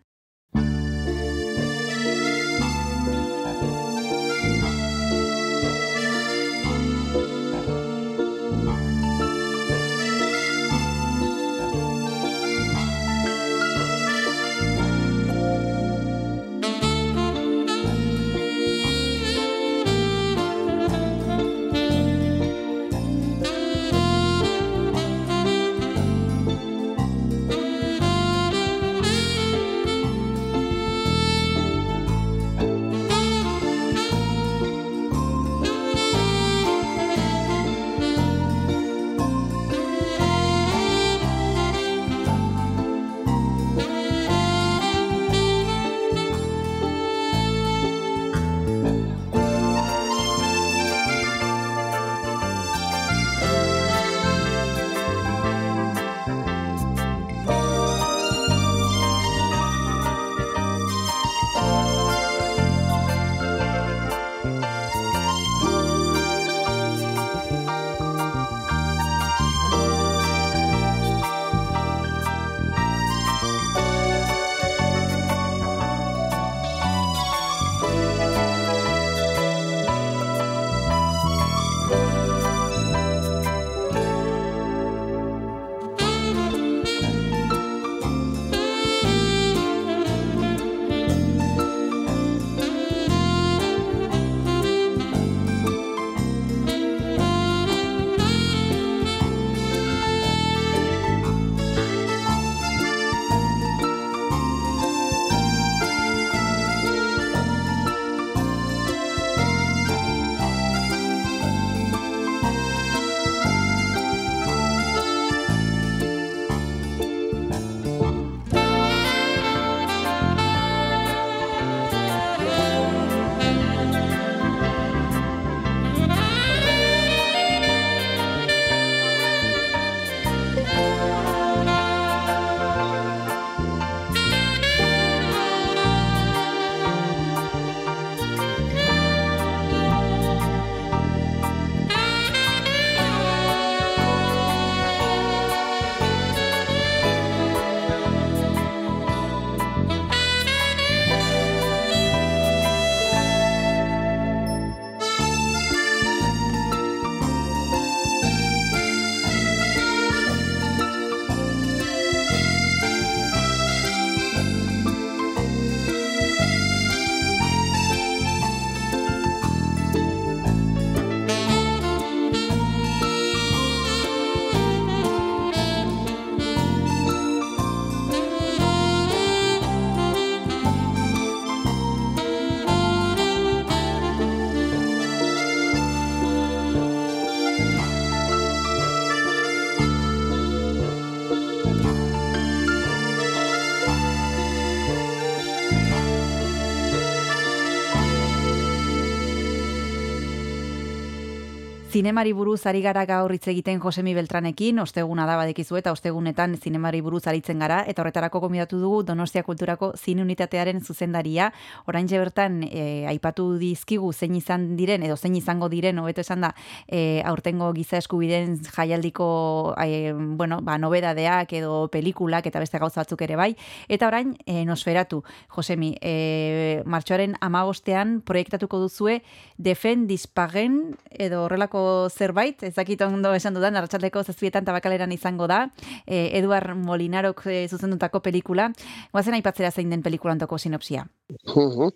Zinemari 201.96 202.34
buruz 202.36 202.66
ari 202.68 202.82
gara 202.84 203.06
gaur 203.08 203.32
hitz 203.32 203.46
egiten 203.48 203.78
Josemi 203.80 204.12
Beltranekin, 204.12 204.82
osteguna 204.82 205.24
da 205.24 205.38
badekizu 205.38 205.78
eta 205.78 205.94
ostegunetan 205.96 206.58
zinemari 206.60 206.98
buruz 207.00 207.22
aritzen 207.30 207.62
gara, 207.62 207.78
eta 207.88 208.02
horretarako 208.02 208.42
gomidatu 208.42 208.76
dugu 208.76 208.98
Donostia 209.08 209.40
Kulturako 209.46 209.94
zine 209.96 210.20
unitatearen 210.20 210.82
zuzendaria. 210.84 211.46
Orain 211.88 212.04
bertan 212.10 212.58
e, 212.68 213.06
aipatu 213.08 213.46
dizkigu 213.56 214.12
zein 214.12 214.34
izan 214.36 214.66
diren, 214.76 215.06
edo 215.08 215.16
zein 215.16 215.38
izango 215.40 215.70
diren, 215.72 215.96
hobeto 215.98 216.20
esan 216.20 216.44
da, 216.44 216.50
e, 216.86 217.22
aurtengo 217.24 217.72
giza 217.72 217.96
eskubideen 217.96 218.58
jaialdiko 218.66 219.74
e, 219.80 220.12
bueno, 220.12 220.60
ba, 220.60 220.76
nobedadeak 220.76 221.56
edo 221.56 221.88
pelikulak 221.88 222.44
eta 222.44 222.60
beste 222.60 222.76
gauza 222.76 223.06
batzuk 223.06 223.24
ere 223.24 223.40
bai. 223.40 223.54
Eta 223.88 224.12
orain, 224.12 224.36
e, 224.44 224.66
nosferatu, 224.68 225.22
Josemi, 225.48 225.94
e, 226.02 226.82
martxoaren 226.84 227.40
amagostean 227.40 228.20
proiektatuko 228.20 228.84
duzue 228.84 229.22
Defen 229.56 230.04
Dispagen 230.12 230.98
edo 231.08 231.46
horrelako 231.46 231.85
zerbait, 232.10 232.62
ez 232.62 232.74
dakit 232.76 233.02
ondo 233.06 233.32
esan 233.34 233.56
dudan, 233.56 233.76
arratsaldeko 233.76 234.22
zazpietan 234.22 234.64
tabakaleran 234.66 235.12
izango 235.12 235.48
da, 235.50 235.66
e, 236.06 236.38
Eduard 236.38 236.74
Molinarok 236.76 237.46
e, 237.46 237.58
zuzendutako 237.68 238.22
pelikula. 238.24 238.70
Guazen 239.12 239.38
aipatzera 239.38 239.70
zein 239.70 239.90
den 239.90 240.02
pelikula 240.02 240.36
ontoko 240.36 240.58
sinopsia. 240.58 241.06
Uhum. 241.28 241.90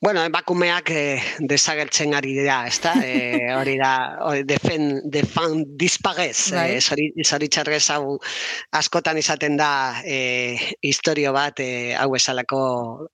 Bueno, 0.00 0.22
emakumeak 0.22 0.90
eh, 0.94 1.18
desagertzen 1.40 2.14
ari 2.14 2.36
dira, 2.38 2.66
ezta? 2.70 2.94
Eh, 3.06 3.50
hori 3.54 3.76
da, 3.78 4.18
hori 4.26 4.42
defen, 4.46 5.00
defan 5.10 5.64
dispagez, 5.78 6.52
Bai. 6.54 6.76
eh, 6.76 6.80
zori, 6.80 7.06
zoritxarrez 7.24 7.84
hau 7.94 8.16
askotan 8.78 9.18
izaten 9.18 9.56
da 9.58 10.02
eh, 10.04 10.74
historio 10.82 11.32
bat 11.34 11.60
eh, 11.62 11.94
hau 11.98 12.14
esalako 12.18 12.60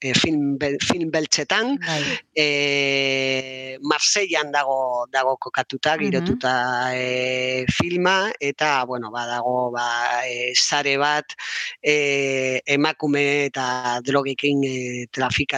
eh, 0.00 0.12
film, 0.16 0.58
film 0.84 1.10
beltzetan, 1.12 1.76
Bai. 1.80 2.02
eh, 2.36 3.78
Marseillan 3.82 4.52
dago 4.52 5.06
dago 5.12 5.36
kokatuta, 5.40 5.96
girotuta 6.00 6.54
eh, 6.96 7.64
filma, 7.68 8.30
eta, 8.40 8.84
bueno, 8.84 9.10
badago, 9.12 9.70
ba, 9.72 10.24
eh, 10.28 10.52
sare 10.54 10.96
bat 11.00 11.36
eh, 11.80 12.60
emakume 12.66 13.46
eta 13.48 14.00
drogekin 14.04 14.64
eh, 14.68 15.06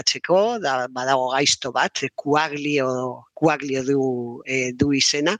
trafikatzeko, 0.04 0.58
da, 0.60 0.86
badago 0.88 1.30
gaizto 1.32 1.72
bat, 1.72 2.04
kuaglio, 2.16 3.24
kuaglio 3.34 3.82
du, 3.84 4.42
eh, 4.46 4.72
du 4.74 4.92
izena, 4.94 5.36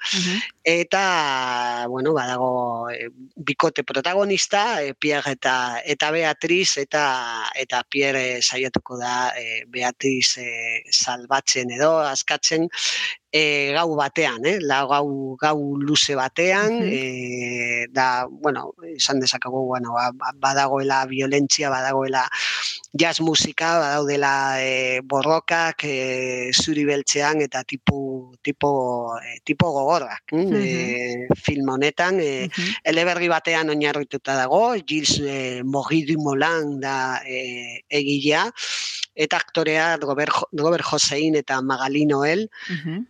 eta, 0.64 1.86
bueno, 1.88 2.12
badago 2.12 2.90
eh, 2.90 3.08
bikote 3.36 3.84
protagonista, 3.84 4.82
eh, 4.82 4.94
Pierre 4.98 5.32
eta, 5.38 5.80
eta 5.84 6.10
Beatriz, 6.10 6.76
eta, 6.78 7.04
eta 7.54 7.82
Pierre 7.88 8.42
saiatuko 8.42 8.98
da 8.98 9.32
eh, 9.38 9.64
Beatriz 9.68 10.36
salbatzen 10.90 11.70
edo, 11.70 11.98
askatzen, 12.00 12.68
e, 13.34 13.72
gau 13.74 13.96
batean, 13.98 14.44
eh? 14.46 14.58
La 14.62 14.84
gau, 14.86 15.34
gau 15.40 15.74
luze 15.82 16.14
batean, 16.14 16.76
Mhm. 16.78 16.90
e, 16.92 17.86
da, 17.90 18.26
bueno, 18.30 18.72
esan 18.94 19.18
dezakagu, 19.20 19.64
bueno, 19.66 19.92
ba- 19.92 20.12
ba- 20.14 20.32
badagoela 20.38 21.04
violentzia, 21.06 21.68
badagoela 21.68 22.28
jazz 22.92 23.18
musika, 23.20 23.78
badaudela 23.80 24.62
e, 24.62 25.00
borrokak 25.02 25.82
e, 25.82 26.50
zuri 26.54 26.84
beltzean 26.84 27.40
eta 27.42 27.64
tipo, 27.84 28.32
tipo, 28.42 29.16
e, 29.18 29.40
tipo 29.44 29.70
gogorrak 29.70 30.32
mm, 30.32 30.54
e, 30.54 31.28
film 31.36 31.68
honetan. 31.68 32.18
E, 32.20 32.48
eleberri 32.84 33.28
batean 33.28 33.68
oinarrituta 33.70 34.34
dago, 34.36 34.74
Gilles 34.86 35.20
e, 35.20 35.62
Mogidu 35.64 36.18
Molan 36.20 36.80
da 36.80 37.20
e, 37.26 37.84
egilea, 37.88 38.50
eta 39.14 39.36
aktorea 39.36 39.96
Robert, 39.96 40.32
Robert 40.52 40.84
Josein 40.84 41.36
eta 41.36 41.60
Magali 41.62 42.04
Noel, 42.06 42.48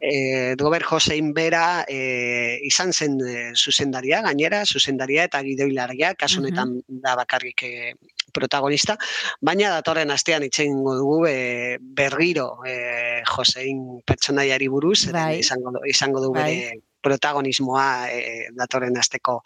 eh, 0.00 0.54
Robert 0.58 0.84
Josein 0.84 1.32
bera 1.32 1.84
eh, 1.88 2.58
izan 2.62 2.92
zen 2.92 3.18
eh, 3.24 3.52
zuzendaria, 3.56 4.20
gainera, 4.22 4.64
zuzendaria 4.66 5.24
eta 5.24 5.42
gidoilaria, 5.42 6.14
kasu 6.14 6.40
Mhm. 6.40 6.44
honetan 6.44 6.82
da 6.88 7.16
bakarrik 7.16 7.62
eh, 7.62 7.94
protagonista, 8.34 8.96
baina 9.40 9.70
datorren 9.76 10.12
astean 10.14 10.44
hitz 10.46 10.58
egingo 10.64 10.96
dugu 10.98 11.18
eh, 11.30 11.78
berriro 11.80 12.48
eh, 12.68 13.22
Josein 13.30 13.84
pertsonaiari 14.06 14.68
buruz, 14.68 15.06
Bai. 15.14 15.38
izango, 15.40 15.78
izango 15.88 16.22
du 16.24 16.32
bere 16.34 16.74
protagonismoa 17.04 17.88
eh, 18.10 18.48
datorren 18.56 18.96
asteko 19.00 19.40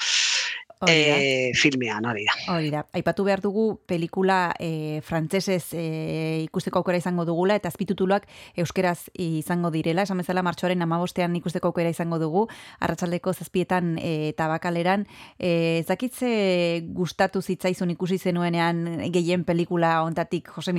Eh, 0.86 1.50
filmean, 1.58 2.04
hori 2.06 2.24
da. 2.24 2.54
Hori 2.54 2.70
da, 2.70 2.84
aipatu 2.94 3.24
behar 3.24 3.40
dugu 3.42 3.80
pelikula 3.86 4.54
e, 4.60 5.00
frantsesez 5.02 5.72
e, 5.74 6.42
ikusteko 6.44 6.78
aukera 6.78 6.98
izango 6.98 7.24
dugula 7.26 7.56
eta 7.58 7.66
azpitutuluak 7.68 8.28
euskeraz 8.56 9.08
izango 9.18 9.72
direla. 9.74 10.02
Esan 10.06 10.18
bezala 10.22 10.42
martxoaren 10.46 10.82
amabostean 10.82 11.34
ikusteko 11.36 11.72
aukera 11.72 11.90
izango 11.90 12.20
dugu, 12.22 12.46
arratsaldeko 12.78 13.32
zazpietan 13.32 13.96
e, 13.98 14.32
tabakaleran. 14.38 15.06
E, 15.38 15.82
zakitze 15.88 16.82
gustatu 16.94 17.42
zitzaizun 17.42 17.90
ikusi 17.90 18.18
zenuenean 18.18 19.10
gehien 19.10 19.44
pelikula 19.44 20.02
ontatik, 20.04 20.48
Jose 20.54 20.72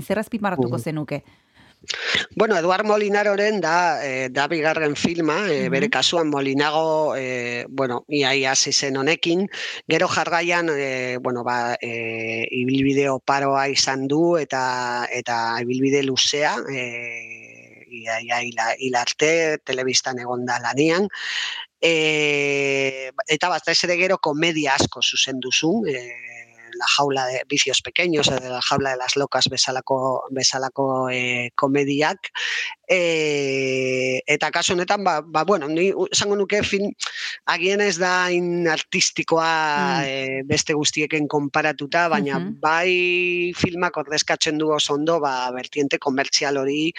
Mhm. 0.77 0.83
zenuke. 0.83 1.23
Bueno, 2.35 2.57
Eduard 2.57 2.85
Molinaroren 2.85 3.61
da, 3.61 4.03
eh, 4.05 4.27
da 4.29 4.47
bigarren 4.47 4.95
filma, 4.95 5.47
eh, 5.49 5.69
bere 5.69 5.89
kasuan 5.89 6.29
Molinago, 6.29 7.15
eh, 7.15 7.65
bueno, 7.69 8.03
ia 8.09 8.35
ia 8.35 8.51
hasi 8.51 8.73
zen 8.73 8.97
honekin, 8.97 9.47
gero 9.87 10.07
jarraian, 10.07 10.69
eh, 10.69 11.17
bueno, 11.21 11.43
ba, 11.43 11.77
eh, 11.81 12.45
ibilbide 12.51 13.09
oparoa 13.09 13.67
izan 13.69 14.07
du 14.07 14.37
eta 14.37 15.07
eta 15.09 15.57
ibilbide 15.61 16.03
luzea, 16.03 16.57
eh, 16.69 17.85
ia 17.89 18.19
ia 18.21 18.41
hila, 18.43 18.75
hila 18.77 19.01
arte, 19.01 19.57
telebistan 19.63 20.19
egon 20.19 20.45
da 20.45 20.59
lanian, 20.59 21.07
eh, 21.81 23.09
eta 23.27 23.49
batez 23.49 23.77
ere 23.87 23.95
gero 23.97 24.17
komedia 24.19 24.75
asko 24.75 25.01
zuzendu 25.01 25.51
zuen, 25.51 25.87
eh, 25.95 26.28
la 26.79 26.87
jaula 26.87 27.25
de 27.27 27.43
vicios 27.47 27.81
pequeños, 27.81 28.27
edo 28.29 28.49
la 28.49 28.61
jaula 28.61 28.91
de 28.91 28.97
las 28.97 29.15
locas 29.15 29.49
bezalako, 29.49 30.23
bezalako 30.31 31.09
eh. 31.09 31.51
E, 32.91 34.23
eta 34.25 34.49
kasu 34.49 34.73
honetan, 34.73 35.03
ba, 35.05 35.21
ba, 35.21 35.43
bueno, 35.45 35.67
ni 35.69 35.93
esango 36.11 36.33
nuke 36.35 36.63
film, 36.65 36.89
agien 37.45 37.81
ez 37.85 37.99
da 38.01 38.31
in 38.33 38.65
artistikoa 38.67 39.45
Mm. 39.99 40.03
eh, 40.09 40.41
beste 40.45 40.73
guztieken 40.73 41.27
konparatuta, 41.27 42.07
baina 42.09 42.39
Mhm. 42.39 42.59
bai 42.59 43.51
filmak 43.55 43.95
ordezkatzen 43.97 44.57
du 44.57 44.71
oso 44.73 44.93
ondo, 44.95 45.19
ba, 45.19 45.51
vertiente 45.51 45.99
komertzial 45.99 46.57
hori 46.57 46.91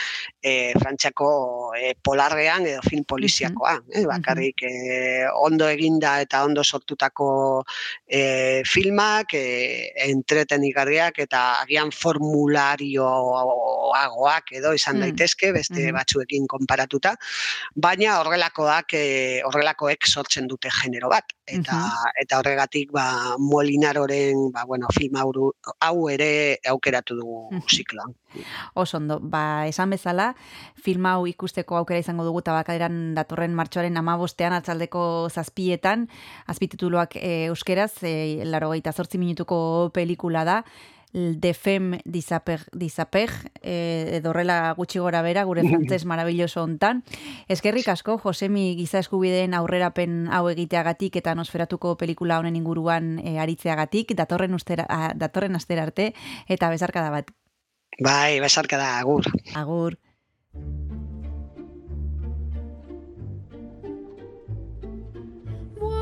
eh, 0.42 0.72
Frantziako 0.78 1.72
eh, 1.74 1.94
polarrean 2.02 2.66
edo 2.66 2.80
film 2.88 3.04
poliziakoa. 3.04 3.82
Eh, 3.92 4.04
bakarrik 4.06 4.62
eh, 4.62 5.26
ondo 5.42 5.68
eginda 5.68 6.20
eta 6.22 6.44
ondo 6.44 6.62
sortutako 6.64 7.64
eh, 8.06 8.62
filmak, 8.64 9.34
eh, 9.34 9.90
entretenigarriak 10.06 11.18
eta 11.18 11.60
agian 11.62 11.90
formularioagoak 11.90 14.52
edo 14.52 14.72
izan 14.74 14.96
Mm. 14.96 15.00
daitezke 15.00 15.52
beste 15.52 15.80
Mhm. 15.89 15.97
batzuekin 15.97 16.47
konparatuta, 16.47 17.15
baina 17.74 18.19
horrelakoak 18.20 18.94
eh, 18.94 19.43
horrelakoek 19.47 20.07
sortzen 20.07 20.48
dute 20.48 20.70
genero 20.82 21.09
bat. 21.09 21.32
Eta 21.51 21.81
eta 22.23 22.39
horregatik 22.39 22.93
ba 22.94 23.36
Molinaroren 23.39 24.51
ba 24.55 24.65
bueno 24.66 24.86
film 24.94 25.16
hau, 25.16 25.52
hau 25.81 26.09
ere 26.09 26.59
aukeratu 26.69 27.16
dugu 27.16 27.62
zikloan. 27.69 28.15
Oso 28.74 28.98
ondo, 28.98 29.19
ba, 29.20 29.66
esan 29.66 29.90
bezala, 29.90 30.35
film 30.78 31.07
hau 31.11 31.27
ikusteko 31.27 31.81
aukera 31.81 31.98
izango 31.98 32.24
dugu 32.24 32.44
tabakaderan 32.47 33.16
datorren 33.16 33.57
martxoaren 33.59 33.98
amabostean 33.98 34.55
atzaldeko 34.55 35.02
zazpietan, 35.31 36.07
azpitituluak 36.47 37.16
e, 37.19 37.51
euskeraz, 37.51 38.05
e, 38.07 38.44
laro 38.47 38.70
zortzi 38.94 39.19
minutuko 39.19 39.90
pelikula 39.93 40.44
da, 40.44 40.65
De 41.12 41.54
Fem 41.54 41.98
Disaper, 42.04 42.60
disaper 42.72 43.30
e, 43.62 44.18
edo 44.20 44.30
horrela 44.30 44.74
gutxi 44.78 45.00
gora 45.02 45.22
bera, 45.26 45.42
gure 45.44 45.64
frantzes 45.70 46.04
marabilloso 46.06 46.62
hontan. 46.62 47.02
Eskerrik 47.48 47.88
asko, 47.90 48.18
Josemi 48.22 48.76
giza 48.78 49.02
eskubideen 49.02 49.54
aurrerapen 49.58 50.28
hau 50.30 50.44
egiteagatik 50.52 51.18
eta 51.22 51.34
nosferatuko 51.34 51.96
pelikula 51.98 52.38
honen 52.38 52.56
inguruan 52.56 53.18
e, 53.18 53.38
aritzeagatik, 53.42 54.14
datorren, 54.14 54.54
ustera, 54.54 54.86
a, 54.88 55.10
datorren 55.14 55.58
astera 55.58 55.88
arte, 55.88 56.12
eta 56.48 56.70
bezarkada 56.70 57.10
bat. 57.10 57.34
Bai, 57.98 58.38
besarka 58.40 58.78
da 58.78 58.98
agur. 59.00 59.26
Agur. 59.54 59.98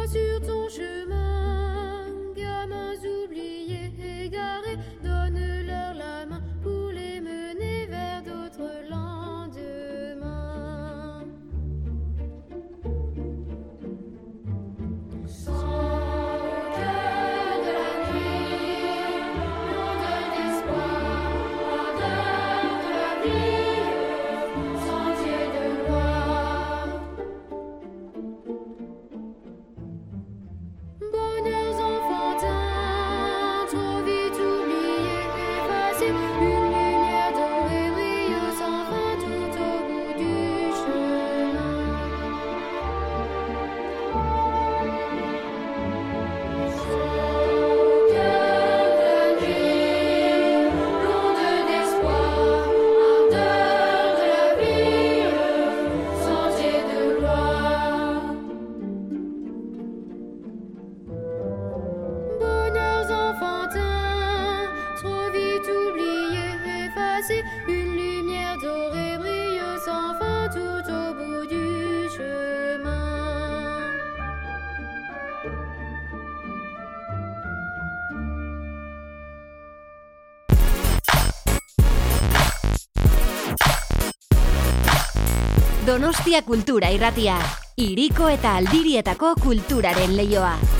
Sur 0.08 0.40
ton 0.40 0.66
chemin, 0.70 1.07
Donostia 86.28 86.44
Kultura 86.44 86.90
Irratia. 86.92 87.36
Iriko 87.80 88.28
eta 88.28 88.58
aldirietako 88.60 89.32
kulturaren 89.40 90.12
leioa. 90.18 90.77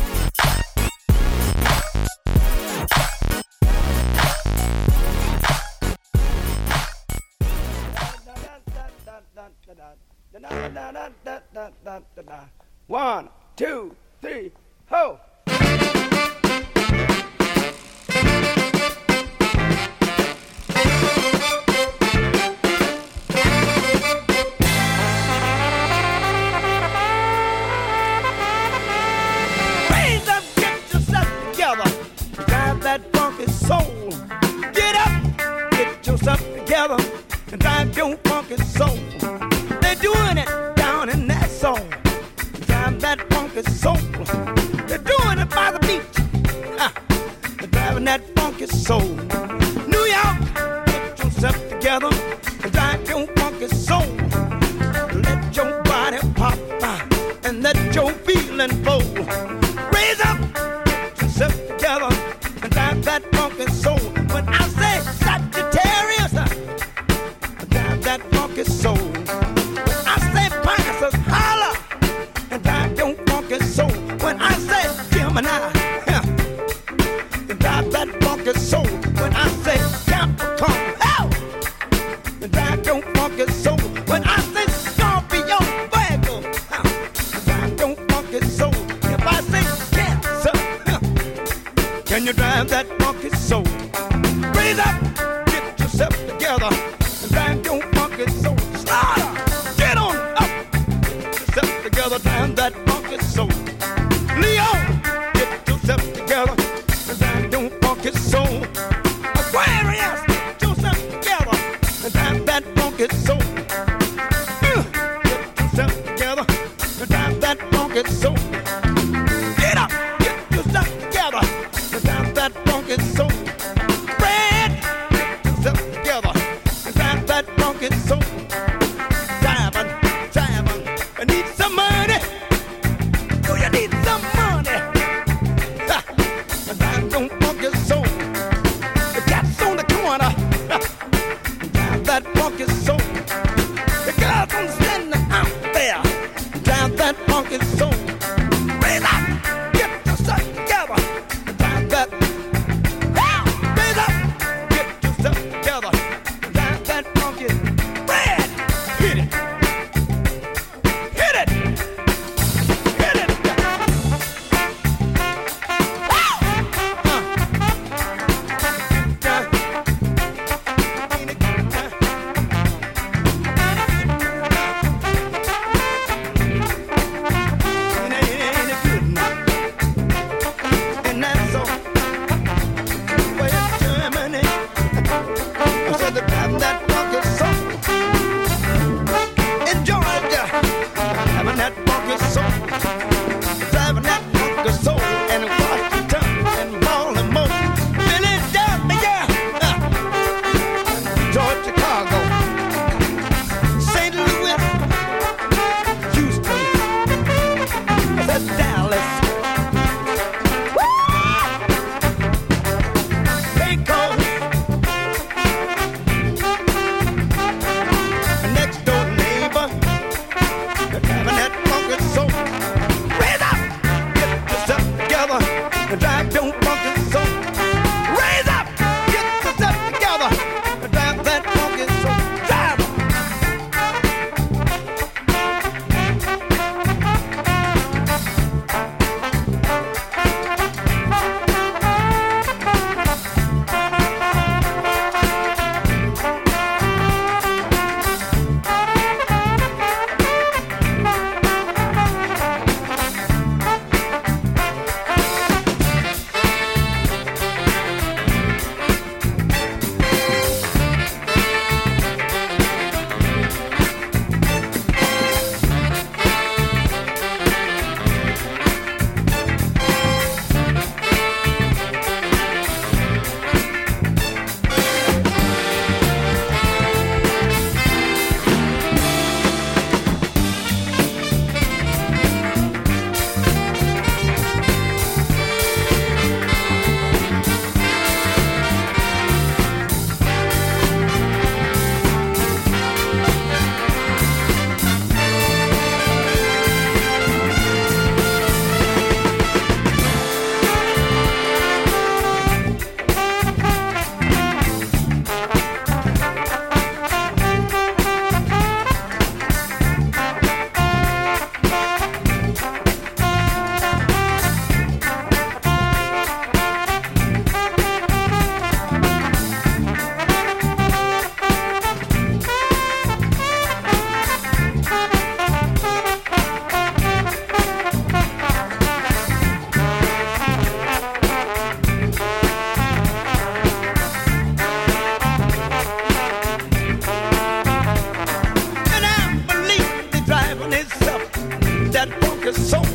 your 342.48 342.54
soul. 342.54 342.86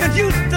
If 0.00 0.16
you 0.16 0.51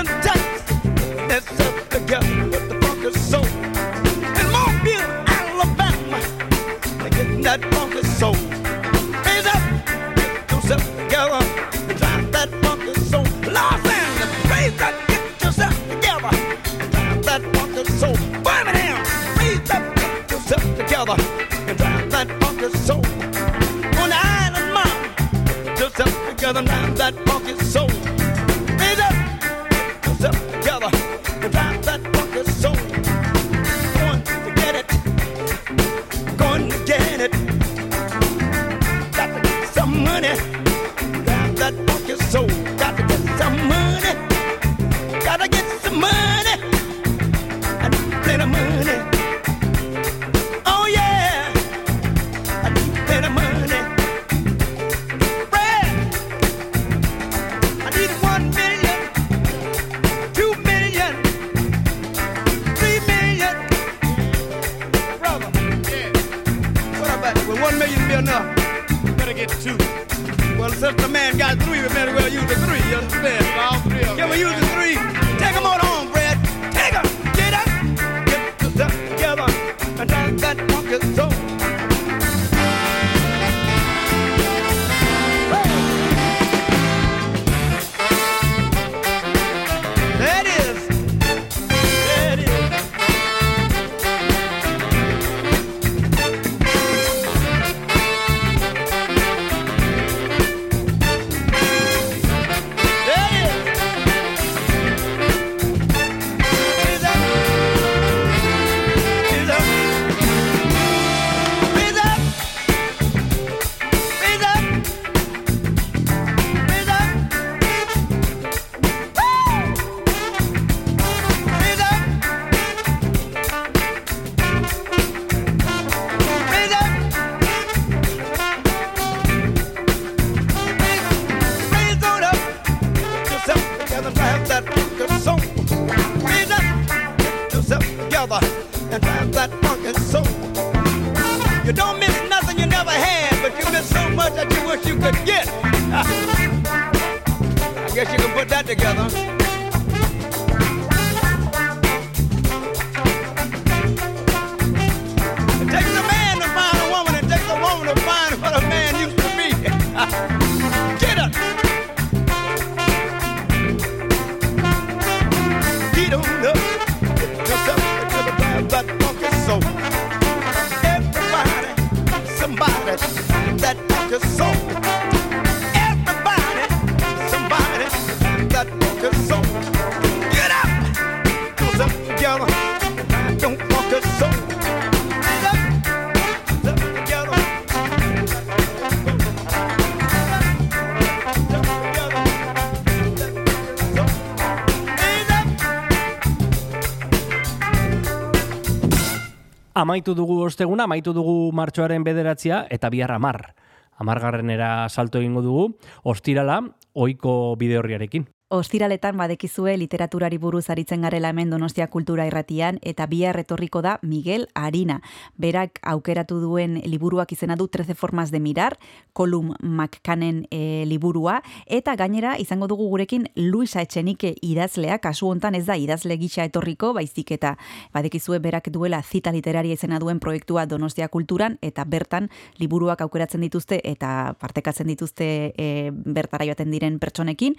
Amaitu 199.76 200.14
dugu 200.16 200.38
osteguna, 200.40 200.86
amaitu 200.88 201.12
dugu 201.12 201.52
martxoaren 201.52 202.06
bederatzia, 202.08 202.62
eta 202.72 202.88
bihar 202.90 203.12
amar. 203.12 203.58
Amargarrenera 204.00 204.88
salto 204.88 205.20
egingo 205.20 205.42
dugu, 205.44 205.66
ostirala, 206.04 206.62
oiko 206.94 207.58
bide 207.60 207.76
horriarekin. 207.82 208.24
Ostiraletan 208.56 209.18
badekizue 209.20 209.74
literaturari 209.76 210.38
buruz 210.40 210.70
aritzen 210.70 211.02
garela 211.04 211.34
hemen 211.34 211.50
Donostia 211.52 211.90
Kultura 211.92 212.28
Irratian 212.30 212.78
eta 212.84 213.08
bihar 213.12 213.40
etorriko 213.42 213.82
da 213.82 213.98
Miguel 214.02 214.48
Arina. 214.54 215.02
Berak 215.38 215.80
aukeratu 215.84 216.40
duen 216.40 216.80
liburuak 216.86 217.32
izena 217.32 217.56
du 217.56 217.68
13 217.68 217.96
formas 217.96 218.32
de 218.32 218.40
mirar, 218.40 218.78
Colum 219.14 219.54
McCannen 219.62 220.46
e, 220.52 220.84
liburua. 220.86 221.42
Eta 221.66 221.96
gainera 221.96 222.36
izango 222.40 222.68
dugu 222.68 222.88
gurekin 222.90 223.28
Luisa 223.36 223.82
Etxenike 223.82 224.36
idazlea, 224.42 225.00
kasu 225.00 225.30
hontan 225.30 225.56
ez 225.56 225.66
da 225.66 225.78
idazle 225.78 226.18
gisa 226.18 226.46
etorriko, 226.48 226.94
baizik 226.94 227.32
eta 227.36 227.56
badekizue 227.94 228.40
berak 228.40 228.70
duela 228.72 229.02
zita 229.04 229.32
literaria 229.36 229.76
izena 229.76 230.00
duen 230.00 230.20
proiektua 230.20 230.66
Donostia 230.66 231.10
Kulturan 231.10 231.58
eta 231.62 231.86
bertan 231.86 232.30
liburuak 232.60 233.02
aukeratzen 233.06 233.42
dituzte 233.46 233.82
eta 233.84 234.36
partekatzen 234.40 234.88
dituzte 234.88 235.30
e, 235.58 235.92
bertara 235.92 236.46
joaten 236.48 236.72
diren 236.72 237.00
pertsonekin. 237.00 237.56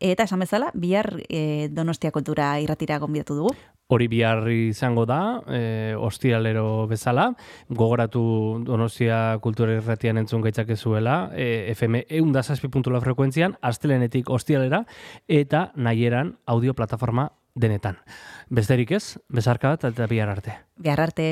Eta 0.00 0.26
esan 0.28 0.42
bezala, 0.46 0.70
bihar 0.74 1.12
e, 1.28 1.68
Donostia 1.74 2.12
Kultura 2.14 2.54
irratira 2.62 2.98
gonbidatu 2.98 3.38
dugu. 3.38 3.54
Hori 3.90 4.06
bihar 4.06 4.44
izango 4.54 5.02
da, 5.02 5.40
e, 5.50 5.96
ostiralero 5.98 6.86
bezala, 6.86 7.19
gogoratu 7.68 8.22
Donostia 8.66 9.38
Kultura 9.42 9.76
Irratian 9.78 10.20
entzun 10.20 10.42
gaitzakezuela, 10.44 11.30
e, 11.34 11.70
FM 11.74 12.04
eundazazpi.la 12.20 13.02
frekuentzian, 13.04 13.56
astelenetik 13.60 14.30
ostiralera, 14.30 14.84
eta 15.28 15.70
nahieran 15.76 16.36
audio 16.46 16.74
plataforma 16.74 17.30
denetan. 17.54 18.00
Besterik 18.50 18.92
ez, 18.96 19.18
bezarka 19.28 19.74
bat 19.74 19.88
eta 19.92 20.10
bihar 20.10 20.30
arte. 20.32 20.58
Bihar 20.76 21.00
arte. 21.08 21.30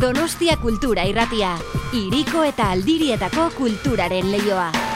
Donostia 0.00 0.56
Kultura 0.56 1.04
Irratia, 1.04 1.58
iriko 1.92 2.46
eta 2.48 2.70
aldirietako 2.72 3.50
kulturaren 3.58 4.32
leioa. 4.32 4.89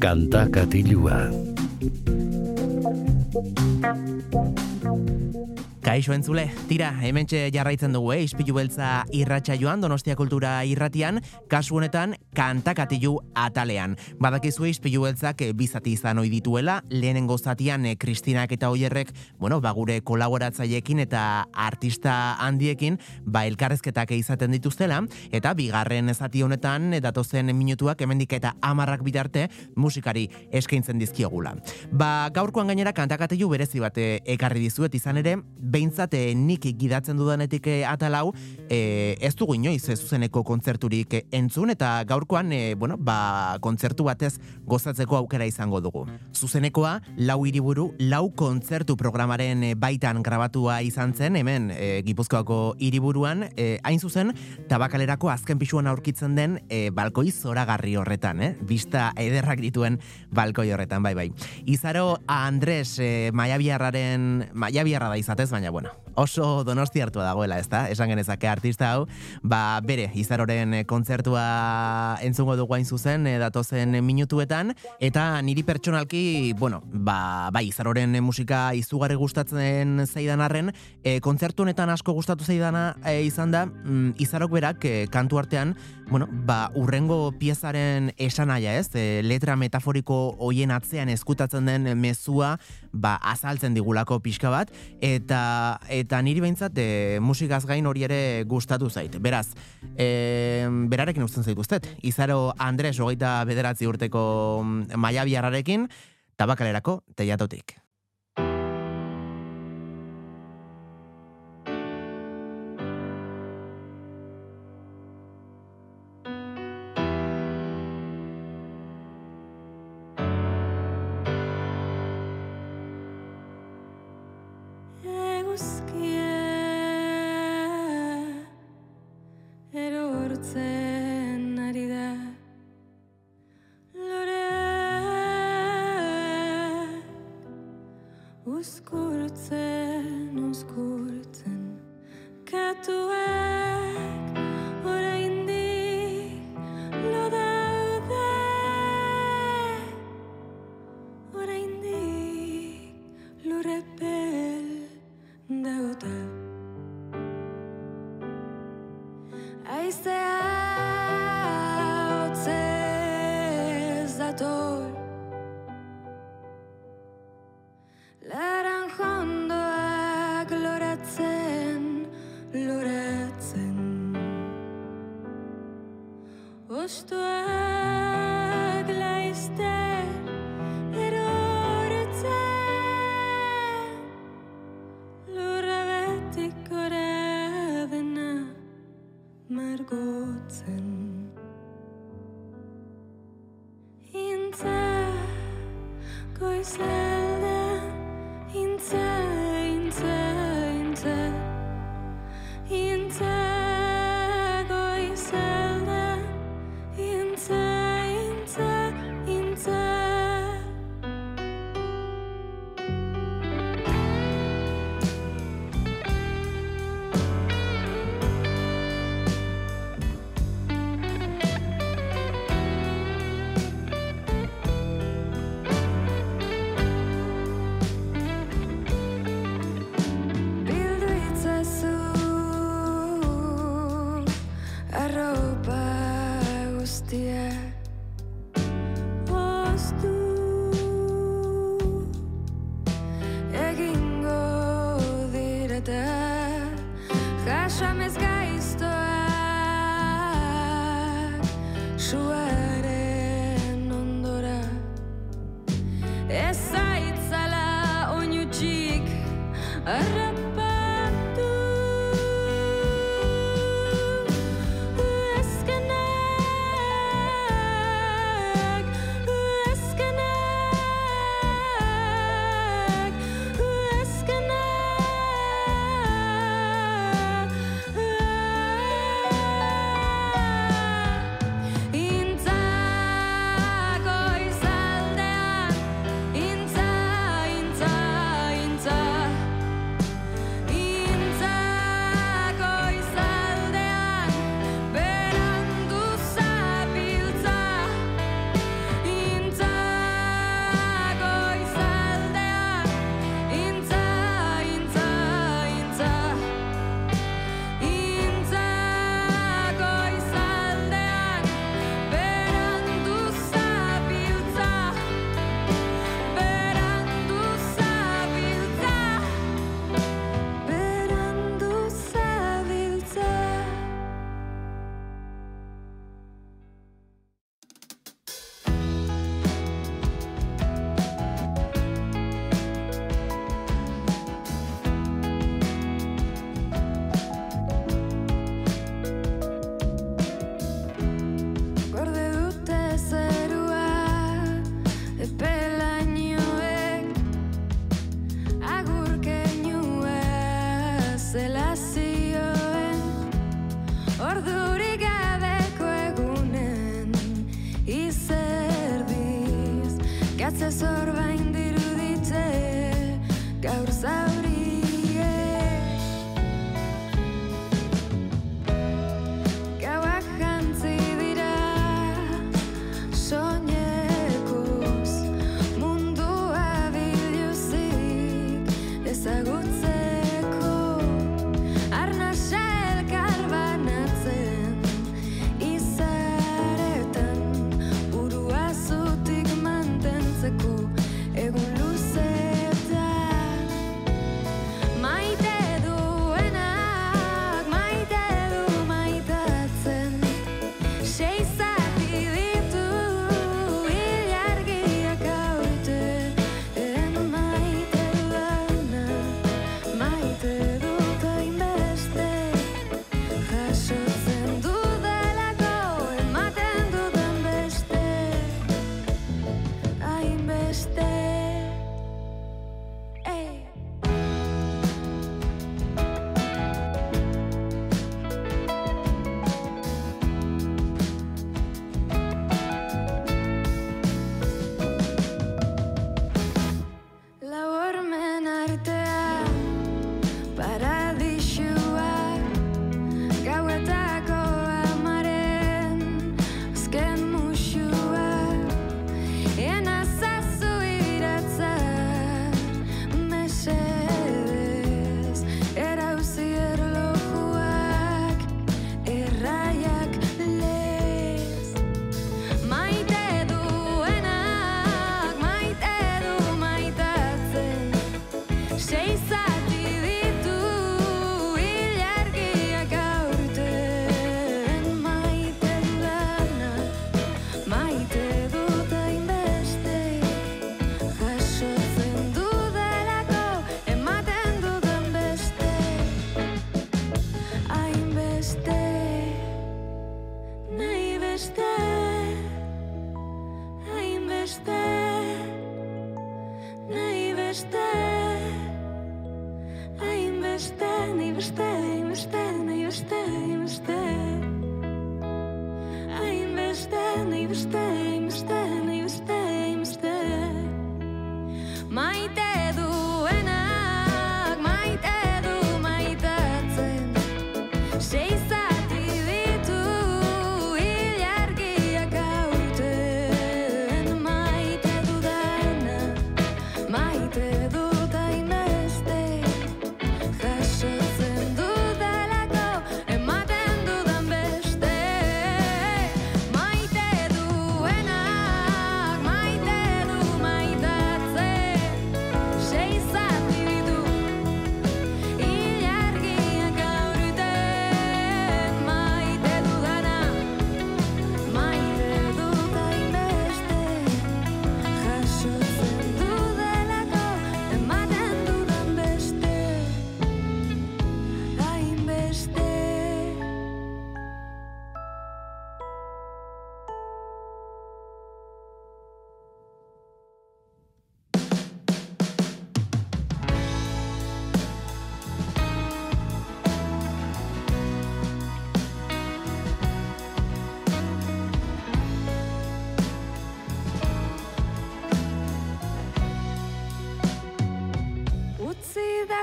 Kanta 0.00 0.46
katilua. 0.48 1.28
Kaixo 5.84 6.14
entzule, 6.16 6.46
tira, 6.70 6.88
hementxe 7.04 7.42
jarraitzen 7.52 7.92
dugu, 7.92 8.14
eh? 8.14 8.22
Ispilu 8.24 8.54
beltza 8.56 9.02
irratxa 9.12 9.58
joan, 9.60 9.84
Donostia 9.84 10.16
Kultura 10.16 10.54
irratian, 10.64 11.20
kasu 11.52 11.76
honetan, 11.76 12.16
kantakatilu 12.34 13.16
atalean. 13.34 13.96
Badakizu 14.20 14.66
ispilu 14.70 15.04
beltzak 15.06 15.42
eh, 15.42 15.52
bizati 15.56 15.94
izan 15.96 16.18
ohi 16.22 16.30
dituela, 16.30 16.80
lehenengo 16.90 17.38
zatian 17.38 17.86
eh, 17.86 17.96
Kristinak 17.96 18.52
eta 18.52 18.70
Oierrek, 18.70 19.12
bueno, 19.38 19.60
ba, 19.60 19.72
gure 19.76 20.00
kolaboratzaileekin 20.06 21.02
eta 21.06 21.46
artista 21.52 22.36
handiekin, 22.40 22.98
ba, 23.24 23.44
elkarrezketak 23.50 24.12
izaten 24.16 24.54
dituztela, 24.54 25.02
eta 25.32 25.54
bigarren 25.54 26.14
zati 26.14 26.42
honetan, 26.42 26.94
eh, 26.94 27.00
datozen 27.00 27.54
minutuak 27.56 28.00
hemendik 28.02 28.32
eta 28.38 28.54
amarrak 28.62 29.02
bitarte 29.02 29.48
musikari 29.76 30.28
eskaintzen 30.52 30.98
dizkiogula. 30.98 31.56
Ba, 31.92 32.30
gaurkoan 32.34 32.70
gainera 32.70 32.92
kantakatilu 32.92 33.48
berezi 33.50 33.80
bat 33.82 33.98
ekarri 34.00 34.60
dizuet 34.66 34.94
izan 34.94 35.18
ere, 35.20 35.36
behintzat 35.60 36.14
eh, 36.14 36.34
nik 36.34 36.66
gidatzen 36.78 37.18
dudanetik 37.18 37.66
atalau, 37.88 38.30
eh, 38.68 39.16
ez 39.20 39.34
dugu 39.36 39.56
inoiz 39.58 39.82
zuzeneko 39.96 40.44
kontzerturik 40.46 41.16
entzun, 41.32 41.70
eta 41.74 42.04
gaurkoan, 42.20 42.52
eh, 42.52 42.74
bueno, 42.74 42.96
ba, 42.98 43.56
kontzertu 43.60 44.04
batez 44.04 44.38
gozatzeko 44.66 45.16
aukera 45.16 45.46
izango 45.46 45.80
dugu. 45.80 46.06
Zuzenekoa, 46.36 47.00
lau 47.16 47.44
hiriburu, 47.46 47.94
lau 47.98 48.30
kontzertu 48.36 48.96
programaren 48.96 49.64
eh, 49.64 49.74
baitan 49.74 50.22
grabatua 50.22 50.82
izan 50.82 51.14
zen, 51.14 51.36
hemen, 51.36 51.70
eh, 51.72 52.02
Gipuzkoako 52.04 52.76
hiriburuan, 52.78 53.48
eh, 53.56 53.78
hain 53.82 54.00
zuzen, 54.00 54.34
tabakalerako 54.68 55.30
azken 55.30 55.58
pisuan 55.58 55.86
aurkitzen 55.86 56.36
den 56.36 56.60
eh, 56.68 56.90
balkoi 56.92 57.30
zoragarri 57.30 57.96
horretan, 57.96 58.42
eh? 58.42 58.52
Bista 58.60 59.12
ederrak 59.16 59.60
dituen 59.60 60.00
balkoi 60.30 60.70
horretan, 60.72 61.02
bai, 61.02 61.14
bai. 61.14 61.30
Izaro 61.64 62.20
Andres 62.26 62.98
eh, 63.00 63.30
Maiabiarraren, 63.32 64.50
Maiabiarra 64.52 65.08
da 65.08 65.18
izatez, 65.18 65.50
baina, 65.50 65.70
bueno, 65.70 65.94
oso 66.14 66.64
donosti 66.64 67.00
hartua 67.00 67.24
dagoela, 67.24 67.58
ez 67.58 67.68
da? 67.70 67.86
Esan 67.88 68.10
genezake 68.12 68.48
artista 68.48 68.92
hau, 68.92 69.06
ba, 69.42 69.80
bere, 69.84 70.10
Izaroren 70.20 70.82
kontzertua 70.90 72.09
entzungo 72.22 72.56
dugu 72.56 72.74
hain 72.74 72.84
zuzen, 72.84 73.26
eh, 73.26 73.38
datozen 73.38 73.96
minutuetan, 74.04 74.74
eta 75.00 75.40
niri 75.42 75.62
pertsonalki, 75.62 76.54
bueno, 76.58 76.82
ba, 76.92 77.50
bai, 77.52 77.66
Izaroren 77.68 78.14
eh, 78.14 78.20
musika 78.20 78.72
izugarri 78.74 79.16
gustatzen 79.16 80.06
zaidan 80.06 80.40
arren, 80.40 80.72
eh, 81.04 81.20
kontzertu 81.20 81.62
honetan 81.62 81.90
asko 81.90 82.12
gustatu 82.16 82.44
zaidana 82.44 82.96
eh, 83.04 83.22
izan 83.24 83.50
da, 83.50 83.66
mm, 83.66 84.14
Izarok 84.18 84.50
berak 84.52 84.84
eh, 84.84 85.06
kantu 85.10 85.38
artean, 85.38 85.76
bueno, 86.10 86.28
ba, 86.30 86.72
urrengo 86.74 87.30
piezaren 87.38 88.10
esanaia, 88.18 88.74
ez? 88.78 88.90
E, 88.98 89.22
letra 89.22 89.54
metaforiko 89.56 90.34
hoien 90.42 90.72
atzean 90.74 91.08
eskutatzen 91.08 91.70
den 91.70 91.86
mezua, 92.00 92.56
ba, 92.92 93.14
azaltzen 93.32 93.76
digulako 93.78 94.18
pixka 94.20 94.50
bat, 94.50 94.72
eta 95.00 95.42
eta 95.88 96.20
niri 96.26 96.42
behintzat 96.42 96.76
e, 96.82 96.88
musikaz 97.22 97.62
gain 97.70 97.86
hori 97.86 98.04
ere 98.08 98.20
gustatu 98.50 98.90
zait. 98.90 99.16
Beraz, 99.22 99.48
e, 99.96 100.66
berarekin 100.90 101.24
uzten 101.24 101.46
zaituztet. 101.46 101.86
Izaro 102.02 102.50
Andres, 102.58 102.98
hogeita 102.98 103.38
bederatzi 103.48 103.86
urteko 103.86 104.24
mm, 104.64 104.98
maiabiarrarekin, 104.98 105.86
tabakalerako 106.36 107.00
teiatotik. 107.14 107.79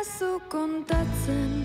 Zu 0.08 0.40
kontatzen 0.50 1.57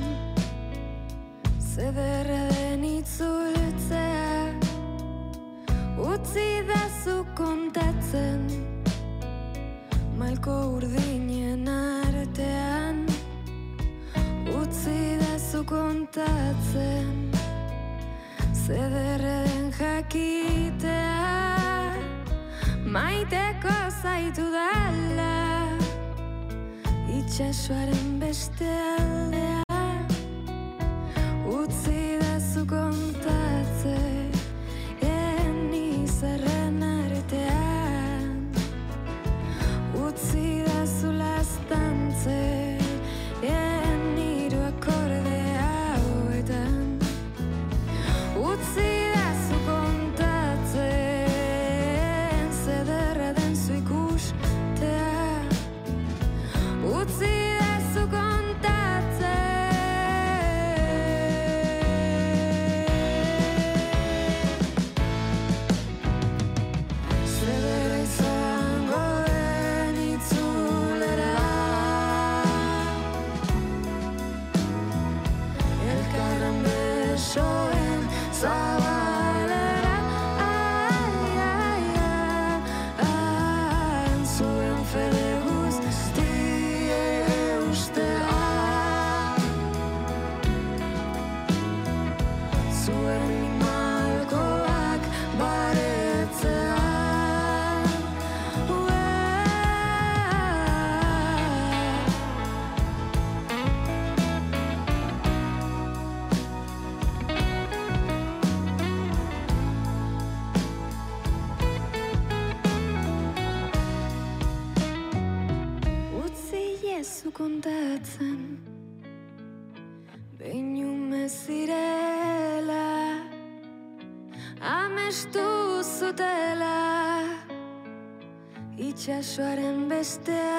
Itxasoaren 129.03 129.89
beste 129.91 130.52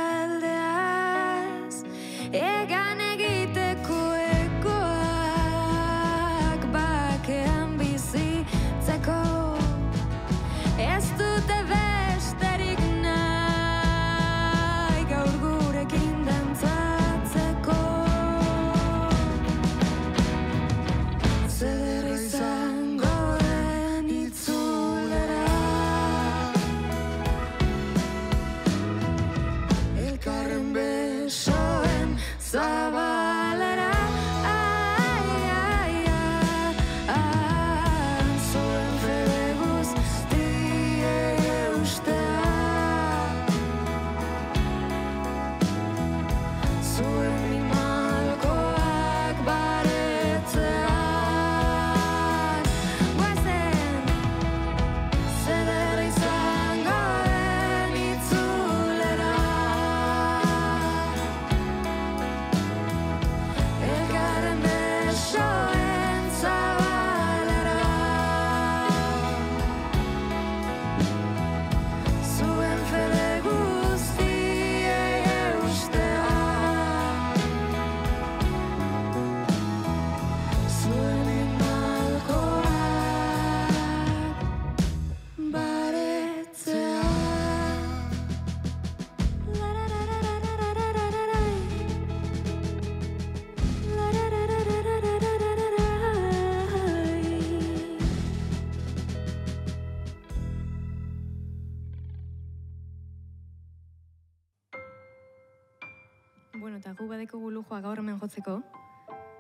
jotzeko. 108.34 108.64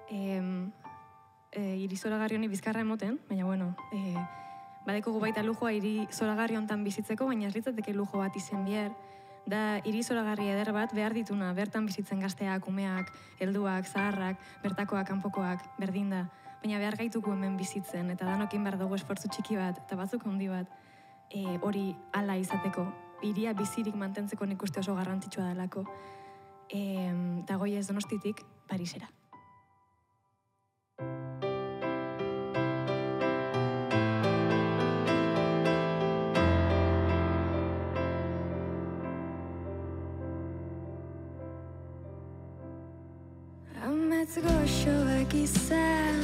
Em, 0.09 0.71
e, 1.51 1.77
iri 1.77 1.97
zoragarri 1.97 2.35
honi 2.35 2.47
bizkarra 2.47 2.81
emoten, 2.81 3.19
baina 3.29 3.45
bueno, 3.45 3.75
e, 3.91 4.13
badeko 4.85 5.19
baita 5.19 5.43
lujoa 5.43 5.71
iri 5.73 6.07
zoragarri 6.11 6.55
hontan 6.55 6.83
bizitzeko, 6.83 7.25
baina 7.25 7.47
ez 7.47 7.55
litzateke 7.55 7.93
lujo 7.93 8.19
bat 8.19 8.35
izen 8.35 8.65
bier. 8.65 8.91
Da, 9.45 9.81
iri 9.83 10.03
zoragarri 10.03 10.47
eder 10.47 10.71
bat 10.71 10.93
behar 10.93 11.13
dituna, 11.13 11.51
bertan 11.53 11.85
bizitzen 11.85 12.19
gazteak, 12.19 12.67
umeak, 12.67 13.11
helduak, 13.39 13.87
zaharrak, 13.87 14.39
bertakoak, 14.63 15.07
kanpokoak, 15.07 15.65
berdin 15.79 16.09
da. 16.09 16.29
Baina 16.61 16.79
behar 16.79 16.95
gaituko 16.95 17.33
hemen 17.33 17.57
bizitzen, 17.57 18.09
eta 18.13 18.25
danokin 18.25 18.63
behar 18.63 18.77
dugu 18.79 18.95
esfortzu 18.95 19.27
txiki 19.27 19.57
bat, 19.59 19.81
eta 19.83 19.97
batzuk 19.99 20.23
handi 20.25 20.47
bat, 20.47 20.69
e, 21.29 21.57
hori 21.59 21.89
ala 22.13 22.37
izateko. 22.39 22.87
Iria 23.23 23.53
bizirik 23.53 23.95
mantentzeko 23.95 24.45
nik 24.45 24.63
uste 24.63 24.79
oso 24.79 24.95
garrantzitsua 24.95 25.49
delako. 25.51 25.83
Em, 26.69 27.43
eta 27.43 27.57
goi 27.59 27.75
ez 27.75 27.87
donostitik, 27.87 28.39
Parisera. 28.73 29.07
Amets 43.85 44.37
goxoak 44.41 45.33
izan 45.37 46.23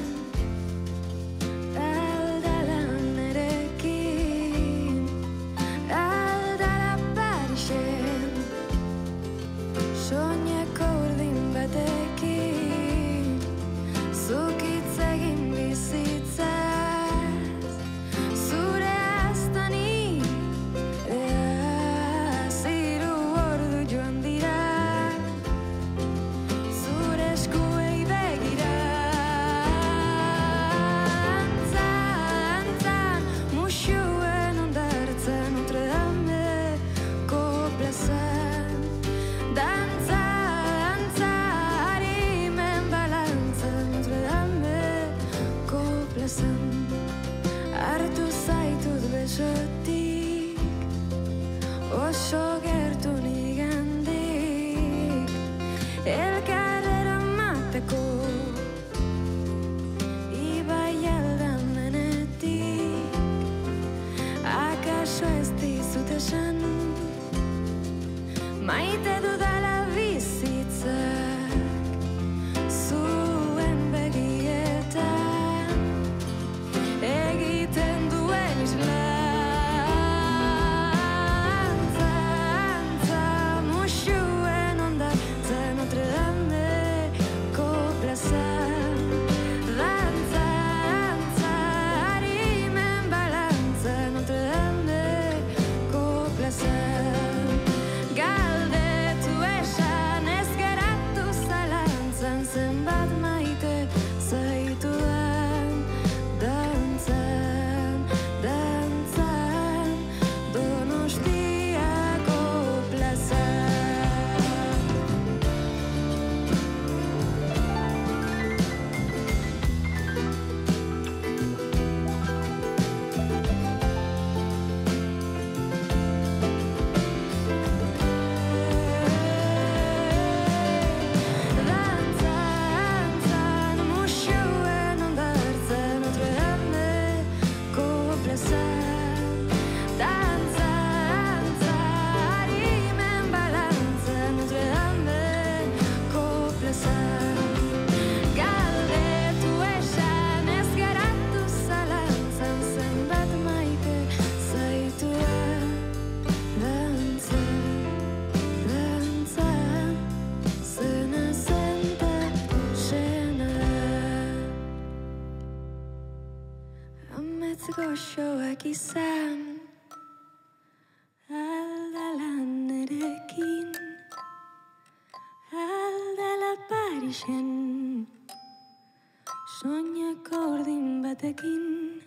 batekin 181.29 182.01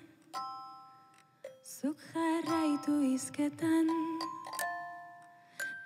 Zuk 1.62 1.96
jarraitu 2.14 3.02
izketan 3.14 3.86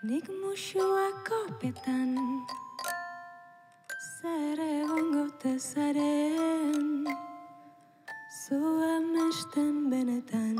Nik 0.02 0.28
musua 0.28 1.10
kopetan 1.28 2.16
Zer 4.20 4.58
egongo 4.58 5.28
tezaren 5.42 7.06
Zu 8.46 8.60
amesten 8.96 9.90
benetan 9.90 10.58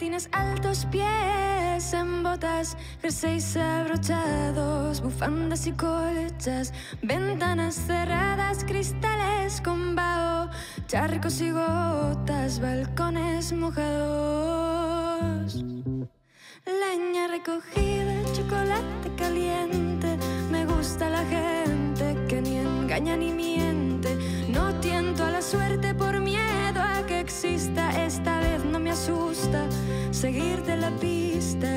Calcetines 0.00 0.30
altos, 0.32 0.86
pies 0.90 1.92
en 1.92 2.22
botas, 2.22 2.74
jerseys 3.02 3.54
abrochados, 3.58 5.02
bufandas 5.02 5.66
y 5.66 5.72
colchas, 5.72 6.72
ventanas 7.02 7.74
cerradas, 7.74 8.64
cristales 8.64 9.60
con 9.60 9.94
vaho, 9.94 10.48
charcos 10.86 11.42
y 11.42 11.50
gotas, 11.50 12.60
balcones 12.60 13.52
mojados. 13.52 13.92
Leña 16.64 17.28
recogida, 17.28 18.22
chocolate 18.32 19.14
caliente, 19.18 20.16
me 20.50 20.64
gusta 20.64 21.10
la 21.10 21.26
gente 21.26 22.16
que 22.26 22.40
ni 22.40 22.56
engaña 22.56 23.18
ni 23.18 23.34
miente. 23.34 24.16
No 24.48 24.74
tiento 24.80 25.24
a 25.24 25.30
la 25.30 25.42
suerte 25.42 25.94
por 25.94 26.09
exista, 27.30 28.04
esta 28.04 28.40
vez 28.40 28.64
no 28.64 28.80
me 28.80 28.90
asusta 28.90 29.64
seguirte 30.10 30.76
la 30.76 30.90
pista. 30.96 31.68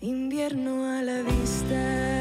Invierno 0.00 0.84
a 0.84 1.02
la 1.02 1.22
vista. 1.22 2.19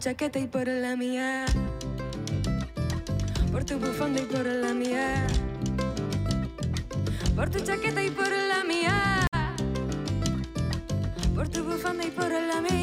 Chaqueta 0.00 0.38
y 0.38 0.46
por 0.46 0.66
la 0.66 0.96
mía, 0.96 1.44
por 3.52 3.64
tu 3.64 3.78
bufanda 3.78 4.22
y 4.22 4.24
por 4.24 4.46
la 4.46 4.72
mía, 4.72 5.26
por 7.36 7.50
tu 7.50 7.60
chaqueta 7.60 8.02
y 8.02 8.08
por 8.08 8.30
la 8.30 8.64
mía, 8.64 9.28
por 11.34 11.50
tu 11.50 11.64
bufanda 11.64 12.02
y 12.06 12.10
por 12.12 12.30
la 12.30 12.62
mía. 12.62 12.79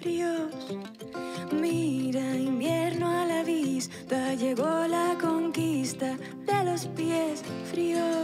Fríos. 0.00 0.50
Mira, 1.52 2.34
invierno 2.34 3.06
a 3.08 3.26
la 3.26 3.42
vista, 3.42 4.34
llegó 4.34 4.86
la 4.86 5.16
conquista 5.20 6.16
de 6.46 6.64
los 6.64 6.86
pies 6.86 7.42
fríos. 7.70 8.19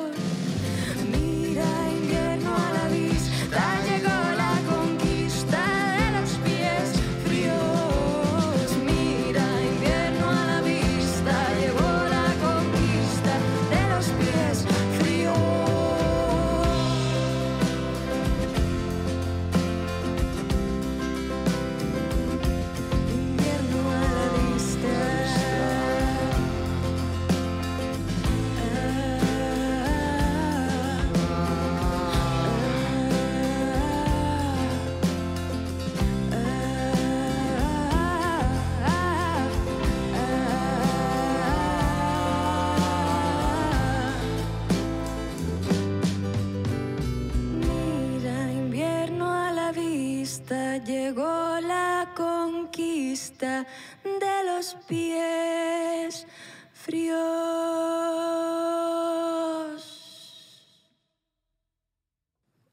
De 54.05 54.45
los 54.45 54.77
pies 54.89 56.27
fríos. 56.73 57.17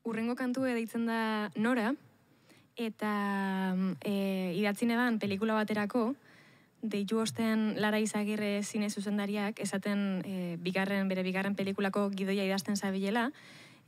Urrengo 0.03 0.35
kantu 0.35 0.67
deitzen 0.67 1.05
da 1.07 1.51
Nora, 1.55 1.95
eta 2.75 3.73
e, 4.03 4.53
idatzi 4.57 4.85
neban 4.85 5.19
pelikula 5.19 5.55
baterako, 5.55 6.15
deitu 6.83 7.17
osten 7.23 7.79
Lara 7.79 7.99
Izagirre 8.03 8.61
zine 8.63 8.89
zuzendariak, 8.89 9.59
esaten 9.63 10.21
e, 10.25 10.57
bigarren, 10.59 11.07
bere 11.07 11.23
bigarren 11.23 11.55
pelikulako 11.55 12.09
gidoia 12.11 12.43
idazten 12.43 12.75
zabilela, 12.75 13.31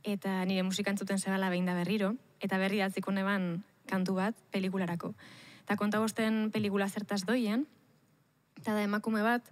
eta 0.02 0.44
nire 0.48 0.62
musika 0.62 0.90
entzuten 0.90 1.18
zebala 1.18 1.50
behin 1.52 1.66
da 1.68 1.74
berriro, 1.76 2.14
eta 2.40 2.58
berri 2.58 2.80
datziko 2.80 3.12
neban 3.12 3.64
kantu 3.86 4.16
bat 4.18 4.34
pelikularako. 4.50 5.14
Eta 5.66 5.74
konta 5.74 5.98
bosten 5.98 6.52
pelikula 6.54 6.86
zertaz 6.86 7.24
doien, 7.26 7.64
eta 8.54 8.76
da 8.76 8.84
emakume 8.86 9.24
bat, 9.26 9.48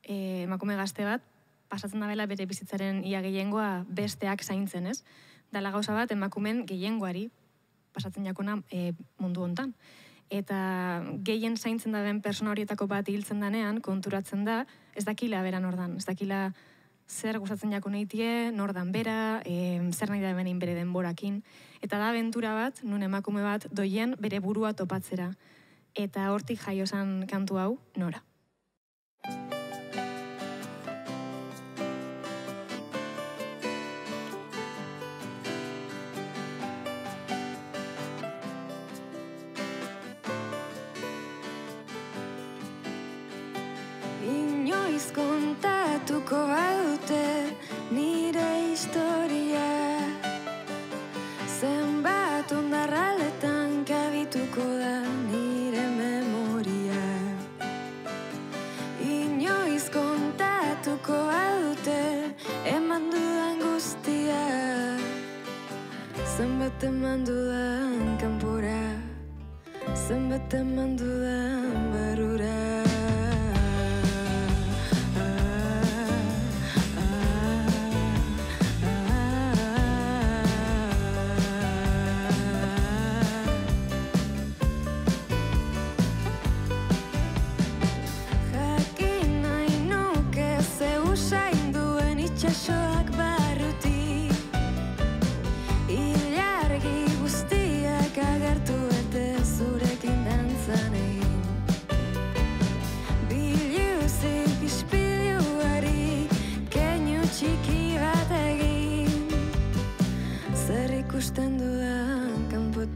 e, 0.00 0.46
emakume 0.46 0.78
gazte 0.80 1.04
bat, 1.04 1.20
pasatzen 1.68 2.00
dabela 2.00 2.24
bere 2.24 2.46
bizitzaren 2.48 3.02
ia 3.04 3.20
gehiengoa 3.20 3.84
besteak 3.84 4.40
zaintzen, 4.40 4.86
ez? 4.88 5.02
Dala 5.52 5.68
gauza 5.74 5.92
bat 5.92 6.08
emakumen 6.16 6.64
gehiengoari 6.64 7.26
pasatzen 7.92 8.24
jakona 8.24 8.62
e, 8.72 8.94
mundu 9.20 9.44
hontan. 9.44 9.74
Eta 10.32 10.56
gehien 11.24 11.60
zaintzen 11.60 11.92
daben 11.92 12.22
persona 12.24 12.54
horietako 12.54 12.88
bat 12.88 13.08
hiltzen 13.08 13.44
danean, 13.44 13.82
konturatzen 13.84 14.48
da, 14.48 14.62
ez 14.96 15.04
dakila 15.04 15.44
bera 15.44 15.60
nordan, 15.60 15.98
ez 16.00 16.08
dakila 16.08 16.46
zer 17.08 17.38
gustatzen 17.40 17.72
jako 17.76 17.92
neitie, 17.92 18.50
nordan 18.56 18.88
bera, 18.92 19.42
e, 19.44 19.80
zer 19.92 20.08
nahi 20.08 20.24
da 20.24 20.32
benin 20.32 20.58
bere 20.60 20.74
denborakin. 20.80 21.42
Eta 21.84 22.00
da 22.00 22.08
aventura 22.08 22.56
bat, 22.56 22.82
nun 22.84 23.04
emakume 23.04 23.44
bat 23.44 23.68
doien 23.68 24.16
bere 24.20 24.40
burua 24.40 24.72
topatzera. 24.72 25.30
Eta 25.94 26.30
hortik 26.32 26.60
jaio 26.62 26.86
zan 26.86 27.26
kantu 27.30 27.58
hau, 27.58 27.78
nora. 27.96 28.22
Inoiz 44.28 45.12
kontatuko 45.14 46.46
badute 46.48 46.77
Zenbat 66.78 66.94
eman 66.94 67.26
dudan 67.26 68.18
kanpora. 68.22 68.82
Zenbat 70.06 70.54
eman 70.54 70.94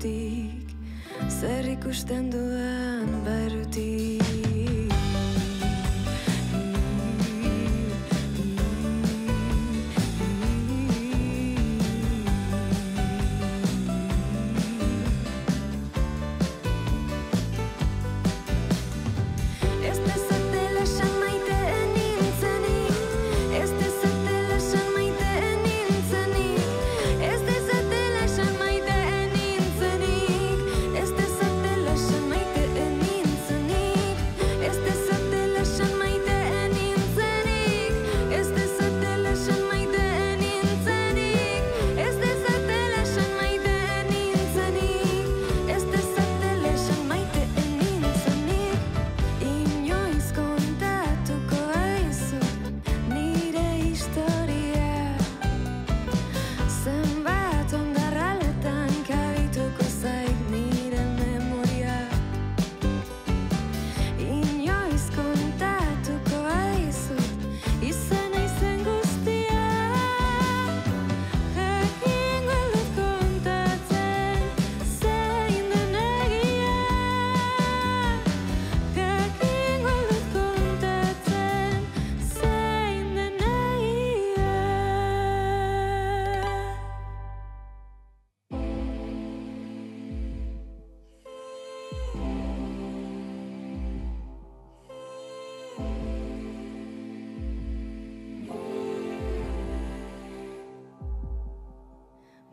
kanpotik 0.03 0.75
Zer 1.29 1.65
ikusten 1.71 2.31
dudan 2.31 3.23
barrutik 3.25 3.62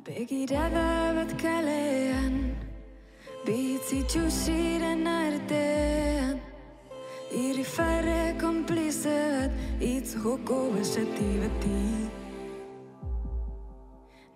Begirada 0.09 1.13
bat 1.13 1.31
kalean 1.37 2.57
Bitzitxu 3.45 4.25
ziren 4.25 5.05
artean. 5.05 6.39
Irrifarre 7.29 8.33
konplize 8.41 9.19
bat 9.35 9.51
Itz 9.85 10.15
joko 10.23 10.73
beseti 10.73 11.29
beti. 11.43 11.83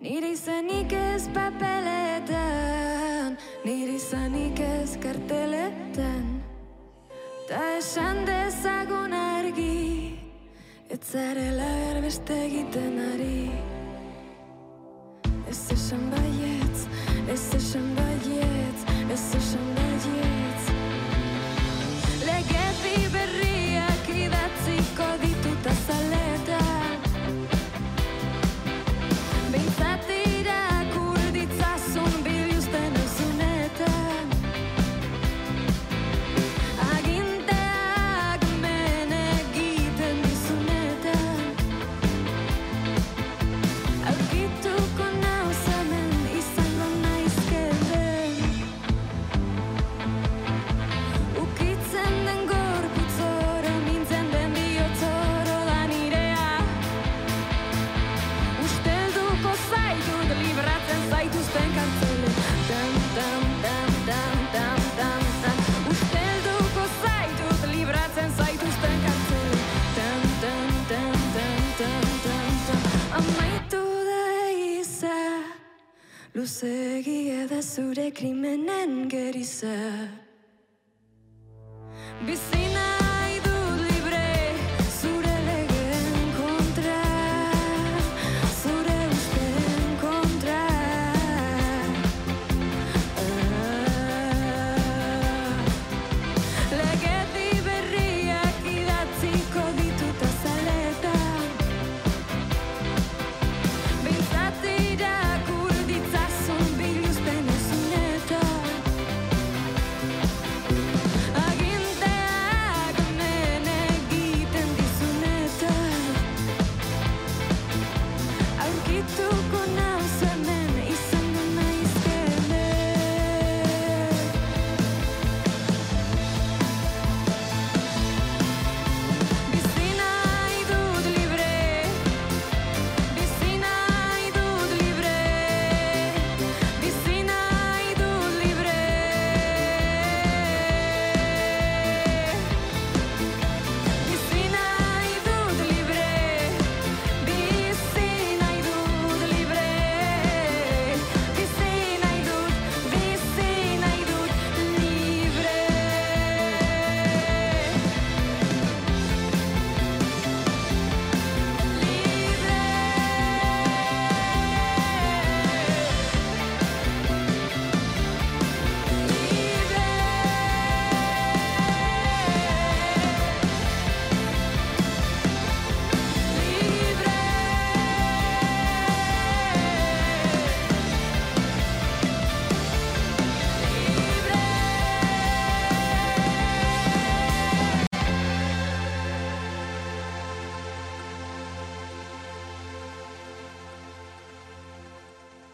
Nire 0.06 0.30
izanik 0.38 0.92
ez 0.94 1.26
papeletan 1.34 2.34
Nire 3.66 3.98
izanik 3.98 4.58
ez 4.70 4.94
karteletan. 5.02 6.24
Ta 7.50 7.60
esan 7.82 8.22
dezagun 8.30 9.12
argi 9.12 10.18
Ez 10.86 11.02
zarela 11.02 11.70
erbeste 11.90 12.34
egiten 12.46 12.94
ari 13.10 13.73